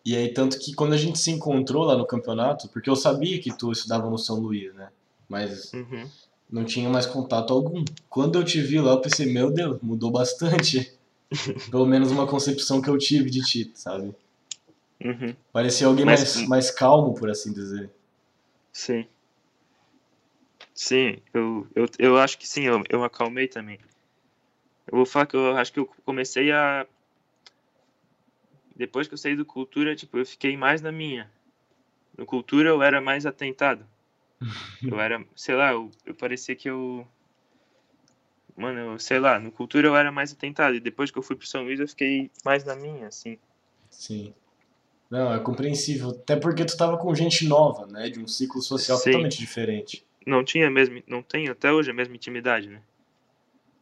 E 0.06 0.16
aí, 0.16 0.32
tanto 0.32 0.60
que 0.60 0.76
quando 0.76 0.94
a 0.94 0.98
gente 0.98 1.18
se 1.18 1.32
encontrou 1.32 1.84
lá 1.84 1.98
no 1.98 2.06
campeonato, 2.06 2.68
porque 2.70 2.92
eu 2.92 2.96
sabia 2.96 3.42
que 3.42 3.52
tu 3.52 3.72
estudava 3.72 4.08
no 4.08 4.20
São 4.20 4.36
Luís, 4.40 4.72
né? 4.76 4.92
Mas 5.28 5.74
Uhum. 5.74 6.08
Não 6.54 6.64
tinha 6.64 6.88
mais 6.88 7.08
contato 7.08 7.52
algum. 7.52 7.84
Quando 8.08 8.38
eu 8.38 8.44
te 8.46 8.62
vi 8.62 8.80
lá, 8.80 8.92
eu 8.92 9.02
pensei, 9.02 9.26
meu 9.26 9.50
Deus, 9.50 9.80
mudou 9.82 10.12
bastante. 10.12 10.94
Pelo 11.72 11.88
menos 11.88 12.12
uma 12.12 12.28
concepção 12.28 12.80
que 12.80 12.90
eu 12.90 12.98
tive 12.98 13.28
de 13.32 13.42
ti, 13.42 13.72
sabe? 13.74 14.14
Uhum. 15.04 15.36
Parecia 15.52 15.88
alguém 15.88 16.06
Mas- 16.06 16.36
mais, 16.36 16.48
mais 16.48 16.72
calmo, 16.72 17.16
por 17.16 17.28
assim 17.30 17.52
dizer. 17.52 17.90
Sim. 18.72 19.08
Sim, 20.76 21.18
eu, 21.34 21.68
eu, 21.76 21.86
eu 21.98 22.18
acho 22.18 22.38
que 22.38 22.48
sim, 22.48 22.64
eu, 22.64 22.84
eu 22.88 23.04
acalmei 23.04 23.48
também. 23.48 23.80
Eu 24.88 24.98
vou 24.98 25.06
falar 25.08 25.26
que 25.26 25.36
eu 25.36 25.58
acho 25.58 25.74
que 25.74 25.80
eu 25.80 25.90
comecei 26.06 26.52
a. 26.52 26.86
Depois 28.76 29.08
que 29.08 29.14
eu 29.14 29.18
saí 29.18 29.36
do 29.36 29.46
Cultura, 29.46 29.96
tipo, 29.96 30.18
eu 30.20 30.26
fiquei 30.26 30.56
mais 30.56 30.82
na 30.82 30.92
minha. 30.92 31.32
No 32.18 32.26
Cultura 32.28 32.70
eu 32.70 32.82
era 32.84 33.02
mais 33.02 33.26
atentado. 33.26 33.86
Eu 34.84 35.00
era, 35.00 35.24
sei 35.36 35.56
lá, 35.56 35.72
eu, 35.72 35.90
eu 36.06 36.14
parecia 36.16 36.56
que 36.56 36.70
eu. 36.70 37.08
Mano, 38.56 38.80
eu, 38.80 39.00
sei 39.00 39.20
lá, 39.20 39.40
no 39.40 39.52
Cultura 39.52 39.88
eu 39.88 39.96
era 39.96 40.12
mais 40.12 40.32
atentado. 40.32 40.76
E 40.76 40.80
depois 40.80 41.10
que 41.10 41.18
eu 41.18 41.24
fui 41.24 41.36
pro 41.36 41.48
São 41.48 41.64
Luís 41.64 41.80
eu 41.80 41.88
fiquei 41.88 42.30
mais 42.46 42.64
na 42.64 42.76
minha, 42.76 43.08
assim. 43.08 43.38
Sim. 43.90 44.34
Não, 45.10 45.34
é 45.34 45.40
compreensível. 45.40 46.10
Até 46.10 46.36
porque 46.36 46.66
tu 46.66 46.76
tava 46.78 46.98
com 46.98 47.14
gente 47.16 47.48
nova, 47.48 47.88
né? 47.88 48.10
De 48.10 48.20
um 48.20 48.28
ciclo 48.28 48.62
social 48.62 48.98
Sim. 48.98 49.12
totalmente 49.12 49.38
diferente. 49.38 50.06
Não 50.26 50.44
tinha 50.44 50.70
mesmo, 50.70 51.02
não 51.08 51.22
tenho 51.22 51.52
até 51.52 51.72
hoje 51.72 51.92
a 51.92 51.94
mesma 51.94 52.16
intimidade, 52.16 52.70
né? 52.70 52.82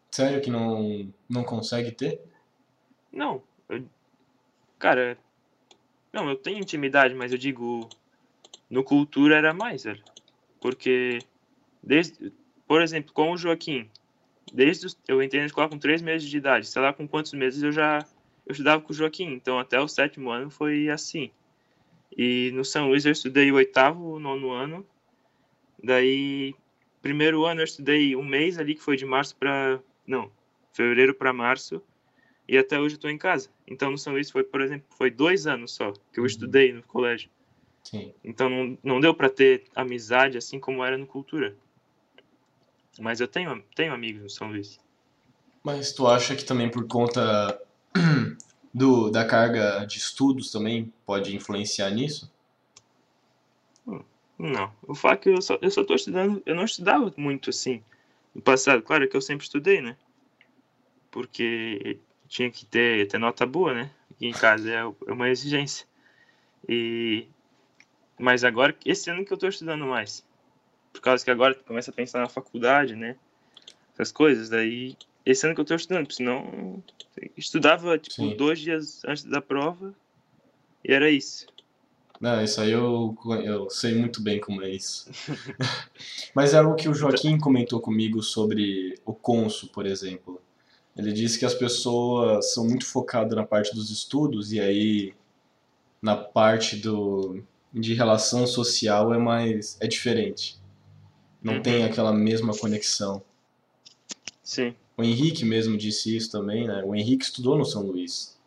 Sério 0.09 0.41
que 0.41 0.49
não, 0.49 1.11
não 1.29 1.43
consegue 1.43 1.91
ter? 1.91 2.21
Não, 3.11 3.41
eu- 3.69 3.85
cara, 4.79 5.17
não, 6.11 6.29
eu 6.29 6.35
tenho 6.35 6.59
intimidade, 6.59 7.13
mas 7.13 7.31
eu 7.31 7.37
digo, 7.37 7.87
no 8.69 8.83
cultura 8.83 9.37
era 9.37 9.53
mais, 9.53 9.83
velho. 9.83 10.03
Porque, 10.61 11.19
desde, 11.83 12.31
por 12.67 12.81
exemplo, 12.81 13.11
com 13.11 13.31
o 13.31 13.37
Joaquim, 13.37 13.89
desde 14.53 14.85
os- 14.85 14.97
eu 15.07 15.21
entrei 15.21 15.41
na 15.41 15.47
escola 15.47 15.67
com 15.69 15.79
três 15.79 16.01
meses 16.01 16.29
de 16.29 16.37
idade, 16.37 16.67
sei 16.67 16.81
lá 16.81 16.93
com 16.93 17.07
quantos 17.07 17.33
meses 17.33 17.63
eu 17.63 17.71
já 17.71 18.05
eu 18.45 18.53
estudava 18.53 18.81
com 18.81 18.91
o 18.91 18.95
Joaquim, 18.95 19.27
então 19.33 19.59
até 19.59 19.79
o 19.79 19.87
sétimo 19.87 20.29
ano 20.31 20.49
foi 20.49 20.89
assim. 20.89 21.31
E 22.17 22.51
no 22.53 22.65
São 22.65 22.89
Luís 22.89 23.05
eu 23.05 23.11
estudei 23.11 23.51
o 23.51 23.55
oitavo, 23.55 24.13
o 24.15 24.19
nono 24.19 24.51
ano, 24.51 24.85
daí 25.83 26.53
primeiro 27.01 27.45
ano 27.45 27.61
eu 27.61 27.65
estudei 27.65 28.15
um 28.15 28.23
mês 28.25 28.57
ali 28.59 28.75
que 28.75 28.81
foi 28.81 28.95
de 28.97 29.05
março 29.05 29.35
para 29.35 29.79
não, 30.05 30.31
fevereiro 30.73 31.13
para 31.13 31.31
março 31.33 31.81
e 32.47 32.57
até 32.57 32.79
hoje 32.79 32.95
eu 32.95 32.99
tô 32.99 33.09
em 33.09 33.17
casa. 33.17 33.49
Então 33.67 33.91
no 33.91 33.97
São 33.97 34.13
Luís 34.13 34.29
foi, 34.29 34.43
por 34.43 34.61
exemplo, 34.61 34.85
foi 34.97 35.09
dois 35.09 35.47
anos 35.47 35.71
só 35.73 35.91
que 36.11 36.19
eu 36.19 36.23
Uhum. 36.23 36.27
estudei 36.27 36.73
no 36.73 36.83
colégio. 36.83 37.29
Sim. 37.83 38.13
Então 38.23 38.49
não, 38.49 38.77
não 38.83 38.99
deu 38.99 39.13
para 39.13 39.29
ter 39.29 39.65
amizade 39.75 40.37
assim 40.37 40.59
como 40.59 40.83
era 40.83 40.97
no 40.97 41.07
Cultura. 41.07 41.55
Mas 42.99 43.19
eu 43.19 43.27
tenho, 43.27 43.63
tenho 43.75 43.93
amigos 43.93 44.21
no 44.21 44.29
São 44.29 44.49
Luís. 44.49 44.79
Mas 45.63 45.93
tu 45.93 46.07
acha 46.07 46.35
que 46.35 46.43
também 46.43 46.69
por 46.69 46.87
conta 46.87 47.59
do, 48.73 49.09
da 49.09 49.25
carga 49.25 49.85
de 49.85 49.97
estudos 49.97 50.51
também 50.51 50.91
pode 51.05 51.35
influenciar 51.35 51.89
nisso? 51.91 52.31
Não, 54.37 54.73
o 54.87 54.95
fato 54.95 55.13
é 55.13 55.17
que 55.17 55.29
eu 55.29 55.41
só, 55.41 55.59
eu 55.61 55.69
só 55.69 55.83
tô 55.83 55.93
estudando, 55.93 56.41
eu 56.47 56.55
não 56.55 56.65
estudava 56.65 57.13
muito 57.15 57.51
assim 57.51 57.83
no 58.33 58.41
passado. 58.41 58.81
Claro 58.81 59.07
que 59.07 59.15
eu 59.15 59.21
sempre 59.21 59.45
estudei, 59.45 59.81
né? 59.81 59.95
Porque 61.11 61.99
tinha 62.27 62.49
que 62.49 62.65
ter, 62.65 63.07
ter 63.07 63.19
nota 63.19 63.45
boa, 63.45 63.73
né? 63.73 63.91
Aqui 64.09 64.25
em 64.25 64.31
casa 64.31 64.71
é 64.71 64.79
é 64.79 65.11
uma 65.13 65.29
exigência. 65.29 65.85
E 66.67 67.27
mas 68.21 68.43
agora, 68.43 68.75
esse 68.85 69.09
ano 69.09 69.25
que 69.25 69.33
eu 69.33 69.37
tô 69.37 69.47
estudando 69.47 69.85
mais. 69.85 70.23
Por 70.93 71.01
causa 71.01 71.23
que 71.23 71.31
agora 71.31 71.55
começa 71.55 71.91
a 71.91 71.93
pensar 71.93 72.19
na 72.19 72.29
faculdade, 72.29 72.95
né? 72.95 73.15
Essas 73.93 74.11
coisas, 74.11 74.49
daí 74.49 74.95
esse 75.25 75.45
ano 75.45 75.55
que 75.55 75.61
eu 75.61 75.65
tô 75.65 75.75
estudando, 75.75 76.05
porque 76.05 76.15
senão 76.15 76.83
estudava 77.37 77.97
tipo 77.97 78.15
Sim. 78.15 78.35
dois 78.35 78.59
dias 78.59 79.01
antes 79.05 79.23
da 79.23 79.41
prova 79.41 79.93
e 80.83 80.93
era 80.93 81.09
isso. 81.09 81.45
Não, 82.19 82.43
isso 82.43 82.61
aí 82.61 82.71
eu, 82.71 83.15
eu 83.43 83.69
sei 83.69 83.95
muito 83.95 84.21
bem 84.21 84.39
como 84.39 84.61
é 84.63 84.69
isso. 84.69 85.09
Mas 86.35 86.53
é 86.53 86.57
algo 86.57 86.75
que 86.75 86.87
o 86.87 86.93
Joaquim 86.93 87.37
comentou 87.39 87.79
comigo 87.79 88.21
sobre 88.21 88.99
o 89.05 89.13
Consul, 89.13 89.69
por 89.69 89.85
exemplo. 89.85 90.39
Ele 90.95 91.11
disse 91.11 91.39
que 91.39 91.45
as 91.45 91.55
pessoas 91.55 92.53
são 92.53 92.65
muito 92.65 92.85
focadas 92.85 93.35
na 93.35 93.45
parte 93.45 93.73
dos 93.73 93.89
estudos 93.89 94.51
e 94.51 94.59
aí 94.59 95.13
na 96.01 96.15
parte 96.15 96.75
do, 96.75 97.43
de 97.73 97.93
relação 97.93 98.45
social 98.45 99.13
é 99.13 99.17
mais 99.17 99.77
é 99.79 99.87
diferente. 99.87 100.59
Não 101.41 101.55
Uhum. 101.55 101.61
tem 101.61 101.83
aquela 101.83 102.11
mesma 102.13 102.55
conexão. 102.55 103.23
Sim. 104.43 104.75
O 104.97 105.03
Henrique 105.03 105.45
mesmo 105.45 105.77
disse 105.77 106.15
isso 106.15 106.31
também, 106.31 106.67
né? 106.67 106.83
O 106.85 106.93
Henrique 106.93 107.23
estudou 107.23 107.57
no 107.57 107.65
São 107.65 107.81
Luís. 107.83 108.37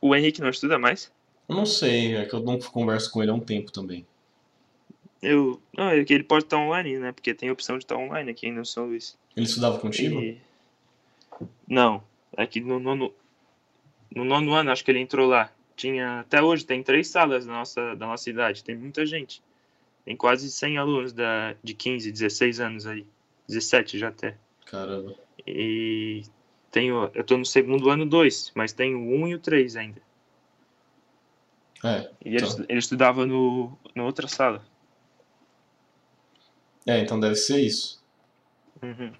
O 0.00 0.14
Henrique 0.14 0.40
não 0.40 0.50
estuda 0.50 0.78
mais? 0.78 1.10
Eu 1.48 1.54
não 1.56 1.64
sei, 1.64 2.14
é 2.16 2.24
que 2.26 2.34
eu 2.34 2.40
não 2.40 2.58
converso 2.58 3.10
com 3.10 3.22
ele 3.22 3.30
há 3.30 3.34
um 3.34 3.40
tempo 3.40 3.72
também. 3.72 4.06
Eu. 5.22 5.60
Não, 5.76 5.88
é 5.88 6.04
que 6.04 6.12
ele 6.12 6.22
pode 6.24 6.44
estar 6.44 6.58
online, 6.58 6.98
né? 6.98 7.10
Porque 7.12 7.32
tem 7.34 7.48
a 7.48 7.52
opção 7.52 7.78
de 7.78 7.84
estar 7.84 7.96
online 7.96 8.30
aqui 8.30 8.50
no 8.50 8.64
São 8.66 8.86
Luís. 8.86 9.16
Ele 9.36 9.46
estudava 9.46 9.78
contigo? 9.78 10.20
E- 10.20 10.40
Não, 11.66 12.02
é 12.36 12.46
que 12.46 12.60
no 12.60 12.78
nono, 12.78 13.12
no 14.14 14.24
nono 14.24 14.52
ano 14.54 14.70
acho 14.70 14.84
que 14.84 14.90
ele 14.90 15.00
entrou 15.00 15.26
lá. 15.28 15.50
Tinha, 15.78 16.20
até 16.20 16.42
hoje 16.42 16.66
tem 16.66 16.82
três 16.82 17.06
salas 17.06 17.46
da 17.46 17.52
nossa, 17.52 17.94
da 17.94 18.04
nossa 18.04 18.28
idade, 18.28 18.64
tem 18.64 18.76
muita 18.76 19.06
gente. 19.06 19.40
Tem 20.04 20.16
quase 20.16 20.50
100 20.50 20.76
alunos 20.76 21.12
da, 21.12 21.54
de 21.62 21.72
15, 21.72 22.10
16 22.10 22.58
anos 22.58 22.84
aí. 22.84 23.06
17 23.46 23.96
já 23.96 24.08
até. 24.08 24.36
Caramba. 24.66 25.14
E 25.46 26.22
tenho, 26.72 27.08
eu 27.14 27.22
tô 27.22 27.38
no 27.38 27.44
segundo 27.46 27.88
ano 27.90 28.04
2, 28.04 28.50
mas 28.56 28.72
tenho 28.72 28.98
o 28.98 29.14
1 29.22 29.28
e 29.28 29.34
o 29.36 29.38
3 29.38 29.76
ainda. 29.76 30.02
É, 31.84 32.10
E 32.24 32.30
ele, 32.30 32.40
Tá. 32.40 32.46
estu- 32.46 32.66
ele 32.68 32.78
estudava 32.80 33.24
no, 33.24 33.78
na 33.94 34.02
outra 34.04 34.26
sala. 34.26 34.66
é, 36.86 36.98
então 36.98 37.20
deve 37.20 37.36
ser 37.36 37.60
isso. 37.60 38.02
Uhum. 38.82 39.12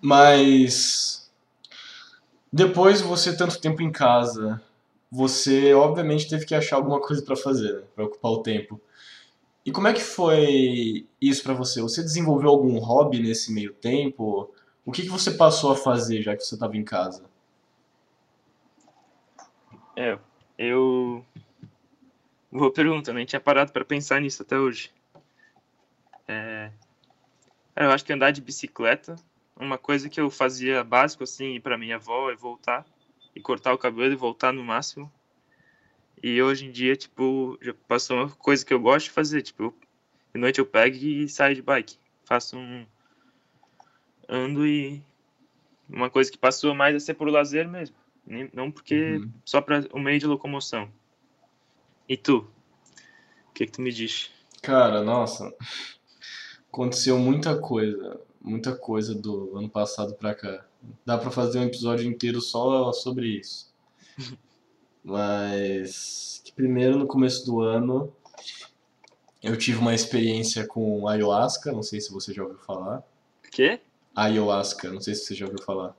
Mas 0.00 1.23
depois 2.54 2.98
de 2.98 3.04
você 3.08 3.36
tanto 3.36 3.60
tempo 3.60 3.82
em 3.82 3.90
casa, 3.90 4.62
você 5.10 5.74
obviamente 5.74 6.28
teve 6.28 6.46
que 6.46 6.54
achar 6.54 6.76
alguma 6.76 7.00
coisa 7.00 7.20
pra 7.20 7.34
fazer, 7.34 7.80
né? 7.80 7.82
Pra 7.96 8.04
ocupar 8.04 8.30
o 8.30 8.44
tempo. 8.44 8.80
E 9.66 9.72
como 9.72 9.88
é 9.88 9.92
que 9.92 10.00
foi 10.00 11.04
isso 11.20 11.42
pra 11.42 11.52
você? 11.52 11.82
Você 11.82 12.00
desenvolveu 12.00 12.50
algum 12.50 12.78
hobby 12.78 13.20
nesse 13.20 13.52
meio 13.52 13.74
tempo? 13.74 14.54
O 14.86 14.92
que 14.92 15.02
que 15.02 15.08
você 15.08 15.32
passou 15.32 15.72
a 15.72 15.76
fazer 15.76 16.22
já 16.22 16.36
que 16.36 16.44
você 16.44 16.54
estava 16.54 16.76
em 16.76 16.84
casa? 16.84 17.24
É, 19.96 20.16
eu. 20.56 21.24
Boa 22.52 22.72
pergunta, 22.72 23.12
nem 23.12 23.26
tinha 23.26 23.40
parado 23.40 23.72
para 23.72 23.84
pensar 23.84 24.20
nisso 24.20 24.42
até 24.42 24.56
hoje. 24.56 24.92
É, 26.28 26.70
eu 27.74 27.90
acho 27.90 28.04
que 28.04 28.12
andar 28.12 28.30
de 28.30 28.40
bicicleta, 28.40 29.16
uma 29.56 29.78
coisa 29.78 30.08
que 30.08 30.20
eu 30.20 30.30
fazia 30.30 30.82
básico 30.84 31.24
assim, 31.24 31.54
ir 31.54 31.60
para 31.60 31.78
minha 31.78 31.96
avó 31.96 32.30
e 32.30 32.36
voltar, 32.36 32.84
e 33.34 33.40
cortar 33.40 33.72
o 33.72 33.78
cabelo 33.78 34.12
e 34.12 34.16
voltar 34.16 34.52
no 34.52 34.64
máximo. 34.64 35.12
E 36.22 36.40
hoje 36.42 36.66
em 36.66 36.70
dia, 36.70 36.96
tipo, 36.96 37.58
já 37.60 37.74
passou 37.86 38.16
uma 38.16 38.30
coisa 38.30 38.64
que 38.64 38.72
eu 38.72 38.80
gosto 38.80 39.06
de 39.06 39.10
fazer, 39.12 39.42
tipo, 39.42 39.74
de 40.34 40.40
noite 40.40 40.58
eu 40.58 40.66
pego 40.66 40.96
e 40.96 41.28
saio 41.28 41.54
de 41.54 41.62
bike. 41.62 41.98
Faço 42.24 42.56
um. 42.56 42.86
Ando 44.28 44.66
e. 44.66 45.02
Uma 45.88 46.08
coisa 46.08 46.30
que 46.32 46.38
passou 46.38 46.74
mais 46.74 46.96
a 46.96 47.00
ser 47.00 47.14
por 47.14 47.28
lazer 47.28 47.68
mesmo. 47.68 47.94
Não 48.54 48.70
porque 48.70 48.94
Uhum. 48.94 49.30
só 49.44 49.60
para 49.60 49.86
o 49.92 50.00
meio 50.00 50.18
de 50.18 50.26
locomoção. 50.26 50.90
E 52.08 52.16
tu? 52.16 52.50
O 53.50 53.52
que 53.52 53.66
que 53.66 53.72
tu 53.72 53.82
me 53.82 53.92
diz? 53.92 54.30
Cara, 54.62 55.02
nossa, 55.02 55.54
aconteceu 56.72 57.18
muita 57.18 57.58
coisa, 57.58 58.18
muita 58.44 58.76
coisa 58.76 59.14
do 59.14 59.56
ano 59.56 59.68
passado 59.68 60.14
pra 60.14 60.34
cá. 60.34 60.64
Dá 61.04 61.16
pra 61.18 61.30
fazer 61.30 61.58
um 61.58 61.64
episódio 61.64 62.06
inteiro 62.06 62.40
só 62.40 62.92
sobre 62.92 63.26
isso. 63.26 63.72
Mas 65.02 66.40
que 66.44 66.52
primeiro 66.52 66.98
no 66.98 67.06
começo 67.06 67.44
do 67.44 67.60
ano 67.60 68.12
eu 69.42 69.56
tive 69.58 69.78
uma 69.78 69.94
experiência 69.94 70.66
com 70.66 71.06
ayahuasca, 71.06 71.70
não 71.72 71.82
sei 71.82 72.00
se 72.00 72.10
você 72.10 72.32
já 72.32 72.42
ouviu 72.42 72.58
falar. 72.58 73.02
Quê? 73.50 73.80
Ayahuasca, 74.16 74.90
não 74.90 75.00
sei 75.00 75.14
se 75.14 75.24
você 75.26 75.34
já 75.34 75.44
ouviu 75.44 75.62
falar. 75.62 75.94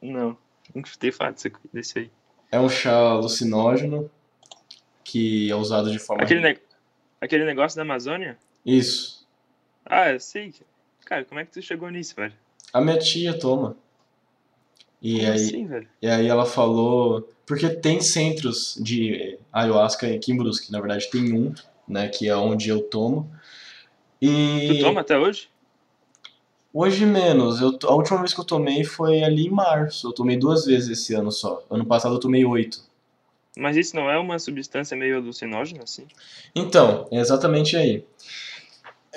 Não, 0.00 0.36
nunca 0.74 0.88
escutei 0.88 1.12
falar 1.12 1.34
desse 1.72 1.98
aí. 1.98 2.10
É 2.50 2.58
um 2.58 2.68
chá 2.68 2.92
alucinógeno 2.96 4.10
que 5.04 5.50
é 5.50 5.54
usado 5.54 5.90
de 5.90 5.98
forma 5.98 6.22
Aquele, 6.22 6.40
ne- 6.40 6.60
aquele 7.20 7.44
negócio 7.44 7.76
da 7.76 7.82
Amazônia? 7.82 8.38
Isso. 8.64 9.26
Ah, 9.84 10.10
eu 10.12 10.20
sei. 10.20 10.54
Cara, 11.08 11.24
como 11.24 11.40
é 11.40 11.44
que 11.46 11.52
tu 11.52 11.62
chegou 11.62 11.88
nisso, 11.88 12.14
velho? 12.14 12.34
A 12.70 12.82
minha 12.82 12.98
tia 12.98 13.32
toma. 13.32 13.74
E 15.00 15.20
Como 15.20 15.32
aí 15.32 15.44
assim, 15.46 15.66
velho? 15.66 15.88
E 16.02 16.06
aí 16.06 16.26
ela 16.26 16.44
falou, 16.44 17.26
porque 17.46 17.70
tem 17.70 17.98
centros 18.02 18.78
de 18.78 19.38
ayahuasca 19.50 20.06
aqui 20.06 20.32
em 20.32 20.36
Brusque, 20.36 20.70
na 20.70 20.78
verdade 20.78 21.08
tem 21.10 21.32
um, 21.32 21.54
né, 21.88 22.08
que 22.08 22.28
é 22.28 22.36
onde 22.36 22.68
eu 22.68 22.82
tomo. 22.82 23.26
Tu 24.20 24.26
E 24.26 24.80
toma 24.82 25.00
até 25.00 25.18
hoje? 25.18 25.48
hoje 26.74 27.06
menos, 27.06 27.62
eu, 27.62 27.78
a 27.84 27.94
última 27.94 28.18
vez 28.18 28.34
que 28.34 28.40
eu 28.40 28.44
tomei 28.44 28.84
foi 28.84 29.22
ali 29.22 29.46
em 29.46 29.50
março, 29.50 30.08
eu 30.08 30.12
tomei 30.12 30.36
duas 30.36 30.66
vezes 30.66 30.90
esse 30.90 31.14
ano 31.14 31.32
só. 31.32 31.64
Ano 31.70 31.86
passado 31.86 32.16
eu 32.16 32.20
tomei 32.20 32.44
oito. 32.44 32.86
Mas 33.56 33.78
isso 33.78 33.96
não 33.96 34.10
é 34.10 34.18
uma 34.18 34.38
substância 34.38 34.94
meio 34.94 35.16
alucinógena, 35.16 35.84
assim? 35.84 36.06
Então, 36.54 37.08
é 37.10 37.18
exatamente 37.18 37.76
aí. 37.76 38.04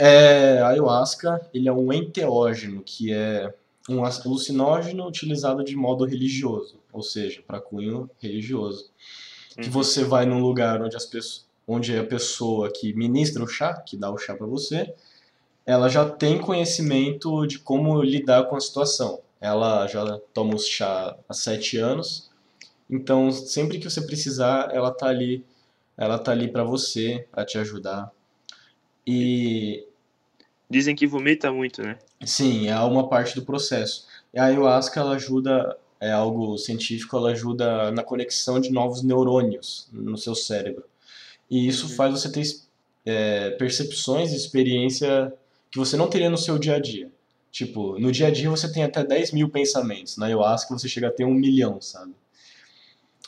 É, 0.03 0.59
a 0.61 0.69
ayahuasca, 0.69 1.47
ele 1.53 1.67
é 1.69 1.71
um 1.73 1.93
enteógeno, 1.93 2.81
que 2.83 3.13
é 3.13 3.53
um 3.87 4.03
alucinógeno 4.03 5.07
utilizado 5.07 5.63
de 5.63 5.75
modo 5.75 6.05
religioso, 6.05 6.77
ou 6.91 7.03
seja, 7.03 7.43
para 7.45 7.61
cunho 7.61 8.09
religioso. 8.19 8.89
que 9.59 9.67
Uhum. 9.67 9.71
você 9.73 10.03
vai 10.03 10.25
num 10.25 10.39
lugar 10.39 10.81
onde 10.81 10.95
as 10.95 11.05
pessoas, 11.05 11.45
onde 11.67 11.95
a 11.97 12.03
pessoa 12.05 12.71
que 12.71 12.93
ministra 12.93 13.43
o 13.43 13.47
chá, 13.47 13.73
que 13.81 13.97
dá 13.97 14.09
o 14.09 14.17
chá 14.17 14.33
para 14.35 14.47
você, 14.47 14.93
ela 15.65 15.89
já 15.89 16.09
tem 16.09 16.39
conhecimento 16.39 17.45
de 17.47 17.59
como 17.59 18.01
lidar 18.01 18.45
com 18.45 18.55
a 18.55 18.61
situação. 18.61 19.21
Ela 19.41 19.87
já 19.87 20.19
toma 20.33 20.55
o 20.55 20.59
chá 20.59 21.15
há 21.29 21.33
sete 21.33 21.77
anos, 21.77 22.29
então 22.89 23.31
sempre 23.31 23.79
que 23.79 23.89
você 23.89 24.01
precisar, 24.01 24.69
ela 24.73 24.91
tá 24.91 25.07
ali, 25.07 25.45
ela 25.97 26.19
tá 26.19 26.31
ali 26.31 26.47
para 26.51 26.63
você, 26.63 27.27
para 27.31 27.45
te 27.45 27.57
ajudar. 27.57 28.11
E 29.05 29.85
Dizem 30.71 30.95
que 30.95 31.05
vomita 31.05 31.51
muito, 31.51 31.81
né? 31.83 31.97
Sim, 32.23 32.67
é 32.69 32.79
uma 32.79 33.09
parte 33.09 33.35
do 33.35 33.41
processo. 33.45 34.07
E 34.33 34.39
a 34.39 34.45
ayahuasca, 34.45 34.99
ela 35.01 35.15
ajuda, 35.15 35.77
é 35.99 36.11
algo 36.11 36.57
científico, 36.57 37.17
ela 37.17 37.31
ajuda 37.31 37.91
na 37.91 38.03
conexão 38.03 38.59
de 38.59 38.71
novos 38.71 39.03
neurônios 39.03 39.89
no 39.91 40.17
seu 40.17 40.33
cérebro. 40.33 40.85
E 41.49 41.67
isso 41.67 41.89
Uhum. 41.89 41.95
faz 41.95 42.13
você 42.13 42.31
ter 42.31 42.43
é, 43.05 43.49
percepções 43.51 44.31
e 44.31 44.35
experiência 44.37 45.33
que 45.69 45.77
você 45.77 45.97
não 45.97 46.07
teria 46.07 46.29
no 46.29 46.37
seu 46.37 46.57
dia 46.57 46.75
a 46.75 46.79
dia. 46.79 47.11
Tipo, 47.51 47.99
no 47.99 48.09
dia 48.11 48.27
a 48.27 48.31
dia 48.31 48.49
você 48.49 48.71
tem 48.71 48.83
até 48.83 49.03
10 49.03 49.33
mil 49.33 49.49
pensamentos, 49.49 50.15
na 50.15 50.27
ayahuasca 50.27 50.73
você 50.73 50.87
chega 50.87 51.07
a 51.09 51.11
ter 51.11 51.25
um 51.25 51.33
milhão, 51.33 51.81
sabe? 51.81 52.13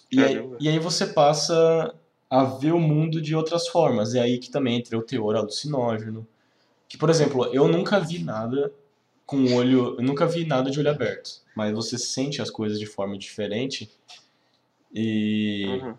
E 0.10 0.24
aí, 0.24 0.50
e 0.62 0.70
aí 0.70 0.80
você 0.80 1.08
passa 1.08 1.94
a 2.30 2.44
ver 2.46 2.72
o 2.74 2.80
mundo 2.80 3.22
de 3.22 3.36
outras 3.36 3.68
formas. 3.68 4.16
É 4.16 4.22
aí 4.22 4.38
que 4.38 4.50
também 4.50 4.78
entra 4.78 4.98
o 4.98 5.02
teor 5.02 5.36
alucinógeno. 5.36 6.26
Que, 6.94 6.98
por 7.00 7.10
exemplo, 7.10 7.46
eu 7.48 7.68
nunca 7.68 8.00
vi 8.00 8.20
nada 8.20 8.72
com 9.26 9.38
o 9.38 9.56
olho. 9.56 9.96
Eu 9.98 10.04
nunca 10.04 10.28
vi 10.28 10.46
nada 10.46 10.70
de 10.70 10.80
olho 10.80 10.92
aberto. 10.92 11.42
Mas 11.56 11.74
você 11.74 11.98
sente 11.98 12.40
as 12.40 12.52
coisas 12.52 12.78
de 12.78 12.86
forma 12.86 13.18
diferente 13.18 13.90
e, 14.94 15.66
Uhum. 15.82 15.96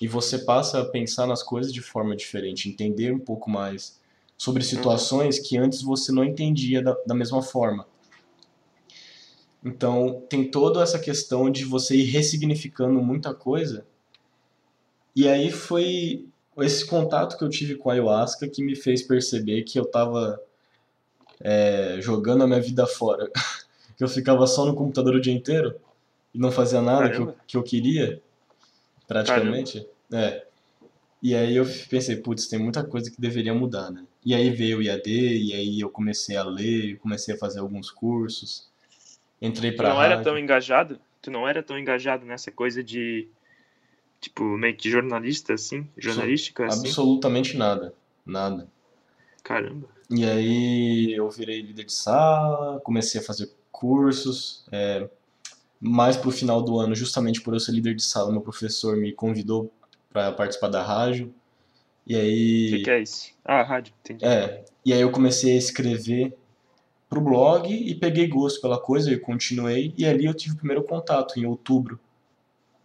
e 0.00 0.08
você 0.08 0.38
passa 0.38 0.80
a 0.80 0.86
pensar 0.86 1.26
nas 1.26 1.42
coisas 1.42 1.70
de 1.70 1.82
forma 1.82 2.16
diferente, 2.16 2.66
entender 2.66 3.12
um 3.12 3.18
pouco 3.18 3.50
mais 3.50 4.00
sobre 4.38 4.64
situações 4.64 5.38
que 5.38 5.58
antes 5.58 5.82
você 5.82 6.10
não 6.10 6.24
entendia 6.24 6.82
da, 6.82 6.96
da 7.06 7.14
mesma 7.14 7.42
forma. 7.42 7.86
Então, 9.62 10.22
tem 10.30 10.50
toda 10.50 10.82
essa 10.82 10.98
questão 10.98 11.50
de 11.50 11.66
você 11.66 11.94
ir 11.94 12.04
ressignificando 12.04 13.02
muita 13.02 13.34
coisa. 13.34 13.86
E 15.14 15.28
aí 15.28 15.50
foi 15.52 16.26
esse 16.62 16.86
contato 16.86 17.36
que 17.36 17.44
eu 17.44 17.48
tive 17.48 17.76
com 17.76 17.90
a 17.90 17.92
ayahuasca 17.92 18.48
que 18.48 18.62
me 18.62 18.74
fez 18.74 19.02
perceber 19.02 19.62
que 19.62 19.78
eu 19.78 19.84
tava 19.84 20.40
é, 21.40 21.98
jogando 22.00 22.44
a 22.44 22.46
minha 22.46 22.60
vida 22.60 22.86
fora. 22.86 23.30
que 23.96 24.04
eu 24.04 24.08
ficava 24.08 24.46
só 24.46 24.64
no 24.64 24.74
computador 24.74 25.16
o 25.16 25.20
dia 25.20 25.32
inteiro 25.32 25.74
e 26.32 26.38
não 26.38 26.52
fazia 26.52 26.80
nada 26.80 27.08
que 27.08 27.16
eu, 27.16 27.26
Caramba. 27.26 27.36
que 27.46 27.56
eu 27.56 27.62
queria, 27.64 28.22
praticamente. 29.08 29.86
É. 30.12 30.46
E 31.20 31.34
aí 31.34 31.56
eu 31.56 31.66
pensei, 31.90 32.14
putz, 32.16 32.46
tem 32.46 32.60
muita 32.60 32.84
coisa 32.84 33.10
que 33.10 33.20
deveria 33.20 33.52
mudar, 33.52 33.90
né? 33.90 34.04
E 34.24 34.34
aí 34.34 34.50
veio 34.50 34.78
o 34.78 34.82
IAD, 34.82 35.10
e 35.10 35.52
aí 35.52 35.80
eu 35.80 35.90
comecei 35.90 36.36
a 36.36 36.44
ler, 36.44 36.96
comecei 36.98 37.34
a 37.34 37.38
fazer 37.38 37.58
alguns 37.58 37.90
cursos, 37.90 38.68
entrei 39.42 39.72
Tu 39.72 39.78
pra 39.78 39.88
não 39.88 40.00
era 40.00 40.14
rádio. 40.14 40.24
tão 40.24 40.38
engajado? 40.38 41.00
Tu 41.20 41.30
não 41.30 41.48
era 41.48 41.60
tão 41.60 41.76
engajado 41.76 42.24
nessa 42.24 42.52
coisa 42.52 42.84
de 42.84 43.26
Tipo, 44.20 44.42
meio 44.44 44.76
que 44.76 44.90
jornalista, 44.90 45.54
assim? 45.54 45.88
Jornalística, 45.96 46.66
assim? 46.66 46.88
Absolutamente 46.88 47.56
nada. 47.56 47.94
Nada. 48.26 48.68
Caramba. 49.42 49.88
E 50.10 50.24
aí 50.24 51.12
eu 51.12 51.30
virei 51.30 51.60
líder 51.60 51.84
de 51.84 51.92
sala, 51.92 52.80
comecei 52.80 53.20
a 53.20 53.24
fazer 53.24 53.50
cursos. 53.70 54.64
É, 54.72 55.08
mais 55.80 56.16
pro 56.16 56.30
final 56.30 56.62
do 56.62 56.78
ano, 56.78 56.94
justamente 56.94 57.40
por 57.40 57.54
eu 57.54 57.60
ser 57.60 57.72
líder 57.72 57.94
de 57.94 58.02
sala, 58.02 58.32
meu 58.32 58.40
professor 58.40 58.96
me 58.96 59.12
convidou 59.12 59.72
para 60.10 60.32
participar 60.32 60.68
da 60.68 60.82
rádio. 60.82 61.32
E 62.06 62.14
O 62.14 62.18
aí. 62.18 62.70
que, 62.70 62.82
que 62.84 62.90
é 62.90 63.02
isso? 63.02 63.30
Ah, 63.44 63.62
rádio, 63.62 63.94
entendi. 64.00 64.24
É, 64.24 64.64
e 64.84 64.92
aí 64.92 65.00
eu 65.00 65.12
comecei 65.12 65.54
a 65.54 65.58
escrever 65.58 66.36
pro 67.08 67.20
blog 67.20 67.70
e 67.70 67.94
peguei 67.94 68.26
gosto 68.26 68.60
pela 68.60 68.80
coisa 68.80 69.10
e 69.12 69.18
continuei. 69.18 69.94
E 69.96 70.04
ali 70.04 70.24
eu 70.24 70.34
tive 70.34 70.54
o 70.54 70.58
primeiro 70.58 70.82
contato, 70.82 71.38
em 71.38 71.46
outubro. 71.46 72.00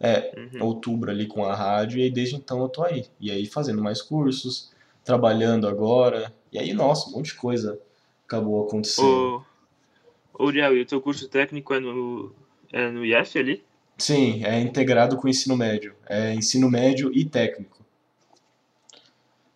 É, 0.05 0.33
Uhum. 0.37 0.65
outubro 0.65 1.09
ali 1.09 1.25
com 1.25 1.45
a 1.45 1.55
rádio, 1.55 1.97
e 1.97 2.03
aí 2.03 2.11
desde 2.11 2.35
então 2.35 2.61
eu 2.61 2.67
tô 2.67 2.83
aí. 2.83 3.05
E 3.21 3.31
aí 3.31 3.45
fazendo 3.45 3.81
mais 3.81 4.01
cursos, 4.01 4.69
trabalhando 5.03 5.65
agora. 5.65 6.33
E 6.51 6.59
aí, 6.59 6.73
nossa, 6.73 7.09
um 7.09 7.13
monte 7.13 7.27
de 7.27 7.35
coisa 7.35 7.79
acabou 8.27 8.67
acontecendo. 8.67 9.45
Ô, 10.33 10.43
ô 10.43 10.45
Uriel, 10.47 10.75
e 10.75 10.81
o 10.81 10.85
teu 10.85 10.99
curso 10.99 11.29
técnico 11.29 11.73
é 11.73 11.79
no, 11.79 12.35
é 12.71 12.89
no 12.91 13.05
IF 13.05 13.39
ali? 13.39 13.63
Sim, 13.97 14.43
é 14.43 14.59
integrado 14.59 15.15
com 15.15 15.27
o 15.27 15.29
ensino 15.29 15.55
médio. 15.55 15.95
É 16.05 16.33
ensino 16.33 16.69
médio 16.69 17.09
e 17.13 17.23
técnico. 17.23 17.83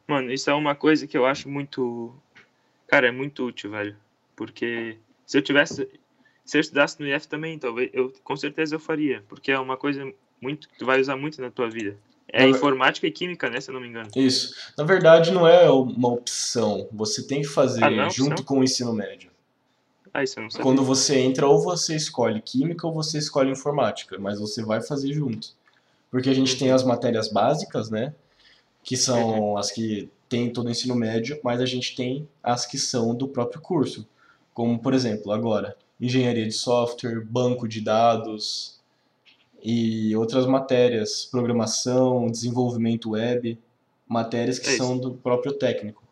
Mano, 0.08 0.32
isso 0.32 0.50
é 0.50 0.54
uma 0.54 0.76
coisa 0.76 1.06
que 1.06 1.18
eu 1.18 1.26
acho 1.26 1.50
muito. 1.50 2.16
Cara, 2.88 3.08
é 3.08 3.12
muito 3.12 3.46
útil, 3.46 3.72
velho. 3.72 3.98
Porque 4.36 4.98
se 5.26 5.38
eu 5.38 5.42
tivesse. 5.42 5.90
Se 6.46 6.58
eu 6.58 6.62
estudasse 6.62 6.98
no 7.02 7.08
IF 7.08 7.28
também, 7.28 7.60
talvez. 7.60 7.90
Eu, 7.94 8.14
com 8.24 8.38
certeza 8.38 8.76
eu 8.76 8.80
faria. 8.80 9.22
Porque 9.28 9.52
é 9.52 9.60
uma 9.60 9.76
coisa 9.76 10.10
muito 10.42 10.68
que 10.70 10.78
tu 10.78 10.86
vai 10.86 11.00
usar 11.00 11.16
muito 11.18 11.42
na 11.42 11.50
tua 11.50 11.70
vida. 11.70 11.98
É 12.32 12.42
Não, 12.44 12.50
informática 12.50 13.08
e 13.08 13.12
química, 13.12 13.50
né? 13.50 13.62
Se 13.62 13.70
eu 13.70 13.74
não 13.74 13.82
me 13.82 13.88
engano. 13.88 14.10
Isso. 14.16 14.54
Na 14.78 14.84
verdade, 14.84 15.32
não 15.32 15.48
é 15.48 15.70
uma 15.70 16.10
opção. 16.10 16.88
Você 16.92 17.26
tem 17.26 17.42
que 17.42 17.48
fazer 17.48 17.84
Ah, 17.86 17.92
é 17.92 18.10
junto 18.10 18.42
opção? 18.42 18.46
com 18.46 18.60
o 18.60 18.64
ensino 18.64 18.92
médio. 18.94 19.32
Ah, 20.14 20.24
isso 20.24 20.38
eu 20.40 20.44
não 20.44 20.50
sabia. 20.50 20.64
Quando 20.64 20.84
você 20.84 21.20
entra, 21.20 21.48
ou 21.48 21.62
você 21.62 21.96
escolhe 21.96 22.42
química 22.42 22.86
ou 22.86 22.94
você 22.94 23.18
escolhe 23.18 23.52
informática, 23.52 24.18
mas 24.20 24.40
você 24.40 24.64
vai 24.64 24.82
fazer 24.82 25.14
junto. 25.14 25.50
Porque 26.12 26.30
a 26.30 26.34
gente 26.34 26.58
tem 26.58 26.70
Uhum. 26.70 26.76
as 26.76 26.84
matérias 26.84 27.32
básicas, 27.32 27.90
né? 27.90 28.14
Que 28.84 28.98
são 28.98 29.58
as 29.58 29.72
que 29.72 30.10
tem 30.28 30.52
todo 30.52 30.68
o 30.68 30.70
ensino 30.72 30.96
médio, 30.96 31.40
mas 31.44 31.62
a 31.62 31.66
gente 31.66 31.96
tem 31.96 32.28
as 32.44 32.66
que 32.66 32.78
são 32.78 33.16
do 33.16 33.28
próprio 33.28 33.62
curso. 33.62 34.08
Como, 34.54 34.80
por 34.80 34.94
exemplo, 34.94 35.32
agora, 35.32 35.78
engenharia 36.00 36.46
de 36.46 36.52
software, 36.54 37.22
banco 37.24 37.68
de 37.68 37.80
dados 37.82 38.77
e 39.64 40.16
outras 40.16 40.46
matérias, 40.46 41.26
programação, 41.26 42.28
desenvolvimento 42.28 43.12
web, 43.12 43.58
matérias 44.08 44.60
que 44.60 44.70
É 44.70 44.78
são 44.78 44.98
do 44.98 45.14
próprio 45.14 45.54
técnico. 45.54 46.04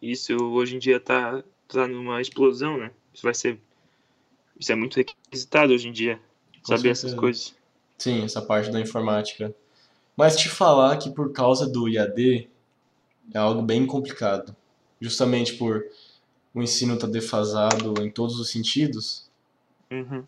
Isso 0.00 0.34
hoje 0.36 0.76
em 0.76 0.78
dia 0.78 0.98
tá, 1.00 1.42
tá 1.68 1.86
numa 1.86 2.20
explosão, 2.20 2.78
né? 2.78 2.90
Isso 3.12 3.22
vai 3.22 3.34
ser. 3.34 3.58
Isso 4.58 4.72
é 4.72 4.74
muito 4.74 4.96
requisitado 4.96 5.72
hoje 5.72 5.88
em 5.88 5.92
dia. 5.92 6.20
Com 6.62 6.76
saber 6.76 6.90
essas 6.90 7.10
certeza. 7.10 7.16
coisas. 7.20 7.54
Sim, 7.98 8.24
essa 8.24 8.40
parte 8.40 8.70
da 8.70 8.80
informática. 8.80 9.54
Mas 10.16 10.36
te 10.36 10.48
falar 10.48 10.96
que 10.98 11.10
por 11.10 11.32
causa 11.32 11.66
do 11.66 11.88
IAD 11.88 12.48
é 13.32 13.38
algo 13.38 13.62
bem 13.62 13.86
complicado. 13.86 14.54
Justamente 15.00 15.54
por 15.54 15.84
o 16.54 16.62
ensino 16.62 16.94
estar 16.94 17.06
defasado 17.06 17.94
em 18.02 18.10
todos 18.10 18.38
os 18.38 18.50
sentidos, 18.50 19.28
Uhum. 19.90 20.24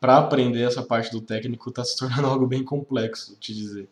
Para 0.00 0.16
aprender 0.18 0.62
essa 0.62 0.82
parte 0.82 1.10
do 1.12 1.20
técnico 1.20 1.68
está 1.70 1.84
se 1.84 1.96
tornando 1.96 2.26
algo 2.28 2.46
bem 2.46 2.64
complexo, 2.64 3.36
te 3.38 3.54
dizer. 3.54 3.88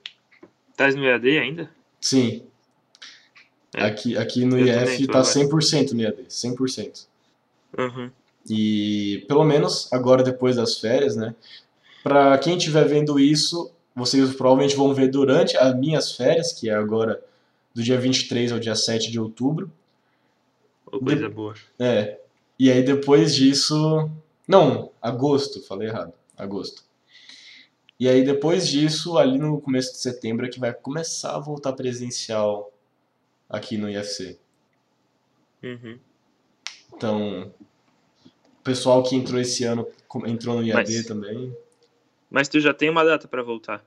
Tás 0.76 0.94
no 0.94 1.04
EAD 1.04 1.38
ainda? 1.38 1.70
Sim, 2.00 2.42
É. 3.74 3.84
aqui, 3.84 4.16
aqui 4.16 4.44
no 4.44 4.58
Eu 4.58 4.66
IF 4.66 5.06
tá 5.08 5.18
agora. 5.18 5.34
100% 5.34 5.92
no 5.92 6.00
IAD, 6.00 6.22
100%. 6.28 7.06
Uhum. 7.76 8.10
E 8.48 9.24
pelo 9.28 9.44
menos 9.44 9.92
agora 9.92 10.22
depois 10.22 10.56
das 10.56 10.78
férias, 10.78 11.16
né? 11.16 11.34
Para 12.02 12.38
quem 12.38 12.56
estiver 12.56 12.84
vendo 12.86 13.18
isso, 13.20 13.70
vocês 13.94 14.32
provavelmente 14.34 14.76
vão 14.76 14.94
ver 14.94 15.08
durante 15.08 15.56
as 15.56 15.76
minhas 15.76 16.12
férias, 16.12 16.52
que 16.52 16.70
é 16.70 16.74
agora 16.74 17.20
do 17.74 17.82
dia 17.82 17.98
23 17.98 18.52
ao 18.52 18.58
dia 18.58 18.74
7 18.74 19.10
de 19.10 19.20
outubro. 19.20 19.70
Ô, 20.86 20.98
coisa 21.00 21.28
boa. 21.28 21.54
É. 21.78 22.18
E 22.58 22.70
aí 22.70 22.82
depois 22.82 23.34
disso, 23.34 24.08
não, 24.48 24.90
agosto, 25.00 25.60
falei 25.62 25.88
errado, 25.88 26.12
agosto. 26.36 26.82
E 28.00 28.08
aí 28.08 28.24
depois 28.24 28.66
disso, 28.66 29.18
ali 29.18 29.38
no 29.38 29.60
começo 29.60 29.92
de 29.92 29.98
setembro 29.98 30.46
é 30.46 30.48
que 30.48 30.58
vai 30.58 30.72
começar 30.72 31.34
a 31.36 31.38
voltar 31.38 31.72
presencial 31.74 32.72
aqui 33.48 33.76
no 33.76 33.90
IFC. 33.90 34.38
Uhum. 35.62 35.98
Então, 36.94 37.52
o 38.24 38.62
pessoal 38.62 39.02
que 39.02 39.14
entrou 39.16 39.40
esse 39.40 39.64
ano 39.64 39.86
entrou 40.26 40.56
no 40.56 40.64
IAD 40.64 40.96
Mas- 40.96 41.06
também. 41.06 41.56
Mas 42.30 42.48
tu 42.48 42.60
já 42.60 42.72
tem 42.72 42.88
uma 42.90 43.04
data 43.04 43.26
pra 43.26 43.42
voltar. 43.42 43.84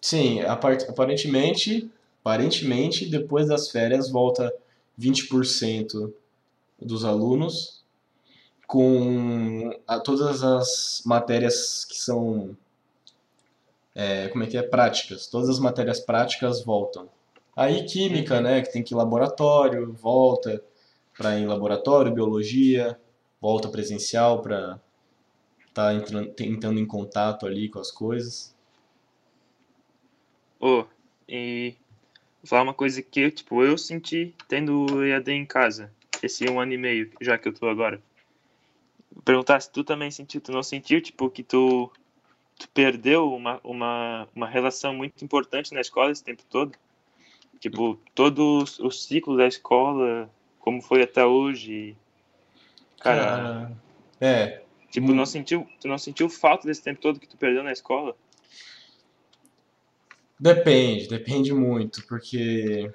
Sim, 0.00 0.40
apar- 0.42 0.78
aparentemente, 0.88 1.90
aparentemente, 2.20 3.06
depois 3.06 3.48
das 3.48 3.70
férias 3.70 4.10
volta 4.10 4.52
20% 4.98 6.12
dos 6.80 7.04
alunos 7.04 7.83
com 8.74 9.70
a- 9.86 10.00
todas 10.00 10.42
as 10.42 11.00
matérias 11.06 11.84
que 11.84 11.96
são, 11.96 12.56
é, 13.94 14.26
como 14.30 14.42
é 14.42 14.48
que 14.48 14.56
é, 14.58 14.62
práticas. 14.62 15.28
Todas 15.28 15.48
as 15.48 15.60
matérias 15.60 16.00
práticas 16.00 16.64
voltam. 16.64 17.08
Aí 17.54 17.84
química, 17.84 18.40
né, 18.40 18.62
que 18.62 18.72
tem 18.72 18.82
que 18.82 18.92
ir 18.92 18.96
laboratório, 18.96 19.92
volta 19.92 20.60
para 21.16 21.38
ir 21.38 21.42
em 21.44 21.46
laboratório, 21.46 22.12
biologia, 22.12 22.98
volta 23.40 23.68
presencial 23.68 24.42
para 24.42 24.80
estar 25.68 25.94
entrando, 25.94 26.34
entrando 26.40 26.80
em 26.80 26.86
contato 26.86 27.46
ali 27.46 27.68
com 27.68 27.78
as 27.78 27.92
coisas. 27.92 28.52
Ô, 30.58 30.84
e 31.28 31.76
falar 32.44 32.64
uma 32.64 32.74
coisa 32.74 33.00
que, 33.00 33.30
tipo, 33.30 33.62
eu 33.62 33.78
senti 33.78 34.34
tendo 34.48 35.04
EAD 35.04 35.30
em 35.30 35.46
casa, 35.46 35.92
esse 36.20 36.44
um 36.50 36.58
ano 36.58 36.72
e 36.72 36.76
meio, 36.78 37.12
já 37.20 37.38
que 37.38 37.46
eu 37.46 37.54
tô 37.54 37.68
agora. 37.68 38.02
Perguntar 39.24 39.60
se 39.60 39.70
tu 39.70 39.84
também 39.84 40.10
sentiu, 40.10 40.40
tu 40.40 40.50
não 40.50 40.62
sentiu, 40.62 41.00
tipo, 41.00 41.30
que 41.30 41.42
tu, 41.42 41.90
tu 42.58 42.68
perdeu 42.70 43.32
uma, 43.32 43.60
uma, 43.62 44.28
uma 44.34 44.48
relação 44.48 44.94
muito 44.94 45.24
importante 45.24 45.74
na 45.74 45.80
escola 45.80 46.10
esse 46.10 46.24
tempo 46.24 46.42
todo? 46.48 46.72
Tipo, 47.60 47.98
todo 48.14 48.64
o 48.80 48.90
ciclo 48.90 49.36
da 49.36 49.46
escola, 49.46 50.30
como 50.58 50.82
foi 50.82 51.02
até 51.02 51.24
hoje. 51.24 51.96
Cara, 53.00 53.24
Cara, 53.24 53.72
é, 54.20 54.62
tipo, 54.90 55.12
não 55.12 55.26
sentiu, 55.26 55.66
tu 55.80 55.88
não 55.88 55.98
sentiu 55.98 56.28
falta 56.28 56.66
desse 56.66 56.82
tempo 56.82 57.00
todo 57.00 57.20
que 57.20 57.28
tu 57.28 57.36
perdeu 57.36 57.62
na 57.62 57.72
escola? 57.72 58.16
depende, 60.38 61.08
depende 61.08 61.54
muito, 61.54 62.06
porque 62.06 62.92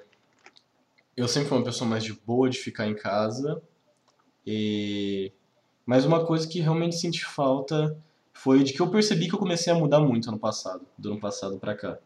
eu 1.16 1.26
sempre 1.26 1.48
fui 1.48 1.58
uma 1.58 1.64
pessoa 1.64 1.88
mais 1.88 2.04
de 2.04 2.12
boa 2.12 2.48
de 2.48 2.58
ficar 2.58 2.86
em 2.86 2.94
casa, 2.94 3.60
e 4.46 5.32
mas 5.86 6.04
uma 6.04 6.24
coisa 6.24 6.46
que 6.46 6.60
realmente 6.60 6.96
senti 6.96 7.24
falta 7.24 7.96
foi 8.32 8.62
de 8.62 8.72
que 8.72 8.80
eu 8.80 8.88
percebi 8.90 9.28
que 9.28 9.34
eu 9.34 9.38
comecei 9.38 9.72
a 9.72 9.76
mudar 9.76 10.00
muito 10.00 10.28
ano 10.28 10.38
passado, 10.38 10.84
do 10.96 11.10
ano 11.12 11.20
passado 11.20 11.58
pra 11.58 11.74
cá. 11.74 11.98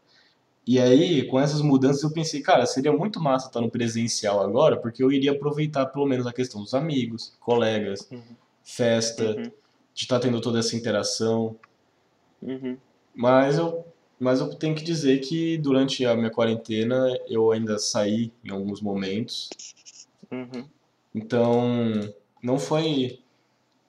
E 0.67 0.79
aí, 0.79 1.27
com 1.27 1.39
essas 1.39 1.61
mudanças, 1.61 2.01
eu 2.01 2.11
pensei, 2.11 2.41
cara, 2.41 2.65
seria 2.65 2.91
muito 2.91 3.19
massa 3.21 3.47
estar 3.47 3.61
no 3.61 3.69
presencial 3.69 4.41
agora, 4.41 4.75
porque 4.77 5.03
eu 5.03 5.11
iria 5.11 5.31
aproveitar 5.31 5.85
pelo 5.85 6.07
menos 6.07 6.25
a 6.25 6.33
questão 6.33 6.61
dos 6.63 6.73
amigos, 6.73 7.33
colegas, 7.39 8.07
Uhum. 8.11 8.21
festa, 8.63 9.23
Uhum. 9.35 9.43
de 9.43 9.51
estar 10.03 10.19
tendo 10.19 10.41
toda 10.41 10.57
essa 10.59 10.75
interação. 10.75 11.55
Uhum. 12.41 12.77
Mas 13.13 13.57
eu, 13.59 13.85
mas 14.19 14.39
eu 14.39 14.49
tenho 14.55 14.73
que 14.75 14.83
dizer 14.83 15.19
que 15.19 15.57
durante 15.59 16.03
a 16.03 16.15
minha 16.15 16.31
quarentena 16.31 17.15
eu 17.29 17.51
ainda 17.51 17.77
saí 17.77 18.31
em 18.43 18.49
alguns 18.49 18.81
momentos. 18.81 19.49
Uhum. 20.31 20.65
Então 21.13 22.11
não 22.41 22.57
foi 22.57 23.19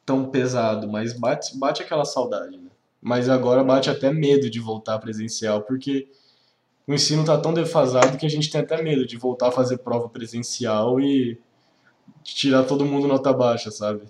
tão 0.07 0.31
pesado, 0.31 0.89
mas 0.89 1.13
bate, 1.13 1.59
bate 1.59 1.83
aquela 1.83 2.05
saudade, 2.05 2.57
né? 2.57 2.71
Mas 3.03 3.29
agora 3.29 3.63
bate 3.65 3.91
até 3.91 4.11
medo 4.13 4.49
de 4.49 4.59
voltar 4.61 4.99
presencial, 5.01 5.63
porque 5.63 6.09
o 6.87 6.95
ensino 6.95 7.25
tá 7.25 7.37
tão 7.37 7.53
defasado 7.53 8.17
que 8.17 8.25
a 8.25 8.31
gente 8.31 8.49
tem 8.51 8.61
até 8.61 8.81
medo 8.81 9.05
de 9.07 9.17
voltar 9.17 9.49
a 9.49 9.53
fazer 9.53 9.79
prova 9.79 10.09
presencial 10.09 11.01
e 11.01 11.39
tirar 12.23 12.63
todo 12.65 12.87
mundo 12.87 13.07
nota 13.09 13.33
baixa, 13.33 13.71
sabe? 13.71 14.03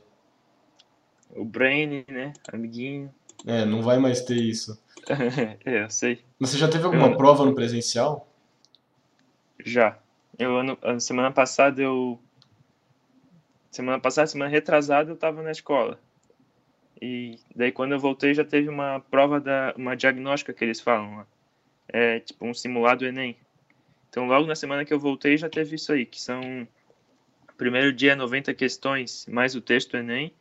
O 1.34 1.44
Brain, 1.44 2.04
né? 2.08 2.32
Amiguinho. 2.52 3.12
É, 3.46 3.64
não 3.64 3.82
vai 3.82 3.98
mais 3.98 4.20
ter 4.22 4.36
isso. 4.36 4.78
é, 5.64 5.84
eu 5.84 5.90
sei. 5.90 6.22
Mas 6.38 6.50
Você 6.50 6.58
já 6.58 6.68
teve 6.68 6.84
alguma 6.84 7.08
Eu- 7.08 7.16
prova 7.16 7.44
no 7.44 7.54
presencial? 7.54 8.28
Já. 9.64 9.98
Eu, 10.38 10.56
ano- 10.58 10.78
semana 11.00 11.30
passada 11.30 11.80
eu. 11.82 12.18
Semana 13.76 14.00
passada, 14.00 14.26
semana 14.26 14.50
retrasada, 14.50 15.10
eu 15.10 15.16
tava 15.16 15.42
na 15.42 15.50
escola. 15.50 16.00
E 17.00 17.38
daí 17.54 17.70
quando 17.70 17.92
eu 17.92 17.98
voltei 17.98 18.32
já 18.32 18.42
teve 18.42 18.70
uma 18.70 19.00
prova 19.00 19.38
da 19.38 19.74
uma 19.76 19.94
diagnóstica 19.94 20.54
que 20.54 20.64
eles 20.64 20.80
falam, 20.80 21.18
lá. 21.18 21.26
é 21.86 22.20
tipo 22.20 22.46
um 22.46 22.54
simulado 22.54 23.04
ENEM. 23.04 23.36
Então 24.08 24.26
logo 24.26 24.46
na 24.46 24.54
semana 24.54 24.82
que 24.82 24.94
eu 24.94 24.98
voltei 24.98 25.36
já 25.36 25.50
teve 25.50 25.76
isso 25.76 25.92
aí, 25.92 26.06
que 26.06 26.18
são 26.18 26.66
primeiro 27.58 27.92
dia 27.92 28.16
90 28.16 28.54
questões 28.54 29.26
mais 29.26 29.54
o 29.54 29.60
texto 29.60 29.94
ENEM 29.94 30.32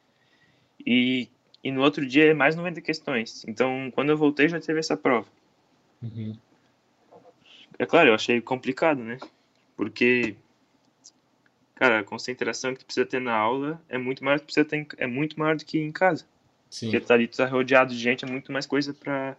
e 0.88 1.28
e 1.62 1.72
no 1.72 1.82
outro 1.82 2.06
dia 2.06 2.32
é 2.32 2.34
mais 2.34 2.56
90 2.56 2.80
questões. 2.80 3.44
Então 3.46 3.92
quando 3.92 4.12
eu 4.12 4.18
voltei 4.18 4.48
já 4.48 4.62
teve 4.62 4.80
essa 4.80 4.96
prova. 4.96 5.28
Uhum. 6.02 6.38
É 7.78 7.86
claro, 7.86 8.12
eu 8.12 8.16
achei 8.16 8.40
complicado, 8.40 9.04
né? 9.04 9.18
Porque 9.76 10.38
cara, 11.76 12.00
a 12.00 12.04
concentração 12.04 12.74
que 12.74 12.80
tu 12.80 12.86
precisa 12.86 13.06
ter 13.06 13.22
na 13.22 13.36
aula 13.36 13.82
é 13.88 13.98
muito 13.98 14.24
maior 14.24 14.40
que 14.40 14.46
precisa 14.46 14.66
ter 14.66 14.78
em, 14.78 14.88
é 14.98 15.06
muito 15.06 15.38
maior 15.38 15.56
do 15.56 15.66
que 15.66 15.78
em 15.78 15.92
casa. 15.92 16.26
Sim. 16.70 16.88
Porque 16.88 17.06
tá 17.06 17.14
ali, 17.14 17.28
tu 17.28 17.38
tá 17.38 17.46
rodeado 17.46 17.94
de 17.94 18.00
gente, 18.00 18.26
é 18.26 18.28
muito 18.28 18.52
mais 18.52 18.66
coisa 18.66 18.94
pra. 18.94 19.38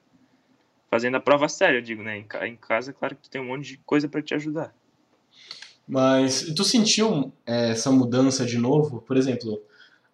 Fazendo 0.89 1.16
a 1.16 1.20
prova 1.20 1.49
séria, 1.49 1.78
eu 1.78 1.82
digo, 1.82 2.03
né? 2.03 2.18
Em, 2.18 2.26
em 2.47 2.57
casa, 2.57 2.93
claro 2.93 3.16
que 3.16 3.22
tu 3.22 3.30
tem 3.30 3.41
um 3.41 3.47
monte 3.47 3.66
de 3.66 3.76
coisa 3.78 4.09
pra 4.09 4.22
te 4.22 4.34
ajudar. 4.34 4.72
Mas 5.87 6.53
tu 6.55 6.64
sentiu 6.64 7.32
é, 7.45 7.70
essa 7.70 7.91
mudança 7.91 8.45
de 8.45 8.57
novo? 8.57 9.01
Por 9.01 9.16
exemplo, 9.16 9.61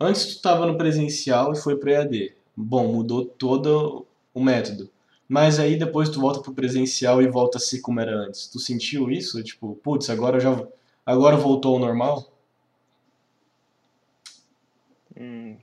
antes 0.01 0.27
tu 0.27 0.37
estava 0.37 0.67
no 0.67 0.77
presencial 0.77 1.53
e 1.53 1.57
foi 1.57 1.77
para 1.77 1.93
EAD. 1.93 2.35
Bom, 2.57 2.93
mudou 2.93 3.25
todo 3.25 4.07
o 4.35 4.43
método. 4.43 4.91
Mas 5.29 5.59
aí 5.59 5.79
depois 5.79 6.11
tu 6.11 6.21
volta 6.21 6.41
pro 6.41 6.53
presencial 6.53 7.23
e 7.23 7.29
volta 7.29 7.57
a 7.57 7.61
ser 7.61 7.81
como 7.81 8.01
era 8.01 8.15
antes. 8.15 8.49
Tu 8.49 8.59
sentiu 8.59 9.11
isso? 9.11 9.43
Tipo, 9.43 9.75
putz, 9.83 10.11
agora 10.11 10.39
já 10.39 10.67
agora 11.05 11.37
voltou 11.37 11.75
ao 11.75 11.81
normal? 11.81 12.29
Hum, 15.17 15.57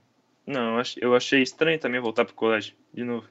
não, 0.46 0.74
eu 0.74 0.78
ach- 0.80 0.96
eu 1.00 1.14
achei 1.14 1.42
estranho 1.42 1.78
também 1.78 2.00
voltar 2.00 2.24
pro 2.24 2.34
colégio, 2.34 2.74
de 2.92 3.04
novo. 3.04 3.28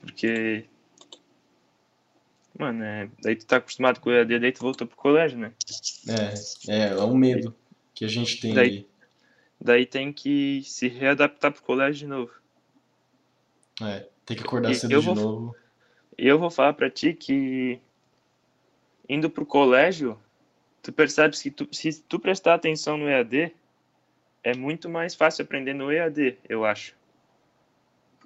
Porque. 0.00 0.64
Mano, 2.58 2.84
é, 2.84 3.08
daí 3.22 3.34
tu 3.36 3.46
tá 3.46 3.56
acostumado 3.56 3.98
com 4.00 4.10
o 4.10 4.12
EAD, 4.12 4.38
daí 4.38 4.52
tu 4.52 4.60
voltou 4.60 4.86
pro 4.86 4.96
colégio, 4.96 5.38
né? 5.38 5.52
É, 6.68 6.72
é, 6.72 6.88
é 6.92 7.02
um 7.04 7.14
medo 7.16 7.54
que 7.94 8.04
a 8.04 8.08
gente 8.08 8.40
tem 8.40 8.54
Daí- 8.54 8.68
aí. 8.70 8.86
Daí 9.60 9.86
tem 9.86 10.12
que 10.12 10.62
se 10.64 10.88
readaptar 10.88 11.52
pro 11.52 11.62
colégio 11.62 12.00
de 12.00 12.06
novo. 12.06 12.32
É, 13.80 14.08
tem 14.26 14.36
que 14.36 14.42
acordar 14.42 14.70
E 14.70 14.74
cedo 14.74 14.88
de 15.00 15.06
vou- 15.06 15.14
novo. 15.14 15.56
Eu 16.18 16.38
vou 16.38 16.50
falar 16.50 16.72
pra 16.74 16.90
ti 16.90 17.14
que 17.14 17.80
indo 19.08 19.30
pro 19.30 19.44
colégio, 19.44 20.18
tu 20.82 20.92
percebes 20.92 21.40
que 21.42 21.50
tu, 21.50 21.68
se 21.72 22.02
tu 22.02 22.18
prestar 22.18 22.54
atenção 22.54 22.96
no 22.96 23.08
EAD, 23.08 23.52
é 24.42 24.54
muito 24.56 24.88
mais 24.88 25.14
fácil 25.14 25.44
aprender 25.44 25.74
no 25.74 25.92
EAD, 25.92 26.38
eu 26.48 26.64
acho. 26.64 26.94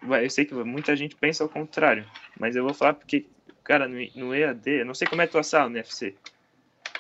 Eu 0.02 0.30
sei 0.30 0.44
que 0.44 0.54
muita 0.54 0.94
gente 0.96 1.16
pensa 1.16 1.42
ao 1.42 1.48
contrário, 1.48 2.06
mas 2.38 2.54
eu 2.54 2.64
vou 2.64 2.74
falar 2.74 2.94
porque, 2.94 3.26
cara, 3.64 3.88
no, 3.88 3.96
no 4.14 4.34
EAD, 4.34 4.70
eu 4.80 4.86
não 4.86 4.94
sei 4.94 5.06
como 5.06 5.22
é 5.22 5.24
a 5.24 5.28
tua 5.28 5.42
sala 5.42 5.68
no 5.68 5.78
FC, 5.78 6.14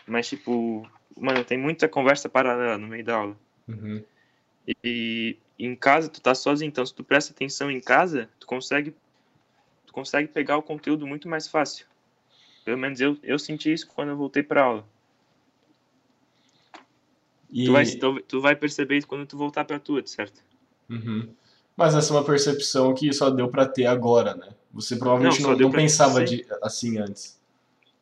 mas 0.06 0.28
tipo, 0.28 0.88
mano, 1.16 1.44
tem 1.44 1.58
muita 1.58 1.88
conversa 1.88 2.28
paralela 2.28 2.78
no 2.78 2.88
meio 2.88 3.04
da 3.04 3.16
aula. 3.16 3.36
Uhum. 3.68 4.02
E 4.84 5.38
em 5.58 5.74
casa 5.74 6.08
tu 6.08 6.20
tá 6.20 6.34
sozinho, 6.34 6.68
então 6.68 6.84
se 6.84 6.94
tu 6.94 7.04
presta 7.04 7.32
atenção 7.32 7.70
em 7.70 7.80
casa, 7.80 8.28
tu 8.38 8.46
consegue 8.46 8.94
tu 9.86 9.92
consegue 9.92 10.28
pegar 10.28 10.56
o 10.56 10.62
conteúdo 10.62 11.06
muito 11.06 11.28
mais 11.28 11.48
fácil. 11.48 11.86
Pelo 12.66 12.78
menos 12.78 13.00
eu, 13.00 13.16
eu 13.22 13.38
senti 13.38 13.72
isso 13.72 13.86
quando 13.86 14.08
eu 14.08 14.16
voltei 14.16 14.42
pra 14.42 14.64
aula. 14.64 14.84
E... 17.48 17.64
Tu, 17.64 17.72
vai, 17.72 17.86
tu, 17.86 18.20
tu 18.22 18.40
vai 18.40 18.56
perceber 18.56 18.98
isso 18.98 19.06
quando 19.06 19.24
tu 19.24 19.38
voltar 19.38 19.64
pra 19.64 19.78
tua, 19.78 20.04
certo? 20.04 20.42
Uhum. 20.90 21.32
Mas 21.76 21.94
essa 21.94 22.12
é 22.12 22.16
uma 22.16 22.24
percepção 22.24 22.92
que 22.92 23.12
só 23.12 23.30
deu 23.30 23.48
pra 23.48 23.68
ter 23.68 23.86
agora, 23.86 24.34
né? 24.34 24.48
Você 24.72 24.96
provavelmente 24.96 25.40
Não, 25.42 25.50
não, 25.52 25.58
não 25.60 25.70
pensava 25.70 26.26
sim. 26.26 26.38
de- 26.38 26.46
assim 26.60 26.98
antes. 26.98 27.40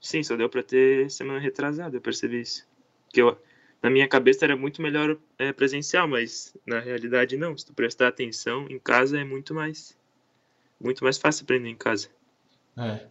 Sim, 0.00 0.22
só 0.22 0.34
deu 0.34 0.48
pra 0.48 0.62
ter 0.62 1.10
semana 1.10 1.38
retrasada, 1.38 1.94
eu 1.94 2.00
percebi 2.00 2.40
isso. 2.40 2.66
Que 3.12 3.20
eu, 3.20 3.38
na 3.82 3.90
minha 3.90 4.08
cabeça 4.08 4.46
era 4.46 4.56
muito 4.56 4.80
melhor 4.80 5.18
é, 5.38 5.52
presencial, 5.52 6.08
mas 6.08 6.56
na 6.66 6.80
realidade 6.80 7.36
não. 7.36 7.54
Se 7.54 7.66
tu 7.66 7.74
prestar 7.74 8.08
atenção, 8.08 8.66
em 8.70 8.78
casa 8.78 9.20
é 9.20 9.24
muito 9.24 9.52
mais 9.52 9.94
muito 10.80 11.04
mais 11.04 11.18
fácil 11.18 11.44
aprender 11.44 11.68
em 11.68 11.76
casa. 11.76 12.08
É. 12.78 13.08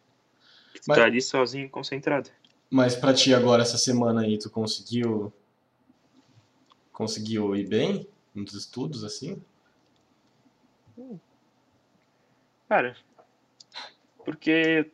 Tu 0.73 0.81
Mas- 0.87 0.97
tá 0.97 1.05
ali 1.05 1.21
sozinho, 1.21 1.69
concentrado. 1.69 2.29
Mas 2.69 2.95
pra 2.95 3.13
ti 3.13 3.33
agora, 3.33 3.61
essa 3.61 3.77
semana 3.77 4.21
aí, 4.21 4.37
tu 4.37 4.49
conseguiu. 4.49 5.31
Conseguiu 6.91 7.55
ir 7.55 7.67
bem 7.67 8.07
nos 8.33 8.53
estudos, 8.53 9.03
assim? 9.03 9.41
Cara, 12.67 12.95
porque, 14.25 14.89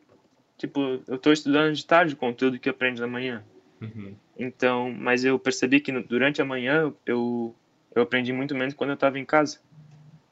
tipo, 0.58 1.00
eu 1.06 1.18
tô 1.18 1.32
estudando 1.32 1.74
de 1.74 1.84
tarde 1.84 2.14
o 2.14 2.16
conteúdo 2.16 2.58
que 2.58 2.68
eu 2.68 2.72
aprendo 2.72 3.00
na 3.00 3.06
manhã. 3.06 3.44
Uhum. 3.80 4.14
Então, 4.38 4.90
mas 4.92 5.24
eu 5.24 5.38
percebi 5.38 5.80
que 5.80 5.92
durante 6.02 6.40
a 6.42 6.44
manhã 6.44 6.92
eu, 7.06 7.54
eu 7.94 8.02
aprendi 8.02 8.32
muito 8.32 8.54
menos 8.54 8.74
quando 8.74 8.90
eu 8.90 8.96
tava 8.96 9.18
em 9.18 9.24
casa. 9.24 9.58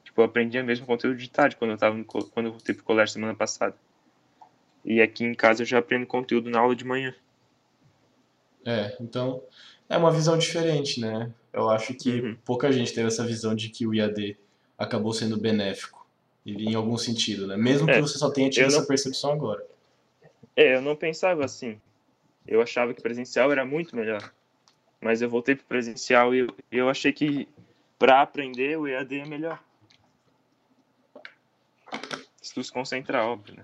Tipo, 0.04 0.20
eu 0.20 0.24
aprendia 0.24 0.62
mesmo 0.62 0.86
conteúdo 0.86 1.16
de 1.16 1.30
tarde 1.30 1.56
quando 1.56 1.72
eu 1.72 1.78
tava 1.78 1.96
no, 1.96 2.04
quando 2.04 2.46
eu 2.46 2.52
voltei 2.52 2.74
pro 2.74 2.84
colégio 2.84 3.12
semana 3.12 3.34
passada. 3.34 3.76
E 4.90 5.02
aqui 5.02 5.22
em 5.22 5.34
casa 5.34 5.60
eu 5.62 5.66
já 5.66 5.78
aprendo 5.80 6.06
conteúdo 6.06 6.48
na 6.48 6.58
aula 6.60 6.74
de 6.74 6.82
manhã. 6.82 7.14
É, 8.64 8.96
então 8.98 9.42
é 9.86 9.98
uma 9.98 10.10
visão 10.10 10.38
diferente, 10.38 10.98
né? 10.98 11.30
Eu 11.52 11.68
acho 11.68 11.92
que 11.92 12.22
Uhum. 12.22 12.36
pouca 12.42 12.72
gente 12.72 12.94
teve 12.94 13.06
essa 13.06 13.22
visão 13.26 13.54
de 13.54 13.68
que 13.68 13.86
o 13.86 13.94
IAD 13.94 14.38
acabou 14.78 15.12
sendo 15.12 15.36
benéfico, 15.38 16.06
e- 16.44 16.70
em 16.70 16.74
algum 16.74 16.96
sentido, 16.96 17.46
né? 17.46 17.54
Mesmo 17.54 17.86
que 17.86 17.92
É, 17.92 18.00
você 18.00 18.16
só 18.16 18.30
tenha 18.30 18.48
tido 18.48 18.62
não- 18.62 18.78
essa 18.78 18.86
percepção 18.86 19.30
agora. 19.30 19.62
É, 20.56 20.76
eu 20.76 20.80
não 20.80 20.96
pensava 20.96 21.44
assim. 21.44 21.78
Eu 22.46 22.62
achava 22.62 22.94
que 22.94 23.02
presencial 23.02 23.52
era 23.52 23.66
muito 23.66 23.94
melhor. 23.94 24.32
Mas 25.02 25.20
eu 25.20 25.28
voltei 25.28 25.54
pro 25.54 25.66
presencial 25.66 26.34
e 26.34 26.38
eu, 26.38 26.56
eu 26.72 26.88
achei 26.88 27.12
que 27.12 27.46
pra 27.98 28.22
aprender 28.22 28.78
o 28.78 28.88
EAD 28.88 29.20
é 29.20 29.26
melhor. 29.26 29.62
Se 32.40 32.54
tu 32.54 32.64
se 32.64 32.72
concentrar, 32.72 33.26
óbvio, 33.26 33.54
né? 33.56 33.62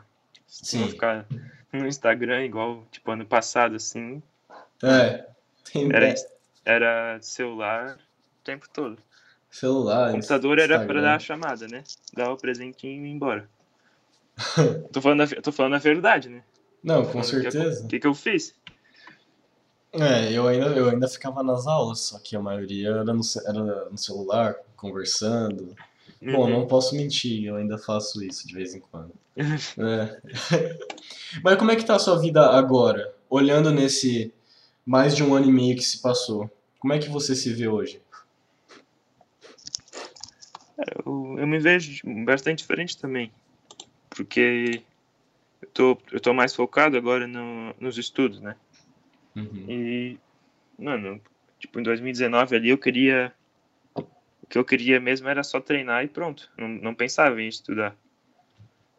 Tu 0.62 0.78
não 0.78 0.84
Sim. 0.86 0.90
ficar 0.90 1.26
no 1.72 1.86
Instagram 1.86 2.44
igual, 2.44 2.84
tipo, 2.90 3.10
ano 3.10 3.26
passado, 3.26 3.76
assim, 3.76 4.22
É, 4.82 5.26
era, 5.92 6.14
era 6.64 7.18
celular 7.20 7.96
o 7.96 8.44
tempo 8.44 8.68
todo. 8.72 8.98
celular, 9.50 10.10
O 10.10 10.12
computador 10.12 10.58
era 10.58 10.74
pra 10.74 10.84
Instagram. 10.84 11.02
dar 11.02 11.16
a 11.16 11.18
chamada, 11.18 11.68
né? 11.68 11.82
Dar 12.12 12.30
o 12.30 12.36
presentinho 12.36 13.04
e 13.04 13.08
ir 13.08 13.12
embora. 13.12 13.48
tô, 14.92 15.00
falando 15.00 15.22
a, 15.22 15.26
tô 15.42 15.52
falando 15.52 15.74
a 15.74 15.78
verdade, 15.78 16.28
né? 16.28 16.42
Não, 16.82 17.04
com 17.04 17.22
certeza. 17.22 17.84
O 17.84 17.88
que, 17.88 17.98
que 17.98 18.06
eu 18.06 18.14
fiz? 18.14 18.54
É, 19.92 20.32
eu 20.32 20.46
ainda, 20.48 20.66
eu 20.66 20.90
ainda 20.90 21.06
ficava 21.08 21.42
nas 21.42 21.66
aulas, 21.66 22.00
só 22.00 22.18
que 22.18 22.34
a 22.34 22.40
maioria 22.40 22.88
era 22.90 23.04
no, 23.04 23.20
era 23.46 23.88
no 23.90 23.96
celular, 23.98 24.56
conversando. 24.76 25.74
Bom, 26.32 26.44
Uhum. 26.44 26.50
não 26.50 26.66
posso 26.66 26.96
mentir, 26.96 27.44
eu 27.44 27.56
ainda 27.56 27.76
faço 27.76 28.24
isso 28.24 28.46
de 28.48 28.54
vez 28.54 28.74
em 28.74 28.80
quando. 28.80 29.12
É. 29.76 30.20
Mas 31.42 31.56
como 31.56 31.70
é 31.70 31.76
que 31.76 31.84
tá 31.84 31.96
a 31.96 31.98
sua 31.98 32.18
vida 32.20 32.40
agora? 32.50 33.14
Olhando 33.28 33.70
nesse 33.72 34.32
mais 34.86 35.14
de 35.16 35.22
um 35.22 35.34
ano 35.34 35.48
e 35.48 35.52
meio 35.52 35.76
que 35.76 35.82
se 35.82 36.00
passou, 36.00 36.48
como 36.78 36.92
é 36.92 36.98
que 36.98 37.08
você 37.08 37.34
se 37.34 37.52
vê 37.52 37.66
hoje? 37.66 38.00
Eu, 41.04 41.36
eu 41.38 41.46
me 41.46 41.58
vejo 41.58 42.02
bastante 42.24 42.58
diferente 42.58 42.96
também. 42.98 43.30
Porque 44.10 44.82
eu 45.62 45.68
tô, 45.72 45.98
eu 46.12 46.20
tô 46.20 46.32
mais 46.32 46.54
focado 46.54 46.96
agora 46.96 47.26
no, 47.26 47.74
nos 47.80 47.98
estudos, 47.98 48.40
né? 48.40 48.56
Uhum. 49.36 49.64
E, 49.68 50.18
mano, 50.78 51.20
tipo, 51.58 51.80
em 51.80 51.82
2019 51.82 52.56
ali 52.56 52.68
eu 52.70 52.78
queria. 52.78 53.32
Que 54.54 54.58
eu 54.58 54.64
queria 54.64 55.00
mesmo 55.00 55.28
era 55.28 55.42
só 55.42 55.60
treinar 55.60 56.04
e 56.04 56.08
pronto. 56.08 56.48
Não, 56.56 56.68
não 56.68 56.94
pensava 56.94 57.42
em 57.42 57.48
estudar. 57.48 57.96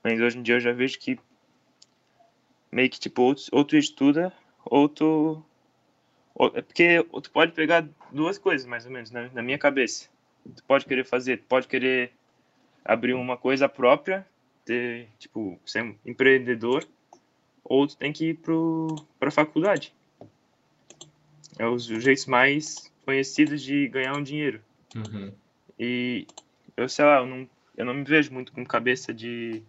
Mas 0.03 0.19
hoje 0.19 0.37
em 0.37 0.41
dia 0.41 0.55
eu 0.55 0.59
já 0.59 0.73
vejo 0.73 0.99
que. 0.99 1.17
Meio 2.69 2.89
que, 2.89 2.99
tipo, 2.99 3.33
ou 3.53 3.63
tu, 3.63 3.77
estuda, 3.77 4.33
ou 4.65 4.89
tu. 4.89 5.41
é 6.55 6.61
porque 6.61 7.01
tu 7.23 7.31
pode 7.31 7.53
pegar 7.53 7.87
duas 8.11 8.37
coisas, 8.37 8.67
mais 8.67 8.85
ou 8.85 8.91
menos, 8.91 9.11
né, 9.11 9.31
na 9.33 9.41
minha 9.41 9.57
cabeça. 9.57 10.09
Tu 10.43 10.61
pode 10.65 10.83
querer 10.83 11.05
fazer, 11.05 11.37
tu 11.37 11.45
pode 11.45 11.69
querer 11.69 12.11
abrir 12.83 13.13
uma 13.13 13.37
coisa 13.37 13.69
própria, 13.69 14.27
ter, 14.65 15.07
tipo, 15.17 15.57
ser 15.65 15.83
um 15.83 15.95
empreendedor, 16.05 16.85
ou 17.63 17.87
tu 17.87 17.95
tem 17.95 18.11
que 18.11 18.31
ir 18.31 18.33
pro, 18.39 18.93
pra 19.17 19.31
faculdade. 19.31 19.93
É 21.57 21.65
os 21.65 21.85
jeitos 21.85 22.25
mais 22.25 22.91
conhecidos 23.05 23.61
de 23.61 23.87
ganhar 23.87 24.17
um 24.17 24.21
dinheiro. 24.21 24.61
Uhum. 24.93 25.31
E 25.79 26.27
eu 26.77 26.87
sei 26.87 27.05
lá, 27.05 27.17
eu 27.17 27.25
não, 27.25 27.49
eu 27.77 27.85
não 27.85 27.93
me 27.93 28.03
vejo 28.03 28.31
muito 28.33 28.51
com 28.51 28.65
cabeça 28.65 29.13
de. 29.13 29.63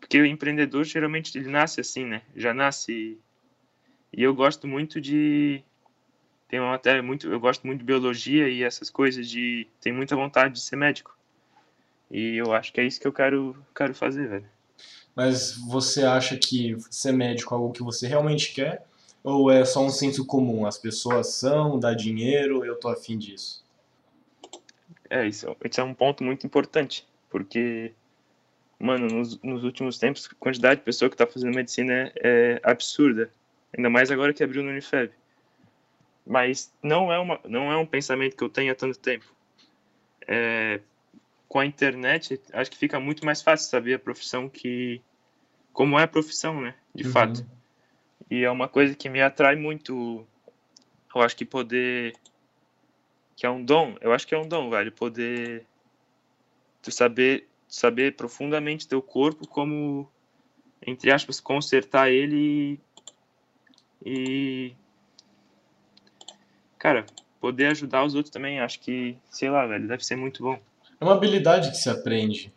Porque 0.00 0.20
o 0.20 0.26
empreendedor 0.26 0.84
geralmente 0.84 1.36
ele 1.36 1.48
nasce 1.48 1.80
assim, 1.80 2.04
né? 2.04 2.22
Já 2.36 2.52
nasce. 2.54 3.18
E 4.12 4.22
eu 4.22 4.34
gosto 4.34 4.66
muito 4.66 5.00
de 5.00 5.64
tem 6.54 6.60
uma 6.60 6.70
matéria 6.70 7.02
muito, 7.02 7.26
eu 7.26 7.40
gosto 7.40 7.66
muito 7.66 7.80
de 7.80 7.84
biologia 7.84 8.48
e 8.48 8.62
essas 8.62 8.88
coisas 8.88 9.28
de, 9.28 9.66
tenho 9.80 9.96
muita 9.96 10.14
vontade 10.14 10.54
de 10.54 10.60
ser 10.60 10.76
médico. 10.76 11.12
E 12.08 12.36
eu 12.36 12.52
acho 12.52 12.72
que 12.72 12.80
é 12.80 12.86
isso 12.86 13.00
que 13.00 13.08
eu 13.08 13.12
quero, 13.12 13.56
quero 13.74 13.92
fazer, 13.92 14.28
velho. 14.28 14.48
Mas 15.16 15.56
você 15.56 16.04
acha 16.04 16.36
que 16.36 16.76
ser 16.90 17.10
médico 17.10 17.52
é 17.52 17.56
algo 17.56 17.72
que 17.72 17.82
você 17.82 18.06
realmente 18.06 18.52
quer? 18.52 18.86
Ou 19.24 19.50
é 19.50 19.64
só 19.64 19.84
um 19.84 19.90
senso 19.90 20.24
comum? 20.24 20.64
As 20.64 20.78
pessoas 20.78 21.34
são, 21.34 21.76
dá 21.76 21.92
dinheiro, 21.92 22.64
eu 22.64 22.76
tô 22.76 22.86
afim 22.86 23.18
disso. 23.18 23.63
É, 25.14 25.28
isso, 25.28 25.56
isso 25.64 25.80
é 25.80 25.84
um 25.84 25.94
ponto 25.94 26.24
muito 26.24 26.44
importante, 26.44 27.06
porque, 27.30 27.92
mano, 28.80 29.06
nos, 29.06 29.40
nos 29.42 29.62
últimos 29.62 29.96
tempos, 29.96 30.28
a 30.28 30.34
quantidade 30.34 30.80
de 30.80 30.84
pessoa 30.84 31.08
que 31.08 31.16
tá 31.16 31.24
fazendo 31.24 31.54
medicina 31.54 31.92
é, 31.92 32.12
é 32.16 32.60
absurda. 32.64 33.30
Ainda 33.76 33.88
mais 33.88 34.10
agora 34.10 34.34
que 34.34 34.42
abriu 34.42 34.64
no 34.64 34.70
Unifeb. 34.70 35.12
Mas 36.26 36.74
não 36.82 37.12
é, 37.12 37.18
uma, 37.20 37.38
não 37.44 37.70
é 37.70 37.76
um 37.76 37.86
pensamento 37.86 38.36
que 38.36 38.42
eu 38.42 38.48
tenho 38.48 38.72
há 38.72 38.74
tanto 38.74 38.98
tempo. 38.98 39.24
É, 40.26 40.80
com 41.46 41.60
a 41.60 41.66
internet, 41.66 42.40
acho 42.52 42.68
que 42.68 42.76
fica 42.76 42.98
muito 42.98 43.24
mais 43.24 43.40
fácil 43.40 43.70
saber 43.70 43.94
a 43.94 43.98
profissão 44.00 44.48
que. 44.48 45.00
Como 45.72 45.96
é 45.96 46.02
a 46.02 46.08
profissão, 46.08 46.60
né? 46.60 46.74
De 46.92 47.04
uhum. 47.04 47.12
fato. 47.12 47.46
E 48.28 48.42
é 48.42 48.50
uma 48.50 48.66
coisa 48.66 48.96
que 48.96 49.08
me 49.08 49.22
atrai 49.22 49.54
muito. 49.54 50.26
Eu 51.14 51.22
acho 51.22 51.36
que 51.36 51.44
poder. 51.44 52.14
Que 53.36 53.46
é 53.46 53.50
um 53.50 53.64
dom. 53.64 53.96
Eu 54.00 54.12
acho 54.12 54.26
que 54.26 54.34
é 54.34 54.38
um 54.38 54.48
dom, 54.48 54.70
velho. 54.70 54.92
Poder. 54.92 55.66
Tu 56.82 56.90
saber, 56.90 57.48
saber 57.68 58.16
profundamente 58.16 58.88
teu 58.88 59.02
corpo, 59.02 59.46
como. 59.48 60.08
Entre 60.86 61.10
aspas, 61.10 61.40
consertar 61.40 62.10
ele 62.10 62.78
e 64.04 64.74
cara, 66.84 67.06
poder 67.40 67.68
ajudar 67.68 68.04
os 68.04 68.14
outros 68.14 68.30
também, 68.30 68.60
acho 68.60 68.78
que, 68.78 69.16
sei 69.30 69.48
lá, 69.48 69.66
velho, 69.66 69.88
deve 69.88 70.04
ser 70.04 70.16
muito 70.16 70.42
bom. 70.42 70.60
É 71.00 71.04
uma 71.04 71.14
habilidade 71.14 71.70
que 71.70 71.78
se 71.78 71.88
aprende. 71.88 72.52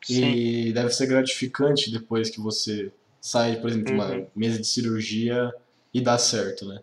Sim. 0.00 0.30
E 0.30 0.72
deve 0.72 0.90
ser 0.90 1.08
gratificante 1.08 1.90
depois 1.90 2.30
que 2.30 2.40
você 2.40 2.92
sai, 3.20 3.56
por 3.56 3.68
exemplo, 3.68 3.86
de 3.86 3.92
uma 3.92 4.08
uhum. 4.08 4.26
mesa 4.36 4.60
de 4.60 4.66
cirurgia 4.68 5.52
e 5.92 6.00
dá 6.00 6.16
certo, 6.16 6.64
né? 6.64 6.80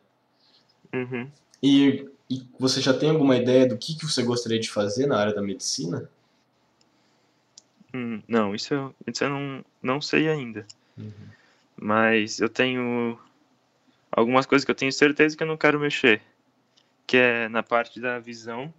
Uhum. 0.93 1.31
E, 1.61 2.05
e, 2.29 2.43
você 2.59 2.81
já 2.81 2.93
tem 2.93 3.09
alguma 3.09 3.35
ideia 3.37 3.67
do 3.67 3.77
que, 3.77 3.95
que 3.95 4.05
você 4.05 4.23
gostaria 4.23 4.59
de 4.59 4.69
fazer 4.69 5.05
na 5.05 5.17
área 5.17 5.33
da 5.33 5.41
medicina? 5.41 6.09
Hum, 7.93 8.21
não, 8.27 8.55
isso 8.55 8.73
eu, 8.73 8.95
isso 9.05 9.23
eu 9.23 9.29
não, 9.29 9.65
não 9.81 10.01
sei 10.01 10.27
ainda. 10.27 10.65
Uhum. 10.97 11.11
Mas 11.75 12.39
eu 12.39 12.49
tenho 12.49 13.19
algumas 14.11 14.45
coisas 14.45 14.65
que 14.65 14.71
eu 14.71 14.75
tenho 14.75 14.91
certeza 14.91 15.35
que 15.37 15.43
eu 15.43 15.47
não 15.47 15.57
quero 15.57 15.79
mexer 15.79 16.21
que 17.05 17.17
é 17.17 17.49
na 17.49 17.61
parte 17.61 17.99
da 17.99 18.19
visão, 18.19 18.73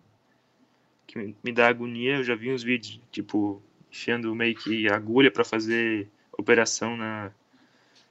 que 1.07 1.35
me 1.43 1.53
dá 1.53 1.69
agonia. 1.69 2.17
Eu 2.17 2.25
já 2.25 2.35
vi 2.35 2.53
uns 2.53 2.63
vídeos, 2.63 3.01
tipo, 3.11 3.63
enfiando 3.93 4.35
meio 4.35 4.55
que 4.55 4.89
agulha 4.91 5.31
para 5.31 5.45
fazer 5.45 6.09
operação 6.37 6.97
na, 6.97 7.31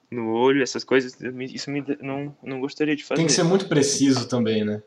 no 0.10 0.32
olho, 0.32 0.64
essas 0.64 0.84
coisas. 0.84 1.18
Isso 1.52 1.70
me 1.70 1.84
não, 2.02 2.36
não 2.42 2.60
gostaria 2.60 2.96
de 2.96 3.04
fazer. 3.04 3.18
Tem 3.18 3.28
que 3.28 3.34
ser 3.34 3.44
muito 3.44 3.68
preciso 3.68 4.28
também, 4.28 4.64
né? 4.64 4.82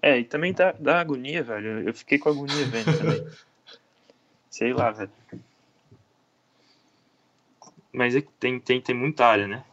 É, 0.00 0.18
e 0.18 0.24
também 0.24 0.52
dá, 0.52 0.72
dá 0.72 1.00
agonia, 1.00 1.42
velho. 1.42 1.88
Eu 1.88 1.94
fiquei 1.94 2.18
com 2.18 2.28
agonia 2.28 2.66
vendo 2.66 2.96
também. 2.96 3.26
Sei 4.50 4.72
lá, 4.72 4.90
velho. 4.90 5.10
Mas 7.92 8.14
é 8.14 8.22
tem, 8.38 8.60
tem, 8.60 8.80
tem 8.80 8.94
muita 8.94 9.26
área, 9.26 9.46
né? 9.46 9.64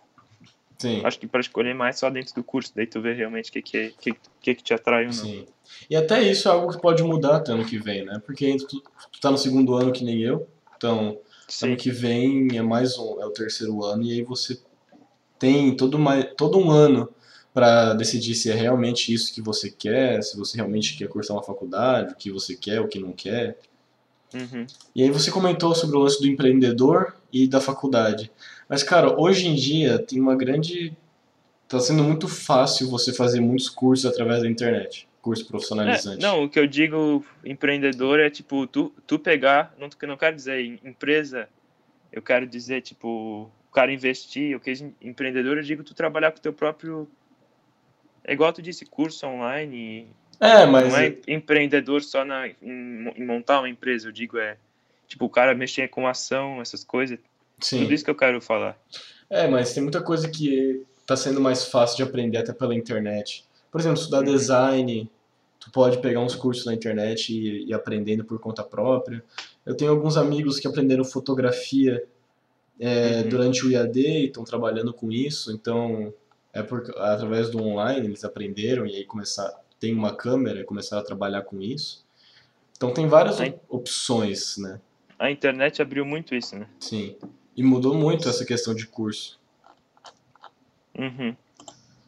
Sim. 0.77 1.01
Acho 1.05 1.19
que 1.19 1.27
para 1.27 1.39
escolher 1.39 1.73
mais 1.73 1.97
só 1.97 2.09
dentro 2.09 2.33
do 2.35 2.43
curso, 2.43 2.71
daí 2.75 2.85
tu 2.85 3.01
vê 3.01 3.13
realmente 3.13 3.49
o 3.49 3.53
que, 3.53 3.61
que, 3.61 3.89
que, 3.99 4.13
que, 4.41 4.55
que 4.55 4.63
te 4.63 4.73
atrai 4.73 5.03
ou 5.03 5.07
não. 5.07 5.13
Sim. 5.13 5.45
E 5.89 5.95
até 5.95 6.21
isso 6.21 6.47
é 6.47 6.51
algo 6.51 6.71
que 6.71 6.81
pode 6.81 7.01
mudar 7.03 7.37
até 7.37 7.51
ano 7.51 7.65
que 7.65 7.77
vem, 7.77 8.05
né? 8.05 8.21
Porque 8.25 8.57
tu, 8.57 8.81
tu 9.11 9.19
tá 9.21 9.31
no 9.31 9.37
segundo 9.37 9.73
ano 9.75 9.91
que 9.91 10.03
nem 10.03 10.21
eu, 10.21 10.47
então 10.75 11.17
Sim. 11.47 11.67
ano 11.67 11.77
que 11.77 11.89
vem 11.89 12.57
é 12.57 12.61
mais 12.61 12.97
um, 12.97 13.21
é 13.21 13.25
o 13.25 13.31
terceiro 13.31 13.83
ano, 13.83 14.03
e 14.03 14.11
aí 14.11 14.23
você 14.23 14.59
tem 15.39 15.75
todo, 15.75 15.95
uma, 15.95 16.23
todo 16.23 16.57
um 16.57 16.69
ano 16.69 17.09
para 17.55 17.93
decidir 17.93 18.35
se 18.35 18.51
é 18.51 18.53
realmente 18.53 19.13
isso 19.13 19.33
que 19.33 19.41
você 19.41 19.71
quer, 19.71 20.21
se 20.21 20.35
você 20.35 20.57
realmente 20.57 20.97
quer 20.97 21.07
cursar 21.07 21.37
uma 21.37 21.41
faculdade, 21.41 22.11
o 22.11 22.17
que 22.17 22.29
você 22.29 22.53
quer, 22.53 22.81
o 22.81 22.87
que 22.89 22.99
não 22.99 23.13
quer. 23.13 23.57
Uhum. 24.33 24.67
E 24.93 25.01
aí 25.01 25.09
você 25.09 25.31
comentou 25.31 25.73
sobre 25.73 25.95
o 25.95 26.01
lance 26.01 26.19
do 26.19 26.27
empreendedor 26.27 27.15
e 27.31 27.47
da 27.47 27.61
faculdade. 27.61 28.29
Mas, 28.67 28.83
cara, 28.83 29.17
hoje 29.17 29.47
em 29.47 29.55
dia 29.55 29.97
tem 29.97 30.19
uma 30.19 30.35
grande. 30.35 30.91
Tá 31.65 31.79
sendo 31.79 32.03
muito 32.03 32.27
fácil 32.27 32.89
você 32.89 33.13
fazer 33.13 33.39
muitos 33.39 33.69
cursos 33.69 34.05
através 34.05 34.41
da 34.41 34.49
internet. 34.49 35.07
Curso 35.21 35.47
profissionalizante. 35.47 36.17
É, 36.17 36.27
não, 36.27 36.43
o 36.43 36.49
que 36.49 36.59
eu 36.59 36.67
digo 36.67 37.25
empreendedor 37.45 38.19
é 38.19 38.29
tipo, 38.29 38.67
tu, 38.67 38.93
tu 39.07 39.17
pegar, 39.17 39.73
não, 39.79 39.87
não 40.05 40.17
quero 40.17 40.35
dizer 40.35 40.77
empresa, 40.83 41.47
eu 42.11 42.21
quero 42.21 42.45
dizer, 42.45 42.81
tipo, 42.81 43.49
o 43.69 43.71
cara 43.71 43.93
investir, 43.93 44.57
o 44.57 44.59
que 44.59 44.73
empreendedor, 45.01 45.55
eu 45.55 45.63
digo 45.63 45.85
tu 45.85 45.93
trabalhar 45.93 46.31
com 46.31 46.37
o 46.39 46.41
teu 46.41 46.51
próprio. 46.51 47.07
É 48.25 48.33
igual 48.33 48.51
tu 48.51 48.61
disse, 48.61 48.85
curso 48.85 49.25
online. 49.27 50.07
É, 50.39 50.65
mas. 50.65 50.91
Não 50.91 50.99
é 50.99 51.15
empreendedor 51.27 52.01
só 52.01 52.25
na, 52.25 52.47
em, 52.47 53.13
em 53.15 53.25
montar 53.25 53.59
uma 53.59 53.69
empresa, 53.69 54.07
eu 54.07 54.11
digo, 54.11 54.37
é. 54.37 54.57
Tipo, 55.07 55.25
o 55.25 55.29
cara 55.29 55.53
mexer 55.53 55.87
com 55.89 56.07
ação, 56.07 56.59
essas 56.61 56.83
coisas. 56.83 57.19
Sim. 57.59 57.81
Tudo 57.81 57.93
isso 57.93 58.03
que 58.03 58.09
eu 58.09 58.15
quero 58.15 58.41
falar. 58.41 58.77
É, 59.29 59.47
mas 59.47 59.73
tem 59.73 59.83
muita 59.83 60.01
coisa 60.01 60.27
que 60.27 60.83
está 60.99 61.15
sendo 61.15 61.39
mais 61.39 61.65
fácil 61.65 61.97
de 61.97 62.03
aprender 62.03 62.39
até 62.39 62.51
pela 62.51 62.73
internet. 62.73 63.45
Por 63.71 63.79
exemplo, 63.79 63.99
estudar 63.99 64.19
uhum. 64.19 64.25
design, 64.25 65.09
tu 65.59 65.71
pode 65.71 65.99
pegar 65.99 66.21
uns 66.21 66.35
cursos 66.35 66.65
na 66.65 66.73
internet 66.73 67.31
e 67.31 67.69
ir 67.69 67.73
aprendendo 67.73 68.25
por 68.25 68.39
conta 68.39 68.63
própria. 68.63 69.23
Eu 69.65 69.75
tenho 69.75 69.91
alguns 69.91 70.17
amigos 70.17 70.59
que 70.59 70.67
aprenderam 70.67 71.03
fotografia 71.03 72.03
é, 72.79 73.21
uhum. 73.21 73.29
durante 73.29 73.65
o 73.65 73.71
IAD 73.71 73.99
e 73.99 74.25
estão 74.25 74.43
trabalhando 74.43 74.93
com 74.93 75.11
isso, 75.11 75.51
então 75.51 76.13
é 76.55 76.63
por, 76.63 76.83
através 76.97 77.49
do 77.49 77.61
online 77.61 78.07
eles 78.07 78.23
aprenderam 78.23 78.87
e 78.87 78.95
aí 78.95 79.05
começar 79.05 79.53
tem 79.79 79.93
uma 79.93 80.15
câmera 80.15 80.61
e 80.61 80.63
começaram 80.63 81.03
a 81.03 81.05
trabalhar 81.05 81.41
com 81.41 81.61
isso. 81.61 82.05
Então 82.75 82.93
tem 82.93 83.07
várias 83.07 83.37
opções, 83.69 84.57
né? 84.57 84.79
A 85.19 85.29
internet 85.29 85.81
abriu 85.81 86.05
muito 86.05 86.33
isso, 86.33 86.57
né? 86.57 86.67
Sim. 86.79 87.17
E 87.55 87.61
mudou 87.61 87.93
muito 87.93 88.27
essa 88.27 88.45
questão 88.45 88.73
de 88.73 88.87
curso. 88.87 89.39
Uhum. 90.97 91.35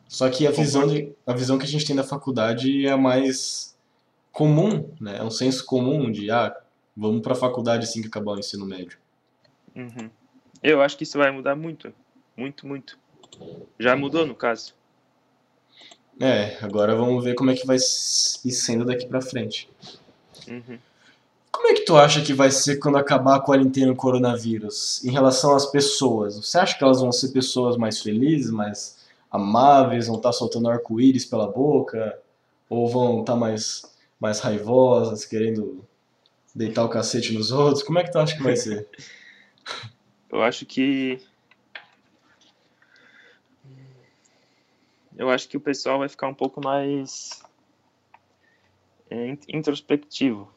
Só 0.08 0.30
que 0.30 0.48
a 0.48 0.52
visão, 0.52 0.88
de, 0.88 1.14
a 1.26 1.34
visão 1.34 1.58
que 1.58 1.66
a 1.66 1.68
gente 1.68 1.86
tem 1.86 1.96
da 1.96 2.04
faculdade 2.04 2.86
é 2.86 2.92
a 2.92 2.98
mais 2.98 3.78
comum, 4.32 4.90
né? 5.00 5.18
É 5.18 5.24
um 5.24 5.30
senso 5.30 5.66
comum 5.66 6.10
de, 6.10 6.32
ah, 6.32 6.56
vamos 6.96 7.22
para 7.22 7.34
a 7.34 7.36
faculdade 7.36 7.84
assim 7.84 8.02
que 8.02 8.08
acabar 8.08 8.32
o 8.32 8.40
ensino 8.40 8.66
médio. 8.66 8.98
Uhum. 9.76 10.10
Eu 10.64 10.82
acho 10.82 10.98
que 10.98 11.04
isso 11.04 11.18
vai 11.18 11.32
mudar 11.32 11.56
muito. 11.56 11.94
Muito, 12.36 12.66
muito. 12.66 12.98
Já 13.80 13.96
mudou, 13.96 14.26
no 14.26 14.36
caso. 14.36 14.74
É, 16.20 16.58
agora 16.62 16.96
vamos 16.96 17.24
ver 17.24 17.36
como 17.36 17.52
é 17.52 17.56
que 17.56 17.66
vai 17.66 17.78
ir 17.78 18.52
sendo 18.52 18.86
daqui 18.86 19.06
para 19.06 19.22
frente. 19.22 19.70
Uhum. 20.48 20.80
Como 21.52 21.68
é 21.70 21.74
que 21.74 21.86
tu 21.86 21.96
acha 21.96 22.22
que 22.22 22.34
vai 22.34 22.52
ser 22.52 22.78
quando 22.78 22.98
acabar 22.98 23.36
a 23.36 23.40
quarentena 23.40 23.88
do 23.88 23.96
coronavírus 23.96 25.04
em 25.04 25.12
relação 25.12 25.56
às 25.56 25.66
pessoas? 25.66 26.38
Você 26.38 26.58
acha 26.58 26.78
que 26.78 26.84
elas 26.84 27.02
vão 27.02 27.12
ser 27.12 27.30
pessoas 27.30 27.78
mais 27.78 28.02
felizes, 28.02 28.52
mais 28.52 28.98
amáveis, 29.30 30.08
vão 30.08 30.18
estar 30.18 30.30
tá 30.30 30.34
soltando 30.34 30.70
arco-íris 30.70 31.26
pela 31.26 31.48
boca? 31.48 32.20
Ou 32.70 32.88
vão 32.88 33.22
estar 33.22 33.34
tá 33.34 33.40
mais, 33.40 33.84
mais 34.20 34.40
raivosas, 34.40 35.26
querendo 35.26 35.84
deitar 36.54 36.84
o 36.84 36.90
cacete 36.90 37.34
nos 37.34 37.52
outros? 37.52 37.84
Como 37.84 38.00
é 38.00 38.04
que 38.04 38.12
tu 38.12 38.20
acha 38.20 38.36
que 38.36 38.44
vai 38.44 38.56
ser? 38.56 38.88
Eu 40.30 40.42
acho 40.42 40.66
que. 40.66 41.20
Eu 45.18 45.30
acho 45.30 45.50
que 45.50 45.58
o 45.58 45.62
pessoal 45.62 46.00
vai 46.00 46.08
ficar 46.08 46.28
um 46.28 46.34
pouco 46.34 46.64
mais 46.64 47.44
é, 49.10 49.38
introspectivo 49.50 50.56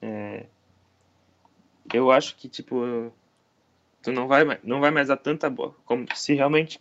é, 0.00 0.46
eu 1.92 2.10
acho 2.10 2.36
que, 2.36 2.48
tipo, 2.48 3.12
tu 4.02 4.12
não 4.12 4.26
vai, 4.26 4.42
não 4.62 4.80
vai 4.80 4.90
mais 4.90 5.08
dar 5.08 5.16
tanta 5.16 5.48
boa. 5.48 5.74
Como 5.84 6.06
se 6.14 6.34
realmente 6.34 6.80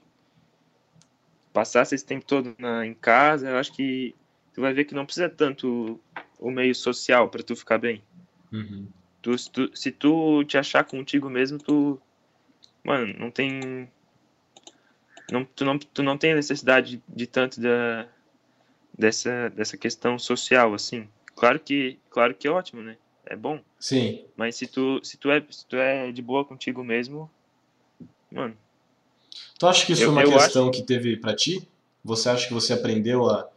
passasse 1.53 1.93
esse 1.93 2.05
tempo 2.05 2.25
todo 2.25 2.55
na, 2.57 2.85
em 2.85 2.93
casa, 2.93 3.49
eu 3.49 3.57
acho 3.57 3.73
que 3.73 4.15
tu 4.53 4.61
vai 4.61 4.73
ver 4.73 4.85
que 4.85 4.95
não 4.95 5.05
precisa 5.05 5.29
tanto 5.29 5.99
o 6.39 6.49
meio 6.49 6.73
social 6.73 7.29
para 7.29 7.43
tu 7.43 7.55
ficar 7.55 7.77
bem. 7.77 8.01
Uhum. 8.51 8.87
Tu, 9.21 9.37
se, 9.37 9.51
tu, 9.51 9.77
se 9.77 9.91
tu 9.91 10.43
te 10.45 10.57
achar 10.57 10.83
contigo 10.83 11.29
mesmo, 11.29 11.59
tu. 11.59 12.01
Mano, 12.83 13.13
não 13.19 13.29
tem. 13.29 13.91
Não, 15.31 15.45
tu, 15.45 15.65
não, 15.65 15.79
tu 15.79 16.03
não 16.03 16.17
tem 16.17 16.35
necessidade 16.35 17.01
de, 17.07 17.27
tanto 17.27 17.59
da, 17.61 18.07
dessa, 18.97 19.49
dessa 19.49 19.77
questão 19.77 20.19
social, 20.19 20.73
assim. 20.73 21.07
Claro 21.35 21.59
que, 21.59 21.97
claro 22.09 22.35
que 22.35 22.47
é 22.47 22.51
ótimo, 22.51 22.81
né? 22.81 22.97
é 23.31 23.35
bom. 23.35 23.59
Sim. 23.79 24.25
Mas 24.35 24.55
se 24.55 24.67
tu, 24.67 24.99
se 25.03 25.17
tu, 25.17 25.31
é, 25.31 25.43
se 25.49 25.65
tu 25.65 25.77
é 25.77 26.11
de 26.11 26.21
boa 26.21 26.43
contigo 26.43 26.83
mesmo, 26.83 27.29
mano. 28.31 28.55
Tu 29.57 29.67
acha 29.67 29.85
que 29.85 29.93
isso 29.93 30.03
eu, 30.03 30.13
foi 30.13 30.25
uma 30.25 30.39
questão 30.39 30.69
acho... 30.69 30.79
que 30.79 30.83
teve 30.83 31.15
pra 31.15 31.35
ti? 31.35 31.67
Você 32.03 32.29
acha 32.29 32.47
que 32.47 32.53
você 32.53 32.73
aprendeu 32.73 33.29
a 33.29 33.47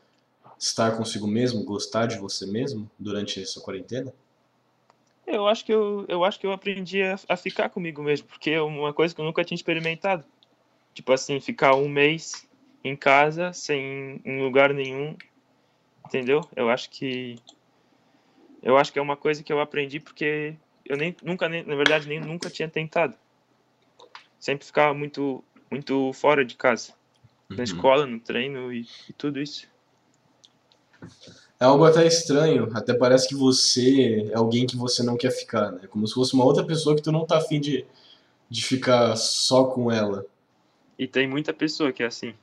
estar 0.59 0.97
consigo 0.97 1.27
mesmo, 1.27 1.64
gostar 1.64 2.07
de 2.07 2.18
você 2.18 2.47
mesmo 2.47 2.89
durante 2.99 3.43
essa 3.43 3.61
quarentena? 3.61 4.12
Eu 5.27 5.49
acho 5.49 5.64
que 5.64 5.72
eu, 5.72 6.05
eu 6.07 6.22
acho 6.22 6.39
que 6.39 6.47
eu 6.47 6.53
aprendi 6.53 7.03
a, 7.03 7.18
a 7.29 7.37
ficar 7.37 7.70
comigo 7.70 8.03
mesmo, 8.03 8.29
porque 8.29 8.51
é 8.51 8.61
uma 8.61 8.93
coisa 8.93 9.14
que 9.14 9.20
eu 9.20 9.25
nunca 9.25 9.45
tinha 9.45 9.57
experimentado. 9.57 10.25
Tipo 10.95 11.12
assim, 11.12 11.40
ficar 11.40 11.74
um 11.74 11.88
mês 11.88 12.49
em 12.84 12.95
casa, 12.95 13.53
sem 13.53 14.20
em 14.24 14.42
lugar 14.42 14.72
nenhum, 14.72 15.16
entendeu? 16.07 16.40
Eu 16.55 16.70
acho 16.70 16.88
que 16.90 17.36
eu 18.62 18.78
acho 18.78 18.92
que 18.92 18.99
é 18.99 19.03
uma 19.03 19.16
coisa 19.16 19.42
que 19.42 19.53
eu 19.53 19.61
aprendi 19.61 19.99
porque 19.99 20.57
eu 20.86 20.97
nem 20.97 21.14
nunca 21.22 21.49
nem, 21.49 21.64
na 21.64 21.74
verdade 21.74 22.09
nem 22.09 22.20
nunca 22.20 22.49
tinha 22.49 22.68
tentado. 22.68 23.16
Sempre 24.38 24.66
ficava 24.66 24.95
muito 24.95 25.42
muito 25.70 26.12
fora 26.12 26.45
de 26.45 26.55
casa, 26.55 26.92
uhum. 27.51 27.57
na 27.57 27.64
escola, 27.64 28.07
no 28.07 28.20
treino 28.20 28.72
e, 28.72 28.86
e 29.09 29.12
tudo 29.14 29.40
isso. 29.40 29.66
É 31.59 31.64
algo 31.64 31.84
até 31.84 32.07
estranho, 32.07 32.70
até 32.74 32.95
parece 32.95 33.28
que 33.28 33.34
você 33.34 34.30
é 34.30 34.36
alguém 34.36 34.66
que 34.66 34.76
você 34.76 35.03
não 35.03 35.16
quer 35.16 35.30
ficar, 35.30 35.72
né? 35.72 35.86
Como 35.88 36.07
se 36.07 36.14
fosse 36.14 36.34
uma 36.34 36.45
outra 36.45 36.64
pessoa 36.64 36.95
que 36.95 37.03
tu 37.03 37.11
não 37.11 37.26
tá 37.26 37.38
afim 37.38 37.61
de, 37.61 37.86
de 38.49 38.64
ficar 38.64 39.16
só 39.16 39.64
com 39.64 39.90
ela. 39.90 40.26
E 40.99 41.07
tem 41.07 41.28
muita 41.28 41.53
pessoa 41.53 41.92
que 41.92 42.03
é 42.03 42.07
assim. 42.07 42.34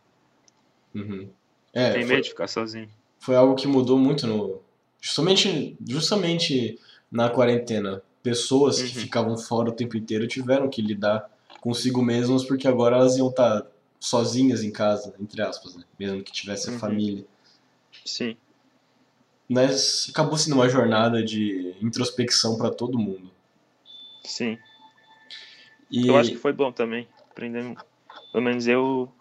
Uhum. 0.94 1.30
É, 1.74 1.94
tem 1.94 2.06
medo 2.06 2.22
de 2.22 2.30
ficar 2.30 2.48
sozinho. 2.48 2.90
Foi 3.20 3.36
algo 3.36 3.56
que 3.56 3.68
mudou 3.68 3.98
muito 3.98 4.28
no. 4.28 4.62
Justamente, 5.00 5.76
justamente 5.88 6.80
na 7.12 7.30
quarentena. 7.30 8.02
Pessoas 8.22 8.80
uhum. 8.80 8.88
que 8.88 8.96
ficavam 8.96 9.38
fora 9.38 9.70
o 9.70 9.74
tempo 9.74 9.98
inteiro 9.98 10.28
tiveram 10.28 10.70
que 10.70 10.82
lidar 10.82 11.30
consigo 11.60 12.02
mesmas 12.02 12.44
porque 12.44 12.68
agora 12.68 12.98
elas 12.98 13.18
iam 13.18 13.30
estar 13.30 13.62
tá 13.62 13.68
sozinhas 14.00 14.64
em 14.64 14.72
casa, 14.72 15.14
entre 15.20 15.42
aspas, 15.42 15.76
né? 15.76 15.84
Mesmo 15.98 16.24
que 16.24 16.32
tivesse 16.32 16.70
a 16.70 16.74
uhum. 16.74 16.80
família. 16.80 17.26
Sim 18.06 18.36
mas 19.52 20.08
acabou 20.10 20.38
sendo 20.38 20.54
uma 20.54 20.70
jornada 20.70 21.22
de 21.22 21.76
introspecção 21.82 22.58
para 22.58 22.72
todo 22.72 22.98
mundo. 22.98 23.30
Sim. 24.24 24.58
E... 25.92 26.08
Eu 26.08 26.16
acho 26.16 26.32
que 26.32 26.38
foi 26.38 26.54
bom 26.54 26.72
também. 26.72 27.06
Aprender, 27.30 27.76
pelo 28.32 28.44
menos 28.44 28.68
eu 28.68 29.12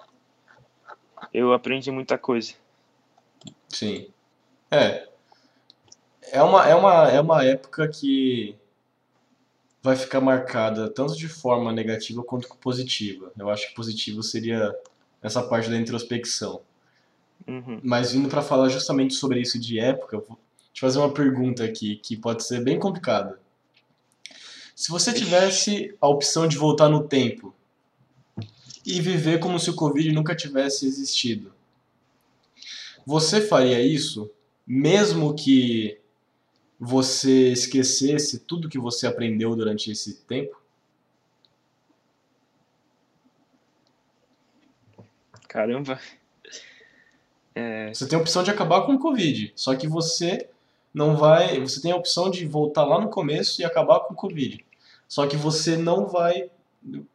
eu 1.33 1.53
aprendi 1.53 1.91
muita 1.91 2.17
coisa. 2.17 2.55
Sim. 3.69 4.09
É. 4.71 5.09
É 6.33 6.43
uma, 6.43 6.69
é 6.69 6.75
uma, 6.75 7.09
é 7.09 7.21
uma 7.21 7.45
época 7.45 7.89
que 7.89 8.57
vai 9.83 9.97
ficar 9.97 10.21
marcada 10.21 10.89
tanto 10.89 11.17
de 11.17 11.29
forma 11.29 11.73
negativa 11.73 12.23
quanto 12.23 12.49
positiva. 12.57 13.33
Eu 13.39 13.49
acho 13.51 13.69
que 13.69 13.75
positivo 13.75 14.23
seria 14.23 14.75
essa 15.23 15.43
parte 15.43 15.69
da 15.69 15.77
introspecção. 15.77 16.61
Uhum. 17.47 17.81
Mas 17.83 18.13
vindo 18.13 18.29
para 18.29 18.43
falar 18.43 18.69
justamente 18.69 19.15
sobre 19.15 19.41
isso 19.41 19.59
de 19.59 19.79
época, 19.79 20.19
vou 20.19 20.39
te 20.73 20.81
fazer 20.81 20.99
uma 20.99 21.13
pergunta 21.13 21.65
aqui 21.65 21.97
que 21.97 22.17
pode 22.17 22.45
ser 22.45 22.63
bem 22.63 22.79
complicada. 22.79 23.41
Se 24.75 24.91
você 24.91 25.13
tivesse 25.13 25.95
a 26.01 26.09
opção 26.09 26.47
de 26.47 26.57
voltar 26.57 26.89
no 26.89 27.07
tempo 27.07 27.55
e 28.85 29.01
viver 29.01 29.39
como 29.39 29.59
se 29.59 29.71
o 29.71 29.75
Covid 29.75 30.13
nunca 30.13 30.35
tivesse 30.35 30.87
existido, 30.87 31.53
você 33.07 33.41
faria 33.41 33.81
isso 33.81 34.31
mesmo 34.67 35.35
que 35.35 35.99
você 36.79 37.53
esquecesse 37.53 38.39
tudo 38.39 38.69
que 38.69 38.79
você 38.79 39.07
aprendeu 39.07 39.55
durante 39.57 39.91
esse 39.91 40.21
tempo? 40.23 40.61
Caramba. 45.49 46.01
É... 47.55 47.93
Você 47.93 48.07
tem 48.07 48.17
a 48.17 48.23
opção 48.23 48.45
de 48.45 48.51
acabar 48.51 48.83
com 48.87 48.95
o 48.95 48.99
Covid, 48.99 49.53
só 49.57 49.75
que 49.75 49.89
você 49.89 50.49
não 50.95 51.17
vai. 51.17 51.59
Você 51.61 51.83
tem 51.83 51.91
a 51.91 51.97
opção 51.97 52.31
de 52.31 52.47
voltar 52.47 52.85
lá 52.85 53.01
no 53.01 53.11
começo 53.11 53.61
e 53.61 53.65
acabar 53.65 54.01
com 54.01 54.15
o 54.15 54.17
Covid. 54.17 54.65
Só 55.09 55.27
que 55.27 55.37
você 55.37 55.77
não 55.77 56.07
vai 56.07 56.49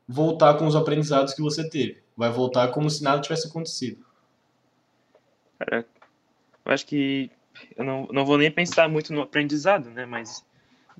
voltar 0.08 0.56
com 0.56 0.68
os 0.68 0.76
aprendizados 0.76 1.34
que 1.34 1.42
você 1.42 1.68
teve. 1.68 2.04
Vai 2.16 2.32
voltar 2.32 2.70
como 2.70 2.90
se 2.90 3.04
nada 3.04 3.22
tivesse 3.22 3.48
acontecido. 3.48 4.06
Cara, 5.60 5.86
eu 6.66 6.72
acho 6.72 6.86
que 6.86 7.32
eu 7.76 7.84
não, 7.84 8.08
não 8.12 8.26
vou 8.26 8.38
nem 8.38 8.52
pensar 8.52 8.90
muito 8.90 9.14
no 9.14 9.22
aprendizado, 9.22 9.90
né? 9.90 10.06
Mas, 10.06 10.46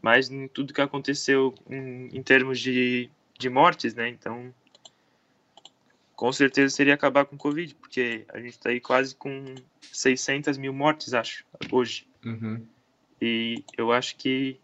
mas 0.02 0.30
em 0.30 0.48
tudo 0.48 0.74
que 0.74 0.82
aconteceu 0.82 1.54
em, 1.70 2.10
em 2.14 2.24
termos 2.24 2.60
de, 2.60 3.10
de 3.38 3.50
mortes, 3.50 3.94
né? 3.94 4.10
Então, 4.10 4.54
com 6.16 6.32
certeza 6.32 6.74
seria 6.74 6.94
acabar 6.94 7.26
com 7.26 7.36
o 7.36 7.40
Covid, 7.40 7.76
porque 7.76 8.26
a 8.30 8.40
gente 8.40 8.54
está 8.54 8.70
aí 8.70 8.80
quase 8.80 9.16
com 9.16 9.56
600 9.82 10.58
mil 10.58 10.74
mortes, 10.74 11.14
acho, 11.14 11.46
hoje. 11.72 12.08
Uhum. 12.26 12.66
E 13.22 13.64
eu 13.78 13.92
acho 13.92 14.16
que 14.16 14.60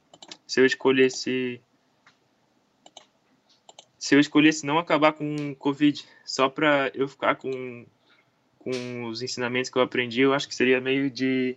se 0.47 0.59
eu 0.59 0.65
escolhesse. 0.65 1.61
Se 4.01 4.15
eu 4.15 4.19
escolhesse 4.19 4.65
não 4.65 4.79
acabar 4.79 5.13
com 5.13 5.51
o 5.51 5.55
Covid 5.55 6.03
só 6.25 6.49
para 6.49 6.91
eu 6.95 7.07
ficar 7.07 7.35
com, 7.35 7.85
com 8.57 9.05
os 9.05 9.21
ensinamentos 9.21 9.69
que 9.69 9.77
eu 9.77 9.81
aprendi, 9.83 10.21
eu 10.21 10.33
acho 10.33 10.47
que 10.47 10.55
seria 10.55 10.81
meio 10.81 11.07
de. 11.07 11.55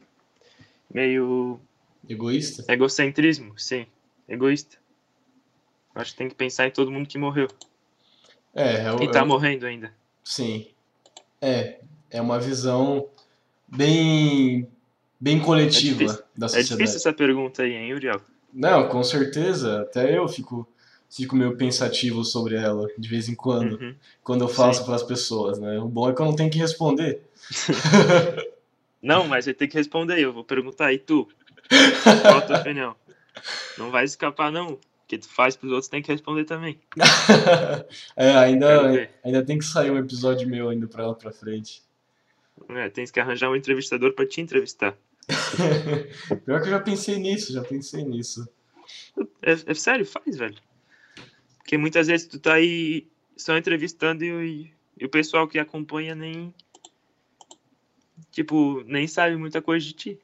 meio. 0.93 1.59
Egoísta? 2.07 2.71
Egocentrismo, 2.71 3.59
sim. 3.59 3.87
Egoísta. 4.29 4.77
Eu 5.95 6.03
acho 6.03 6.13
que 6.13 6.19
tem 6.19 6.29
que 6.29 6.35
pensar 6.35 6.67
em 6.67 6.71
todo 6.71 6.91
mundo 6.91 7.09
que 7.09 7.17
morreu. 7.17 7.49
É, 8.55 8.91
eu, 8.91 9.03
e 9.03 9.11
tá 9.11 9.21
eu... 9.21 9.27
morrendo 9.27 9.65
ainda. 9.65 9.95
Sim. 10.23 10.67
É, 11.41 11.81
é 12.11 12.21
uma 12.21 12.39
visão 12.39 13.09
bem 13.67 14.69
bem 15.19 15.41
coletiva 15.41 16.03
é 16.03 16.07
difícil, 16.07 16.25
da 16.37 16.49
sociedade. 16.49 16.75
É 16.75 16.77
difícil 16.77 16.97
essa 16.99 17.13
pergunta 17.15 17.63
aí, 17.63 17.73
hein, 17.73 17.95
Uriel? 17.95 18.21
Não, 18.53 18.87
com 18.91 19.03
certeza. 19.03 19.81
Até 19.81 20.19
eu 20.19 20.29
fico 20.29 20.69
fico 21.15 21.37
meio 21.37 21.57
pensativo 21.57 22.25
sobre 22.25 22.57
ela 22.57 22.89
de 22.99 23.09
vez 23.09 23.29
em 23.29 23.35
quando, 23.35 23.81
uhum. 23.81 23.95
quando 24.23 24.43
eu 24.43 24.49
faço 24.49 24.85
para 24.85 24.97
as 24.97 25.03
pessoas, 25.03 25.59
né? 25.59 25.79
O 25.79 25.89
bom 25.89 26.11
é 26.11 26.15
que 26.15 26.21
eu 26.21 26.27
não 26.27 26.35
tenho 26.35 26.51
que 26.51 26.59
responder. 26.59 27.23
não, 29.01 29.27
mas 29.29 29.45
você 29.45 29.55
tem 29.55 29.69
que 29.69 29.77
responder. 29.77 30.19
Eu 30.19 30.33
vou 30.33 30.45
perguntar 30.45 30.87
aí 30.87 30.99
tu. 30.99 31.29
Qual 32.23 32.39
a 32.39 32.41
tua 32.41 32.59
opinião? 32.59 32.97
Não 33.79 33.91
vai 33.91 34.05
escapar 34.05 34.51
não 34.51 34.79
que 35.07 35.19
tu 35.19 35.29
faz 35.29 35.55
pros 35.55 35.71
outros 35.71 35.89
tem 35.89 36.03
que 36.03 36.11
responder 36.11 36.45
também. 36.45 36.81
é, 38.17 38.31
ainda, 38.31 39.09
ainda 39.23 39.45
tem 39.45 39.59
que 39.59 39.65
sair 39.65 39.91
um 39.91 39.99
episódio 39.99 40.49
meu 40.49 40.69
ainda 40.69 40.87
pra 40.87 41.07
lá 41.07 41.15
pra 41.15 41.31
frente. 41.31 41.83
É, 42.71 42.89
tem 42.89 43.05
que 43.05 43.21
arranjar 43.21 43.51
um 43.51 43.57
entrevistador 43.57 44.15
pra 44.15 44.27
te 44.27 44.41
entrevistar. 44.41 44.97
Pior 46.45 46.61
que 46.61 46.69
eu 46.69 46.73
já 46.73 46.81
pensei 46.81 47.19
nisso, 47.19 47.53
já 47.53 47.63
pensei 47.63 48.05
nisso. 48.05 48.49
É, 49.43 49.53
é, 49.53 49.75
sério, 49.75 50.07
faz, 50.07 50.37
velho. 50.37 50.57
Porque 51.65 51.79
muitas 51.79 52.09
vezes 52.09 52.29
tu 52.29 52.39
tá 52.39 52.55
aí 52.55 53.09
só 53.35 53.57
entrevistando 53.57 54.23
e, 54.23 54.71
e 55.01 55.05
o 55.07 55.09
pessoal 55.09 55.49
que 55.49 55.59
acompanha 55.59 56.15
nem. 56.15 56.55
Tipo, 58.31 58.85
nem 58.87 59.09
sabe 59.09 59.35
muita 59.37 59.63
coisa 59.63 59.85
de 59.85 59.95
ti. 59.95 60.19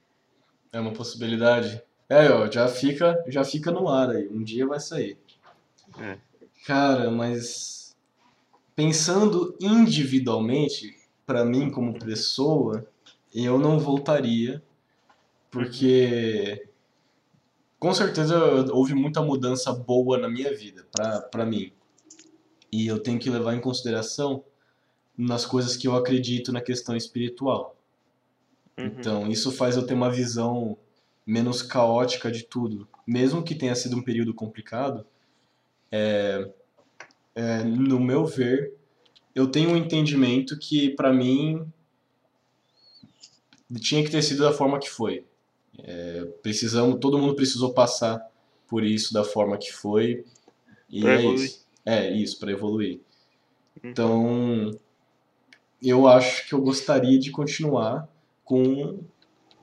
É 0.71 0.79
uma 0.79 0.93
possibilidade. 0.93 1.83
É, 2.11 2.31
ó, 2.31 2.51
já 2.51 2.69
fica, 2.69 3.25
já 3.27 3.43
fica 3.43 3.71
no 3.71 3.89
ar 3.89 4.11
aí. 4.11 4.29
Um 4.29 4.43
dia 4.43 4.67
vai 4.67 4.79
sair. 4.79 5.17
É. 5.99 6.19
Cara, 6.67 7.11
mas 7.11 7.97
pensando 8.77 9.57
individualmente, 9.59 10.95
para 11.25 11.43
mim 11.43 11.71
como 11.71 11.99
pessoa, 11.99 12.87
eu 13.35 13.59
não 13.59 13.79
voltaria, 13.79 14.63
porque 15.51 16.69
com 17.81 17.95
certeza 17.95 18.39
houve 18.73 18.95
muita 18.95 19.23
mudança 19.23 19.73
boa 19.73 20.19
na 20.19 20.29
minha 20.29 20.55
vida, 20.55 20.87
para 21.31 21.47
mim. 21.47 21.73
E 22.71 22.87
eu 22.87 23.03
tenho 23.03 23.19
que 23.19 23.31
levar 23.31 23.55
em 23.55 23.61
consideração 23.61 24.45
nas 25.17 25.47
coisas 25.47 25.79
que 25.79 25.89
eu 25.89 25.97
acredito 25.97 26.53
na 26.53 26.61
questão 26.61 26.95
espiritual. 26.95 27.75
Uhum. 28.79 28.85
Então, 28.85 29.29
isso 29.29 29.51
faz 29.51 29.77
eu 29.77 29.87
ter 29.87 29.95
uma 29.95 30.11
visão 30.11 30.77
menos 31.27 31.63
caótica 31.63 32.31
de 32.31 32.43
tudo. 32.43 32.87
Mesmo 33.07 33.43
que 33.43 33.55
tenha 33.55 33.75
sido 33.75 33.97
um 33.97 34.03
período 34.03 34.35
complicado, 34.35 35.07
é, 35.91 36.51
é, 37.35 37.63
no 37.65 37.99
meu 37.99 38.27
ver, 38.27 38.75
eu 39.35 39.51
tenho 39.51 39.71
um 39.71 39.77
entendimento 39.77 40.59
que, 40.59 40.91
para 40.91 41.13
mim, 41.13 41.67
tinha 43.81 44.05
que 44.05 44.11
ter 44.11 44.23
sido 44.23 44.43
da 44.43 44.53
forma 44.53 44.79
que 44.79 44.91
foi. 44.91 45.25
É, 45.85 46.25
precisamos, 46.43 46.99
todo 47.01 47.19
mundo 47.19 47.35
precisou 47.35 47.73
passar 47.73 48.25
por 48.67 48.85
isso 48.85 49.13
da 49.13 49.25
forma 49.25 49.59
que 49.59 49.73
foi. 49.73 50.25
E 50.89 51.01
pra 51.01 51.13
é 51.13 51.19
evoluir. 51.19 51.45
isso. 51.45 51.67
É, 51.85 52.11
isso, 52.13 52.39
para 52.39 52.53
evoluir. 52.53 53.01
Uhum. 53.83 53.91
Então, 53.91 54.71
eu 55.83 56.07
acho 56.07 56.49
que 56.49 56.55
eu 56.55 56.61
gostaria 56.61 57.19
de 57.19 57.31
continuar 57.31 58.09
com 58.45 59.01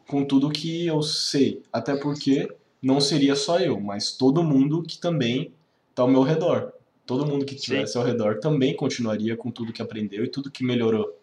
com 0.07 0.23
tudo 0.23 0.49
que 0.49 0.87
eu 0.87 1.01
sei. 1.01 1.61
Até 1.71 1.95
porque 1.95 2.49
não 2.81 3.01
seria 3.01 3.35
só 3.35 3.59
eu, 3.59 3.79
mas 3.79 4.13
todo 4.13 4.43
mundo 4.43 4.81
que 4.81 4.97
também 4.97 5.53
está 5.89 6.03
ao 6.03 6.07
meu 6.07 6.23
redor. 6.23 6.73
Todo 7.05 7.25
mundo 7.25 7.45
que 7.45 7.55
estivesse 7.55 7.97
ao 7.97 8.03
redor 8.03 8.39
também 8.39 8.75
continuaria 8.75 9.35
com 9.35 9.51
tudo 9.51 9.73
que 9.73 9.81
aprendeu 9.81 10.23
e 10.23 10.29
tudo 10.29 10.51
que 10.51 10.63
melhorou. 10.63 11.15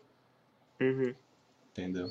Uhum. 0.81 1.15
entendeu? 1.71 2.09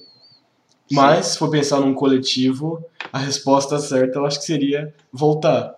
Mas, 0.92 1.28
se 1.28 1.40
for 1.40 1.50
pensar 1.50 1.80
num 1.80 1.94
coletivo, 1.94 2.84
a 3.12 3.18
resposta 3.18 3.80
certa 3.80 4.20
eu 4.20 4.26
acho 4.26 4.40
que 4.40 4.46
seria 4.46 4.94
voltar. 5.12 5.76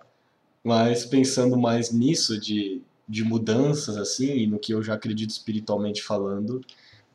Mas 0.62 1.04
pensando 1.04 1.56
mais 1.56 1.92
nisso, 1.92 2.38
de, 2.38 2.82
de 3.08 3.24
mudanças, 3.24 3.96
assim, 3.96 4.36
e 4.36 4.46
no 4.46 4.58
que 4.58 4.72
eu 4.72 4.82
já 4.82 4.94
acredito 4.94 5.30
espiritualmente 5.30 6.02
falando, 6.02 6.60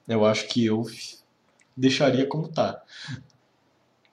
eu 0.07 0.25
acho 0.25 0.47
que 0.47 0.65
eu 0.65 0.85
deixaria 1.75 2.25
como 2.25 2.47
tá. 2.47 2.81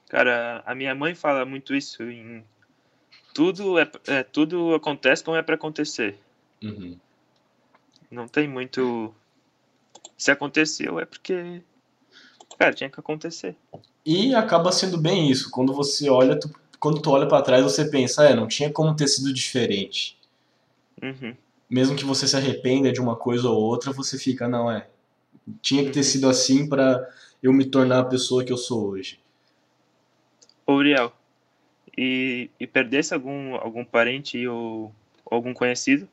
Cara, 0.09 0.63
a 0.67 0.75
minha 0.75 0.95
mãe 0.95 1.15
fala 1.15 1.45
muito 1.45 1.75
isso 1.75 2.03
em 2.03 2.45
tudo 3.35 3.79
é, 3.79 3.89
é 4.07 4.23
tudo 4.23 4.75
acontece 4.75 5.23
como 5.23 5.37
é 5.37 5.43
para 5.43 5.55
acontecer. 5.55 6.19
Uhum. 6.63 6.99
Não 8.11 8.27
tem 8.27 8.49
muito 8.49 9.15
se 10.17 10.33
aconteceu 10.33 10.99
é 10.99 11.05
porque 11.05 11.63
cara, 12.57 12.73
tinha 12.73 12.91
que 12.91 13.01
acontecer. 13.01 13.57
E 14.05 14.35
acaba 14.35 14.73
sendo 14.73 14.97
bem 14.99 15.31
isso, 15.31 15.51
quando 15.51 15.73
você 15.73 16.09
olha, 16.09 16.39
tu, 16.39 16.51
quando 16.79 17.01
tu 17.01 17.11
olha 17.11 17.27
para 17.27 17.43
trás, 17.43 17.63
você 17.63 17.91
pensa, 17.91 18.25
é, 18.25 18.35
não 18.35 18.47
tinha 18.47 18.73
como 18.73 18.95
ter 18.95 19.09
sido 19.09 19.33
diferente. 19.33 20.17
Uhum. 21.03 21.35
Mesmo 21.69 21.97
que 21.97 22.05
você 22.05 22.27
se 22.27 22.37
arrependa 22.37 22.91
de 22.93 23.01
uma 23.01 23.17
coisa 23.17 23.49
ou 23.49 23.61
outra, 23.61 23.93
você 23.93 24.19
fica, 24.19 24.49
não 24.49 24.71
é. 24.71 24.89
Tinha 25.61 25.85
que 25.85 25.91
ter 25.91 26.01
Uhum. 26.01 26.05
sido 26.05 26.29
assim 26.29 26.69
para 26.69 27.07
eu 27.43 27.53
me 27.53 27.65
tornar 27.67 28.01
a 28.01 28.05
pessoa 28.05 28.45
que 28.45 28.53
eu 28.53 28.57
sou 28.57 28.89
hoje. 28.89 29.21
Ô, 30.67 30.75
Uriel, 30.75 31.13
e, 31.97 32.51
e 32.59 32.67
perdesse 32.67 33.13
algum, 33.15 33.55
algum 33.57 33.85
parente 33.85 34.47
ou 34.47 34.93
algum 35.31 35.53
conhecido? 35.53 36.09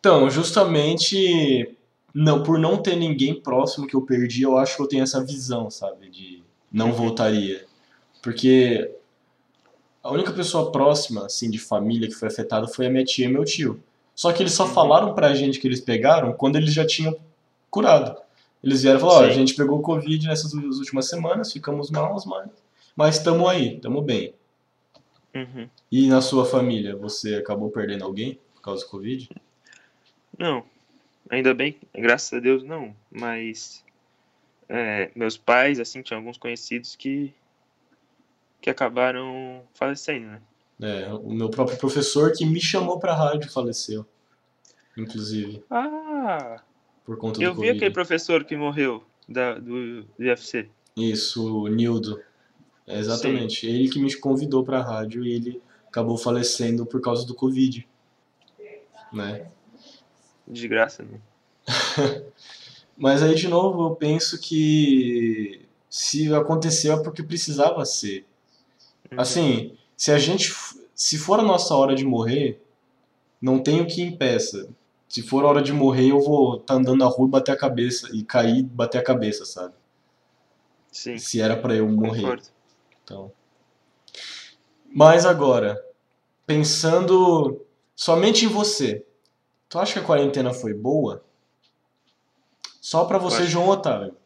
Então, 0.00 0.28
justamente 0.28 1.76
não 2.14 2.42
por 2.42 2.58
não 2.58 2.76
ter 2.80 2.94
ninguém 2.96 3.34
próximo 3.40 3.86
que 3.86 3.94
eu 3.96 4.02
perdi, 4.02 4.42
eu 4.42 4.56
acho 4.56 4.76
que 4.76 4.82
eu 4.82 4.86
tenho 4.88 5.02
essa 5.02 5.22
visão, 5.24 5.68
sabe, 5.70 6.08
de 6.08 6.42
não 6.72 6.86
Uhum. 6.88 6.92
voltaria. 6.94 7.64
Porque 8.22 8.90
a 10.02 10.10
única 10.12 10.32
pessoa 10.32 10.70
próxima, 10.70 11.26
assim, 11.26 11.50
de 11.50 11.58
família 11.58 12.08
que 12.08 12.14
foi 12.14 12.28
afetada 12.28 12.68
foi 12.68 12.86
a 12.86 12.90
minha 12.90 13.04
tia 13.04 13.26
e 13.26 13.28
meu 13.28 13.44
tio. 13.44 13.82
Só 14.14 14.32
que 14.32 14.42
eles 14.42 14.52
só 14.52 14.64
Uhum. 14.66 14.72
falaram 14.72 15.14
pra 15.14 15.34
gente 15.34 15.58
que 15.58 15.66
eles 15.66 15.80
pegaram 15.80 16.32
quando 16.32 16.56
eles 16.56 16.72
já 16.72 16.86
tinham 16.86 17.16
curado. 17.68 18.16
Eles 18.62 18.82
vieram 18.82 18.98
e 18.98 19.00
falaram, 19.02 19.26
ó, 19.26 19.30
a 19.30 19.30
gente 19.32 19.54
pegou 19.54 19.82
Covid 19.82 20.26
nessas 20.26 20.54
últimas 20.54 21.08
semanas, 21.08 21.52
ficamos 21.52 21.90
maus, 21.90 22.24
mas 22.24 22.48
mas 22.96 23.16
estamos 23.16 23.48
aí, 23.48 23.74
estamos 23.74 24.04
bem. 24.04 24.32
Uhum. 25.34 25.68
E 25.90 26.06
na 26.06 26.20
sua 26.22 26.44
família, 26.44 26.94
você 26.94 27.34
acabou 27.34 27.68
perdendo 27.68 28.04
alguém 28.04 28.38
por 28.54 28.62
causa 28.62 28.84
do 28.84 28.88
Covid? 28.90 29.28
Não, 30.38 30.62
ainda 31.28 31.54
bem, 31.54 31.76
graças 31.94 32.32
a 32.32 32.40
Deus 32.40 32.62
não, 32.62 32.94
mas 33.10 33.84
é, 34.68 35.10
meus 35.14 35.36
pais, 35.36 35.80
assim, 35.80 36.02
tinham 36.02 36.18
alguns 36.18 36.38
conhecidos 36.38 36.96
que, 36.96 37.32
que 38.60 38.70
acabaram 38.70 39.62
falecendo, 39.74 40.26
né? 40.26 40.42
É, 40.82 41.12
o 41.12 41.30
meu 41.30 41.48
próprio 41.48 41.78
professor 41.78 42.32
que 42.32 42.44
me 42.44 42.60
chamou 42.60 42.98
pra 42.98 43.14
rádio 43.14 43.50
faleceu, 43.50 44.04
inclusive, 44.96 45.62
Ah, 45.70 46.60
por 47.04 47.16
conta 47.16 47.38
do 47.38 47.44
eu 47.44 47.54
vi 47.54 47.70
aquele 47.70 47.90
professor 47.90 48.44
que 48.44 48.56
morreu 48.56 49.04
da, 49.28 49.54
do, 49.54 50.02
do 50.02 50.24
IFC. 50.24 50.68
Isso, 50.96 51.62
o 51.62 51.68
Nildo. 51.68 52.20
É 52.86 52.98
exatamente. 52.98 53.66
Ele 53.66 53.88
que 53.88 53.98
me 53.98 54.14
convidou 54.16 54.62
pra 54.64 54.82
rádio 54.82 55.24
e 55.24 55.32
ele 55.32 55.62
acabou 55.88 56.16
falecendo 56.16 56.84
por 56.84 57.00
causa 57.00 57.26
do 57.26 57.34
Covid. 57.34 57.86
Né? 59.12 59.46
De 60.46 60.68
graça, 60.68 61.02
né? 61.02 61.20
Mas 62.96 63.22
aí, 63.22 63.34
de 63.34 63.48
novo, 63.48 63.88
eu 63.88 63.96
penso 63.96 64.38
que 64.38 65.66
se 65.88 66.32
aconteceu 66.34 66.94
é 66.94 67.02
porque 67.02 67.22
precisava 67.22 67.84
ser. 67.84 68.24
Uhum. 69.10 69.20
Assim, 69.20 69.76
se 69.96 70.12
a 70.12 70.18
gente. 70.18 70.52
Se 70.94 71.18
for 71.18 71.40
a 71.40 71.42
nossa 71.42 71.74
hora 71.74 71.94
de 71.94 72.04
morrer, 72.04 72.62
não 73.40 73.58
tem 73.58 73.80
o 73.80 73.86
que 73.86 74.00
impeça. 74.02 74.68
Se 75.08 75.22
for 75.22 75.44
a 75.44 75.48
hora 75.48 75.62
de 75.62 75.72
morrer, 75.72 76.10
eu 76.10 76.20
vou 76.20 76.56
estar 76.56 76.74
andando 76.74 76.98
na 76.98 77.06
rua 77.06 77.26
e 77.26 77.30
bater 77.30 77.52
a 77.52 77.56
cabeça. 77.56 78.08
E 78.12 78.22
cair 78.22 78.58
e 78.58 78.62
bater 78.62 78.98
a 78.98 79.04
cabeça, 79.04 79.44
sabe? 79.44 79.74
Sim, 80.92 81.18
Se 81.18 81.40
era 81.40 81.56
pra 81.56 81.74
eu 81.74 81.88
morrer. 81.88 82.20
concordo. 82.22 82.44
Então. 83.02 83.32
Mas 84.88 85.26
agora, 85.26 85.84
pensando 86.46 87.60
somente 87.96 88.44
em 88.44 88.48
você, 88.48 89.04
tu 89.68 89.78
acha 89.78 89.94
que 89.94 89.98
a 90.00 90.04
quarentena 90.04 90.52
foi 90.52 90.72
boa? 90.74 91.24
Só 92.80 93.04
pra 93.04 93.18
você. 93.18 93.46
João 93.46 93.68
Otávio. 93.68 94.16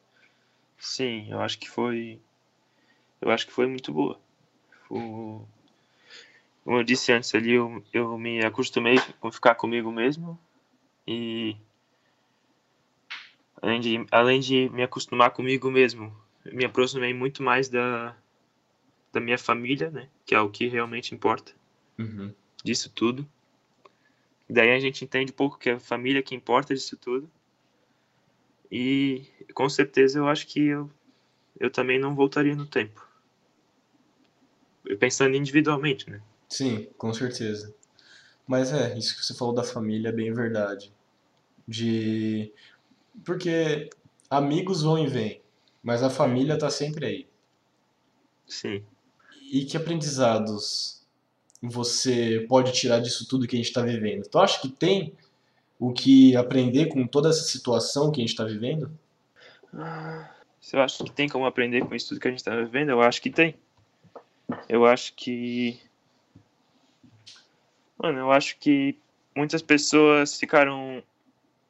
Sim, 0.79 1.27
eu 1.31 1.41
acho 1.41 1.59
que 1.59 1.69
foi. 1.69 2.21
Eu 3.21 3.31
acho 3.31 3.47
que 3.47 3.53
foi 3.53 3.67
muito 3.67 3.93
boa. 3.93 4.19
O- 4.91 5.45
Como 6.65 6.77
eu 6.79 6.83
disse 6.85 7.13
antes 7.13 7.35
ali, 7.35 7.53
eu, 7.53 7.83
eu 7.93 8.19
me 8.19 8.45
acostumei 8.45 8.97
com 9.21 9.31
ficar 9.33 9.55
comigo 9.55 9.91
mesmo. 9.91 10.39
E. 11.07 11.57
Além 13.61 13.81
de, 13.81 14.07
além 14.13 14.41
de 14.41 14.69
me 14.71 14.83
acostumar 14.85 15.31
comigo 15.31 15.69
mesmo, 15.71 16.17
me 16.45 16.65
aproximei 16.65 17.13
muito 17.13 17.43
mais 17.43 17.69
da, 17.69 18.15
da 19.13 19.21
minha 19.21 19.39
família, 19.39 19.91
né? 19.91 20.09
Que 20.25 20.35
é 20.35 20.41
o 20.41 20.49
que 20.51 20.69
realmente 20.69 21.13
importa 21.15 21.53
Uhum. 21.99 22.33
disso 22.65 22.91
tudo. 22.95 23.29
Daí 24.49 24.71
a 24.71 24.81
gente 24.81 25.05
entende 25.05 25.33
um 25.33 25.37
pouco 25.37 25.59
que 25.59 25.69
é 25.69 25.75
a 25.75 25.81
família 25.81 26.23
que 26.23 26.35
importa 26.35 26.75
disso 26.75 26.97
tudo. 26.97 27.31
E 28.71 29.27
com 29.55 29.69
certeza 29.69 30.19
eu 30.19 30.29
acho 30.29 30.47
que 30.47 30.67
eu, 30.67 30.91
eu 31.59 31.71
também 31.71 31.99
não 31.99 32.15
voltaria 32.15 32.55
no 32.55 32.67
tempo. 32.67 33.07
Pensando 34.99 35.37
individualmente, 35.37 36.09
né? 36.09 36.23
Sim, 36.49 36.89
com 36.97 37.13
certeza. 37.13 37.75
Mas 38.47 38.73
é, 38.73 38.97
isso 38.97 39.15
que 39.15 39.25
você 39.25 39.35
falou 39.35 39.55
da 39.55 39.63
família 39.63 40.09
é 40.09 40.13
bem 40.13 40.33
verdade. 40.33 40.91
De. 41.67 42.51
Porque 43.23 43.91
amigos 44.31 44.83
vão 44.83 44.99
e 44.99 45.07
vêm, 45.07 45.43
mas 45.83 46.03
a 46.03 46.09
família 46.09 46.59
tá 46.59 46.71
sempre 46.71 47.05
aí. 47.05 47.29
Sim. 48.47 48.83
E 49.51 49.67
que 49.67 49.77
aprendizados 49.77 50.98
você 51.61 52.45
pode 52.49 52.73
tirar 52.73 53.01
disso 53.01 53.29
tudo 53.29 53.47
que 53.47 53.57
a 53.57 53.59
gente 53.59 53.69
está 53.69 53.83
vivendo? 53.83 54.29
Tu 54.29 54.39
acha 54.39 54.61
que 54.61 54.69
tem 54.69 55.13
o 55.79 55.93
que 55.93 56.37
aprender 56.37 56.87
com 56.87 57.07
toda 57.07 57.29
essa 57.29 57.43
situação 57.43 58.11
que 58.11 58.21
a 58.21 58.23
gente 58.23 58.31
está 58.31 58.45
vivendo? 58.45 58.91
Eu 60.73 60.81
acho 60.81 61.05
que 61.05 61.13
tem 61.13 61.29
como 61.29 61.47
aprender 61.47 61.85
com 61.85 61.95
isso 61.95 62.09
tudo 62.09 62.21
que 62.21 62.29
a 62.29 62.31
gente 62.31 62.41
está 62.41 62.55
vivendo, 62.55 62.91
eu 62.91 63.01
acho 63.01 63.23
que 63.23 63.31
tem. 63.31 63.55
Eu 64.69 64.87
acho 64.87 65.15
que. 65.15 65.81
Mano, 67.97 68.19
eu 68.19 68.33
acho 68.33 68.57
que 68.59 68.97
muitas 69.35 69.63
pessoas 69.63 70.39
ficaram 70.39 71.03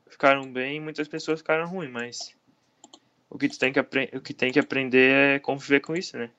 ficaram 0.09 0.51
bem, 0.51 0.81
muitas 0.81 1.07
pessoas 1.07 1.41
ficaram 1.41 1.69
ruins, 1.69 1.91
mas 1.91 2.37
o 3.31 3.39
que 3.39 3.49
tu 3.49 3.59
tem 3.59 3.73
que 3.73 3.79
aprender, 3.79 4.17
o 4.17 4.21
que 4.21 4.35
tem 4.35 4.53
que 4.53 4.59
aprender 4.59 5.37
é 5.37 5.39
conviver 5.39 5.81
com 5.81 5.95
isso, 5.95 6.17
né? 6.17 6.31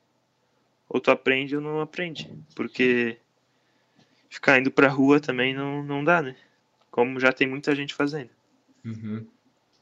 Ou 0.90 1.00
tu 1.00 1.12
aprende 1.12 1.56
ou 1.56 1.62
não 1.62 1.80
aprende, 1.80 2.30
porque 2.56 3.18
ficar 4.30 4.60
indo 4.60 4.72
pra 4.72 4.88
rua 4.88 5.20
também 5.20 5.54
não, 5.54 5.84
não 5.84 6.04
dá, 6.04 6.22
né? 6.22 6.36
Como 6.92 7.20
já 7.20 7.32
tem 7.32 7.48
muita 7.48 7.76
gente 7.76 7.94
fazendo. 7.94 8.30
Uhum. 8.86 9.28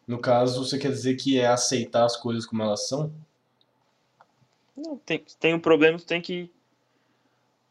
No 0.07 0.19
caso, 0.19 0.63
você 0.63 0.77
quer 0.77 0.89
dizer 0.89 1.15
que 1.15 1.39
é 1.39 1.47
aceitar 1.47 2.05
as 2.05 2.15
coisas 2.17 2.45
como 2.45 2.63
elas 2.63 2.87
são? 2.87 3.13
Não, 4.75 4.97
tem, 4.97 5.23
tem 5.39 5.53
um 5.53 5.59
problema, 5.59 5.99
tem 5.99 6.21
que 6.21 6.49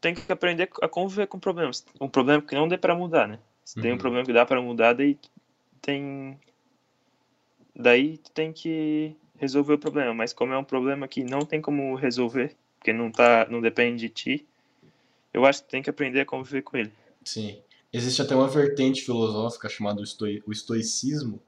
tem 0.00 0.14
que 0.14 0.30
aprender 0.30 0.68
a 0.82 0.88
conviver 0.88 1.26
com 1.26 1.38
problemas. 1.38 1.84
Um 2.00 2.08
problema 2.08 2.42
que 2.42 2.54
não 2.54 2.68
dê 2.68 2.76
pra 2.76 2.94
mudar, 2.94 3.26
né? 3.26 3.38
Se 3.64 3.80
tem 3.80 3.90
um 3.90 3.94
Uhum. 3.94 3.98
problema 3.98 4.26
que 4.26 4.32
dá 4.32 4.44
pra 4.44 4.60
mudar, 4.60 4.92
daí 4.92 5.18
tem 5.80 6.38
daí 7.74 8.18
tem 8.34 8.52
que 8.52 9.16
resolver 9.38 9.74
o 9.74 9.78
problema, 9.78 10.14
mas 10.14 10.32
como 10.32 10.52
é 10.52 10.58
um 10.58 10.64
problema 10.64 11.08
que 11.08 11.24
não 11.24 11.40
tem 11.40 11.60
como 11.60 11.94
resolver, 11.94 12.54
porque 12.78 12.92
não 12.92 13.10
tá, 13.10 13.46
não 13.50 13.60
depende 13.60 14.00
de 14.00 14.08
ti, 14.08 14.46
eu 15.36 15.44
acho 15.44 15.62
que 15.62 15.70
tem 15.70 15.82
que 15.82 15.90
aprender 15.90 16.20
a 16.20 16.26
conviver 16.26 16.62
com 16.62 16.76
ele. 16.76 16.92
Sim. 17.24 17.60
Existe 17.92 18.20
até 18.22 18.34
uma 18.34 18.48
vertente 18.48 19.02
filosófica 19.02 19.68
chamada 19.68 20.00
o 20.00 20.04
estoi- 20.04 20.42
o 20.46 20.52
estoicismo, 20.52 21.40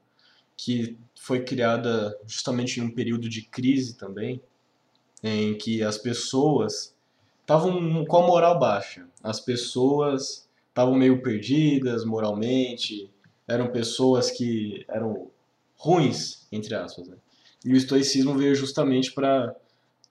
que 0.55 0.97
foi 1.19 1.43
criada 1.43 2.17
justamente 2.25 2.79
em 2.79 2.83
um 2.83 2.91
período 2.91 3.27
de 3.27 3.41
crise 3.41 3.95
também, 3.97 4.41
em 5.23 5.57
que 5.57 5.83
as 5.83 5.97
pessoas 5.97 6.95
estavam 7.41 8.05
com 8.05 8.17
a 8.17 8.27
moral 8.27 8.59
baixa. 8.59 9.07
As 9.23 9.39
pessoas 9.39 10.47
estavam 10.69 10.95
meio 10.95 11.21
perdidas 11.21 12.05
moralmente, 12.05 13.09
eram 13.47 13.71
pessoas 13.71 14.29
que 14.31 14.85
eram 14.87 15.31
ruins, 15.75 16.47
entre 16.51 16.75
aspas. 16.75 17.07
Né? 17.07 17.17
E 17.65 17.73
o 17.73 17.75
estoicismo 17.75 18.37
veio 18.37 18.55
justamente 18.55 19.11
para 19.11 19.55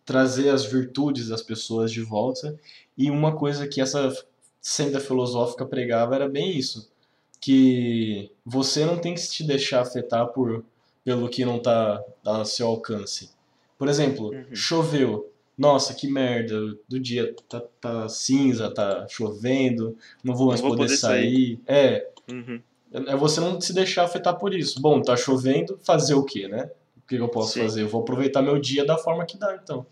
trazer 0.08 0.48
as 0.48 0.64
virtudes 0.64 1.28
das 1.28 1.42
pessoas 1.42 1.92
de 1.92 2.00
volta. 2.00 2.58
E 2.96 3.10
uma 3.10 3.36
coisa 3.36 3.68
que 3.68 3.78
essa 3.78 4.10
senda 4.58 4.98
filosófica 4.98 5.66
pregava 5.66 6.14
era 6.14 6.26
bem 6.26 6.56
isso, 6.56 6.90
que 7.38 8.30
você 8.44 8.86
não 8.86 8.96
tem 8.98 9.14
que 9.14 9.28
te 9.28 9.44
deixar 9.44 9.82
afetar 9.82 10.26
por 10.28 10.64
pelo 11.04 11.28
que 11.28 11.44
não 11.44 11.56
está 11.58 12.02
ao 12.24 12.44
seu 12.44 12.66
alcance. 12.66 13.30
Por 13.78 13.86
exemplo, 13.88 14.30
Uhum. 14.30 14.44
choveu. 14.54 15.30
Nossa, 15.56 15.92
que 15.94 16.06
merda, 16.08 16.58
do 16.88 16.98
dia 17.00 17.34
tá, 17.48 17.62
tá 17.80 18.08
cinza, 18.08 18.70
tá 18.70 19.06
chovendo, 19.08 19.96
não 20.24 20.34
vou 20.34 20.48
mais 20.48 20.60
vou 20.60 20.70
poder 20.70 20.84
poder 20.84 20.96
sair. 20.96 21.60
É, 21.66 22.08
Uhum. 22.30 22.60
é 22.92 23.14
você 23.16 23.40
não 23.40 23.60
se 23.60 23.72
deixar 23.74 24.04
afetar 24.04 24.38
por 24.38 24.54
isso. 24.54 24.80
Bom, 24.80 25.00
tá 25.02 25.16
chovendo, 25.16 25.78
fazer 25.82 26.14
o 26.14 26.24
quê, 26.24 26.46
né? 26.48 26.70
O 27.08 27.08
que 27.08 27.16
que 27.16 27.22
eu 27.22 27.28
posso 27.30 27.54
Sim. 27.54 27.62
fazer? 27.62 27.82
Eu 27.82 27.88
vou 27.88 28.02
aproveitar 28.02 28.42
meu 28.42 28.58
dia 28.58 28.84
da 28.84 28.98
forma 28.98 29.24
que 29.24 29.38
dá, 29.38 29.54
então. 29.56 29.86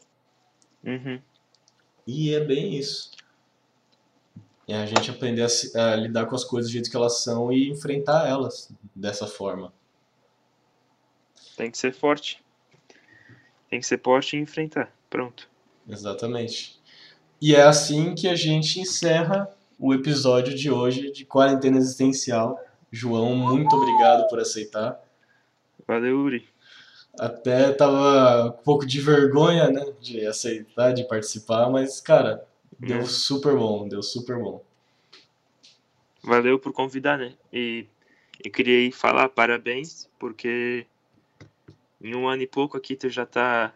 Uhum. 0.84 1.18
E 2.06 2.34
é 2.34 2.40
bem 2.40 2.74
isso. 2.76 3.10
É 4.68 4.74
a 4.76 4.84
gente 4.84 5.10
aprender 5.10 5.40
a, 5.40 5.48
se- 5.48 5.74
a 5.78 5.96
lidar 5.96 6.26
com 6.26 6.34
as 6.34 6.44
coisas 6.44 6.70
do 6.70 6.74
jeito 6.74 6.90
que 6.90 6.96
elas 6.96 7.22
são 7.22 7.50
e 7.50 7.70
enfrentar 7.70 8.28
elas 8.28 8.70
dessa 8.94 9.26
forma. 9.26 9.72
Tem 11.56 11.70
que 11.70 11.78
ser 11.78 11.94
forte. 11.94 12.44
Tem 13.70 13.80
que 13.80 13.86
ser 13.86 13.98
forte 14.02 14.36
e 14.36 14.40
enfrentar. 14.40 14.92
Pronto. 15.08 15.48
Exatamente. 15.88 16.78
E 17.40 17.54
é 17.54 17.62
assim 17.62 18.14
que 18.14 18.28
a 18.28 18.34
gente 18.34 18.78
encerra 18.78 19.48
o 19.78 19.94
episódio 19.94 20.54
de 20.54 20.70
hoje 20.70 21.10
de 21.12 21.24
Quarentena 21.24 21.78
Existencial. 21.78 22.60
João, 22.92 23.34
muito 23.34 23.74
obrigado 23.74 24.28
por 24.28 24.38
aceitar. 24.38 25.00
Valeu, 25.88 26.18
Uri. 26.18 26.46
Até 27.18 27.72
tava 27.72 28.48
um 28.48 28.62
pouco 28.62 28.86
de 28.86 29.00
vergonha, 29.00 29.70
né, 29.70 29.92
de 30.00 30.26
aceitar, 30.26 30.92
de 30.92 31.04
participar, 31.04 31.70
mas, 31.70 32.00
cara, 32.00 32.46
deu 32.78 32.98
Uhum. 32.98 33.06
super 33.06 33.56
bom, 33.56 33.88
deu 33.88 34.02
super 34.02 34.38
bom. 34.38 34.62
Valeu 36.22 36.58
por 36.58 36.72
convidar, 36.72 37.16
né? 37.18 37.34
E 37.52 37.86
eu 38.44 38.50
queria 38.50 38.86
ir 38.86 38.92
falar 38.92 39.28
parabéns, 39.28 40.08
porque 40.18 40.86
em 42.00 42.14
um 42.14 42.28
ano 42.28 42.42
e 42.42 42.46
pouco 42.46 42.76
aqui 42.76 42.96
tu 42.96 43.08
já 43.08 43.24
tá. 43.24 43.72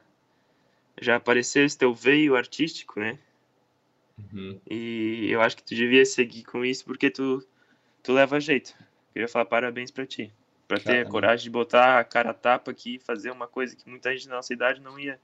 Já 1.01 1.17
apareceu 1.17 1.65
esse 1.65 1.79
teu 1.79 1.95
veio 1.95 2.37
artístico, 2.37 3.01
né? 3.01 3.19
Uhum. 4.19 4.61
E 4.69 5.29
eu 5.31 5.41
acho 5.41 5.57
que 5.57 5.63
tu 5.63 5.75
devia 5.75 6.05
seguir 6.05 6.45
com 6.45 6.65
isso 6.65 6.85
porque 6.85 7.11
tu, 7.11 7.43
tu 8.03 8.13
leva 8.13 8.39
jeito. 8.39 8.75
Queria 9.13 9.29
falar 9.29 9.47
parabéns 9.47 9.91
pra 9.91 10.07
ti. 10.07 10.33
Pra 10.71 10.79
ter 10.79 11.05
a 11.05 11.11
coragem 11.11 11.43
de 11.43 11.51
botar 11.51 11.99
a 11.99 12.05
cara 12.05 12.31
a 12.31 12.35
tapa 12.35 12.71
aqui 12.71 12.95
e 12.95 12.99
fazer 13.01 13.33
uma 13.33 13.49
coisa 13.49 13.75
que 13.75 13.91
muita 13.91 14.13
gente 14.13 14.29
na 14.29 14.37
nossa 14.37 14.53
idade 14.55 14.81
não 14.81 15.01
ia, 15.01 15.19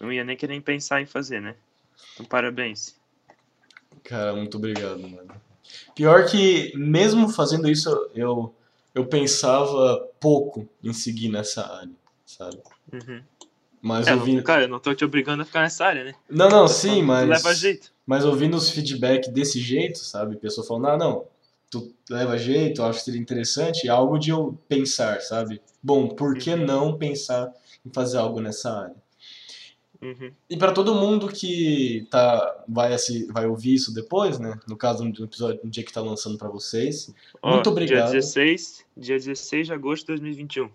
não 0.00 0.10
ia 0.10 0.24
nem 0.24 0.38
querer 0.38 0.58
pensar 0.62 1.02
em 1.02 1.06
fazer, 1.06 1.38
né? 1.38 1.54
Então, 2.14 2.24
parabéns. 2.24 2.96
Cara, 4.02 4.34
muito 4.34 4.56
obrigado, 4.56 5.06
mano. 5.06 5.28
Pior 5.94 6.24
que, 6.24 6.72
mesmo 6.76 7.28
fazendo 7.28 7.70
isso, 7.70 7.90
eu, 8.14 8.54
eu 8.94 9.04
pensava 9.04 10.08
pouco 10.18 10.66
em 10.82 10.94
seguir 10.94 11.28
nessa 11.28 11.70
área, 11.70 11.92
sabe? 12.24 12.62
Uhum. 12.90 13.22
Mas 13.82 14.06
É, 14.06 14.14
ouvindo. 14.14 14.42
cara, 14.42 14.62
eu 14.62 14.68
não 14.68 14.80
tô 14.80 14.94
te 14.94 15.04
obrigando 15.04 15.42
a 15.42 15.44
ficar 15.44 15.60
nessa 15.60 15.84
área, 15.84 16.04
né? 16.04 16.14
Não, 16.26 16.48
não, 16.48 16.66
sim, 16.66 17.02
mas. 17.02 17.28
Leva 17.28 17.54
jeito. 17.54 17.92
Mas 18.06 18.24
ouvindo 18.24 18.56
os 18.56 18.70
feedback 18.70 19.30
desse 19.30 19.60
jeito, 19.60 19.98
sabe? 19.98 20.36
Pessoa 20.36 20.66
falando, 20.66 20.86
ah, 20.86 20.96
não, 20.96 21.26
tu 21.80 21.94
leva 22.10 22.36
jeito, 22.38 22.80
eu 22.80 22.86
acho 22.86 22.98
que 23.00 23.04
seria 23.06 23.20
interessante, 23.20 23.86
é 23.86 23.90
algo 23.90 24.18
de 24.18 24.30
eu 24.30 24.58
pensar, 24.68 25.20
sabe? 25.20 25.60
Bom, 25.82 26.08
por 26.08 26.36
que 26.38 26.50
Uhum. 26.50 26.64
não 26.64 26.96
pensar 26.98 27.52
em 27.84 27.90
fazer 27.92 28.18
algo 28.18 28.40
nessa 28.40 28.70
área? 28.72 28.96
Uhum. 30.02 30.30
E 30.50 30.56
para 30.56 30.72
todo 30.72 30.94
mundo 30.94 31.28
que 31.28 32.06
tá, 32.10 32.64
vai, 32.68 32.92
assi- 32.92 33.26
vai 33.32 33.46
ouvir 33.46 33.74
isso 33.74 33.92
depois, 33.94 34.38
né? 34.38 34.58
No 34.68 34.76
caso 34.76 35.10
do 35.10 35.24
episódio, 35.24 35.60
no 35.64 35.70
dia 35.70 35.82
que 35.82 35.92
tá 35.92 36.00
lançando 36.02 36.36
para 36.36 36.48
vocês, 36.48 37.14
Ó, 37.40 37.54
Muito 37.54 37.70
obrigado. 37.70 38.10
Dia 38.10 38.20
16, 38.20 38.84
dia 38.96 39.16
16 39.16 39.66
de 39.68 39.72
agosto 39.72 40.02
de 40.02 40.08
2021. 40.08 40.70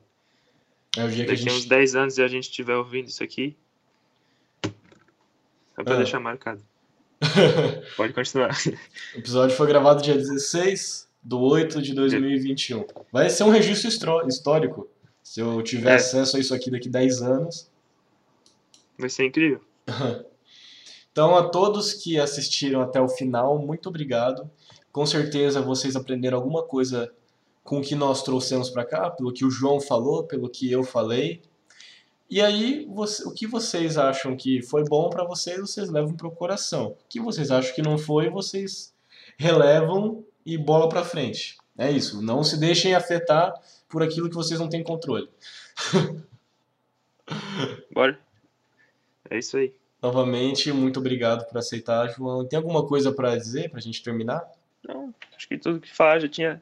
é 0.98 1.06
o 1.06 1.10
dia 1.10 1.26
que 1.26 1.32
a 1.32 1.36
Daqui 1.36 1.48
a 1.48 1.52
uns 1.54 1.58
gente 1.60 1.70
10 1.70 1.96
anos 1.96 2.18
e 2.18 2.24
a 2.24 2.28
gente 2.28 2.46
estiver 2.46 2.76
ouvindo 2.76 3.08
isso 3.08 3.24
aqui. 3.24 3.56
Só 5.76 5.84
pra 5.84 5.94
Ah. 5.94 5.98
deixar 5.98 6.20
marcado. 6.20 6.62
Pode 7.98 8.14
continuar. 8.14 8.56
O 9.16 9.20
episódio 9.20 9.56
foi 9.56 9.68
gravado 9.68 10.02
dia 10.02 10.16
16 10.16 11.08
do 11.22 11.40
8 11.42 11.82
de 11.82 11.94
2021. 11.94 12.86
Vai 13.12 13.30
ser 13.30 13.44
um 13.44 13.50
registro 13.50 13.90
histórico. 14.28 14.88
Se 15.22 15.42
eu 15.42 15.62
tiver 15.62 15.92
É. 15.92 15.96
acesso 15.96 16.38
a 16.38 16.40
isso 16.40 16.54
aqui 16.56 16.72
daqui 16.72 16.88
10 16.90 17.22
anos. 17.22 17.70
Vai 18.98 19.10
ser 19.10 19.26
incrível. 19.26 19.62
Então, 21.12 21.36
a 21.36 21.50
todos 21.50 21.92
que 21.92 22.18
assistiram 22.20 22.82
até 22.82 23.02
o 23.02 23.10
final, 23.10 23.58
muito 23.58 23.90
obrigado. 23.90 24.50
Com 24.90 25.06
certeza 25.06 25.60
vocês 25.62 25.96
aprenderam 25.98 26.38
alguma 26.38 26.64
coisa 26.64 27.12
com 27.64 27.80
o 27.80 27.82
que 27.82 27.94
nós 27.96 28.24
trouxemos 28.24 28.70
para 28.70 28.86
cá, 28.86 29.10
pelo 29.10 29.34
que 29.34 29.44
o 29.44 29.50
João 29.50 29.82
falou, 29.82 30.24
pelo 30.24 30.48
que 30.48 30.72
eu 30.72 30.82
falei. 30.84 31.42
E 32.30 32.42
aí, 32.42 32.86
você- 32.90 33.28
o 33.28 33.32
que 33.32 33.48
vocês 33.48 33.98
acham 33.98 34.36
que 34.38 34.62
foi 34.62 34.84
bom 34.84 35.10
para 35.10 35.24
vocês, 35.24 35.58
vocês 35.60 35.90
levam 35.90 36.14
para 36.16 36.28
o 36.28 36.32
coração. 36.32 36.90
O 36.92 36.98
que 37.10 37.20
vocês 37.20 37.50
acham 37.50 37.74
que 37.74 37.82
não 37.82 37.98
foi, 37.98 38.30
vocês 38.30 38.94
relevam 39.38 40.24
e 40.46 40.58
bola 40.58 40.88
para 40.88 41.04
frente. 41.04 41.58
É 41.78 41.90
isso. 41.90 42.22
Não 42.22 42.44
se 42.44 42.58
deixem 42.60 42.94
afetar 42.94 43.54
por 43.88 44.04
aquilo 44.04 44.30
que 44.30 44.36
vocês 44.36 44.60
não 44.60 44.70
têm 44.70 44.84
controle. 44.84 45.30
Bora? 47.94 48.20
É 49.30 49.38
isso 49.38 49.58
aí. 49.58 49.74
Novamente, 50.02 50.72
muito 50.72 51.00
obrigado 51.00 51.46
por 51.48 51.58
aceitar, 51.58 52.08
João. 52.10 52.46
Tem 52.46 52.58
alguma 52.58 52.86
coisa 52.88 53.12
para 53.12 53.36
dizer 53.36 53.70
para 53.70 53.80
a 53.80 53.82
gente 53.82 54.02
terminar? 54.02 54.50
Não, 54.88 55.14
acho 55.36 55.48
que 55.48 55.58
tudo 55.58 55.80
que 55.80 55.94
falar 55.94 56.20
já 56.20 56.28
tinha. 56.30 56.62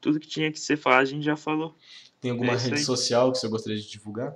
Tudo 0.00 0.20
que 0.20 0.26
tinha 0.28 0.52
que 0.52 0.60
ser 0.60 0.76
falado 0.76 1.00
a 1.02 1.04
gente 1.06 1.24
já 1.24 1.36
falou. 1.36 1.74
Tem 2.20 2.30
alguma 2.30 2.52
É 2.52 2.56
rede 2.56 2.74
aí. 2.76 2.80
social 2.80 3.32
que 3.32 3.38
você 3.38 3.48
gostaria 3.48 3.78
de 3.78 3.88
divulgar? 3.88 4.34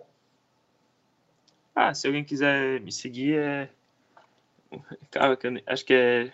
Ah, 1.81 1.95
se 1.95 2.09
alguém 2.09 2.25
quiser 2.25 2.81
me 2.81 2.91
seguir 2.91 3.39
é. 3.39 3.71
Cara, 5.13 5.39
acho 5.65 5.85
que 5.85 5.95
é 5.95 6.33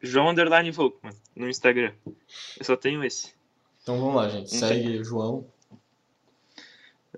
João 0.00 0.30
Underline 0.30 0.70
Volkman 0.70 1.12
no 1.36 1.50
Instagram. 1.50 1.92
Eu 2.58 2.64
só 2.64 2.78
tenho 2.78 3.04
esse. 3.04 3.34
Então 3.82 4.00
vamos 4.00 4.16
lá, 4.16 4.30
gente. 4.30 4.56
Segue 4.56 4.98
o 4.98 5.04
João. 5.04 5.46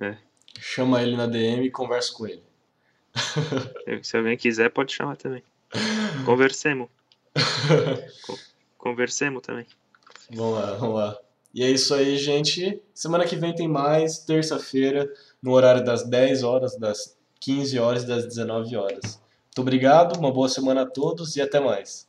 É. 0.01 0.17
Chama 0.59 1.01
ele 1.01 1.17
na 1.17 1.29
DM 1.29 1.67
e 1.67 1.71
conversa 1.71 2.13
com 2.13 2.27
ele. 2.27 2.43
Se 4.03 4.17
alguém 4.17 4.37
quiser, 4.37 4.71
pode 4.71 4.93
chamar 4.93 5.17
também. 5.17 5.45
Conversemos. 6.27 6.89
Conversemos 8.77 9.41
também. 9.41 9.67
vamos 10.33 10.59
lá, 10.59 10.75
vamos 10.75 10.97
lá. 10.97 11.17
E 11.55 11.63
é 11.63 11.71
isso 11.71 11.95
aí, 11.95 12.19
gente. 12.19 12.83
Semana 12.93 13.25
que 13.25 13.37
vem 13.37 13.55
tem 13.55 13.69
mais, 13.69 14.19
terça-feira, 14.19 15.09
no 15.41 15.53
horário 15.53 15.85
das 15.85 16.03
10 16.03 16.43
horas, 16.43 16.77
das 16.77 17.17
15 17.41 17.79
horas 17.79 18.05
das 18.05 18.25
19 18.27 18.77
horas. 18.77 19.21
Muito 19.47 19.61
obrigado, 19.61 20.19
uma 20.19 20.33
boa 20.33 20.49
semana 20.49 20.83
a 20.83 20.87
todos 20.87 21.37
e 21.37 21.41
até 21.41 21.61
mais. 21.61 22.08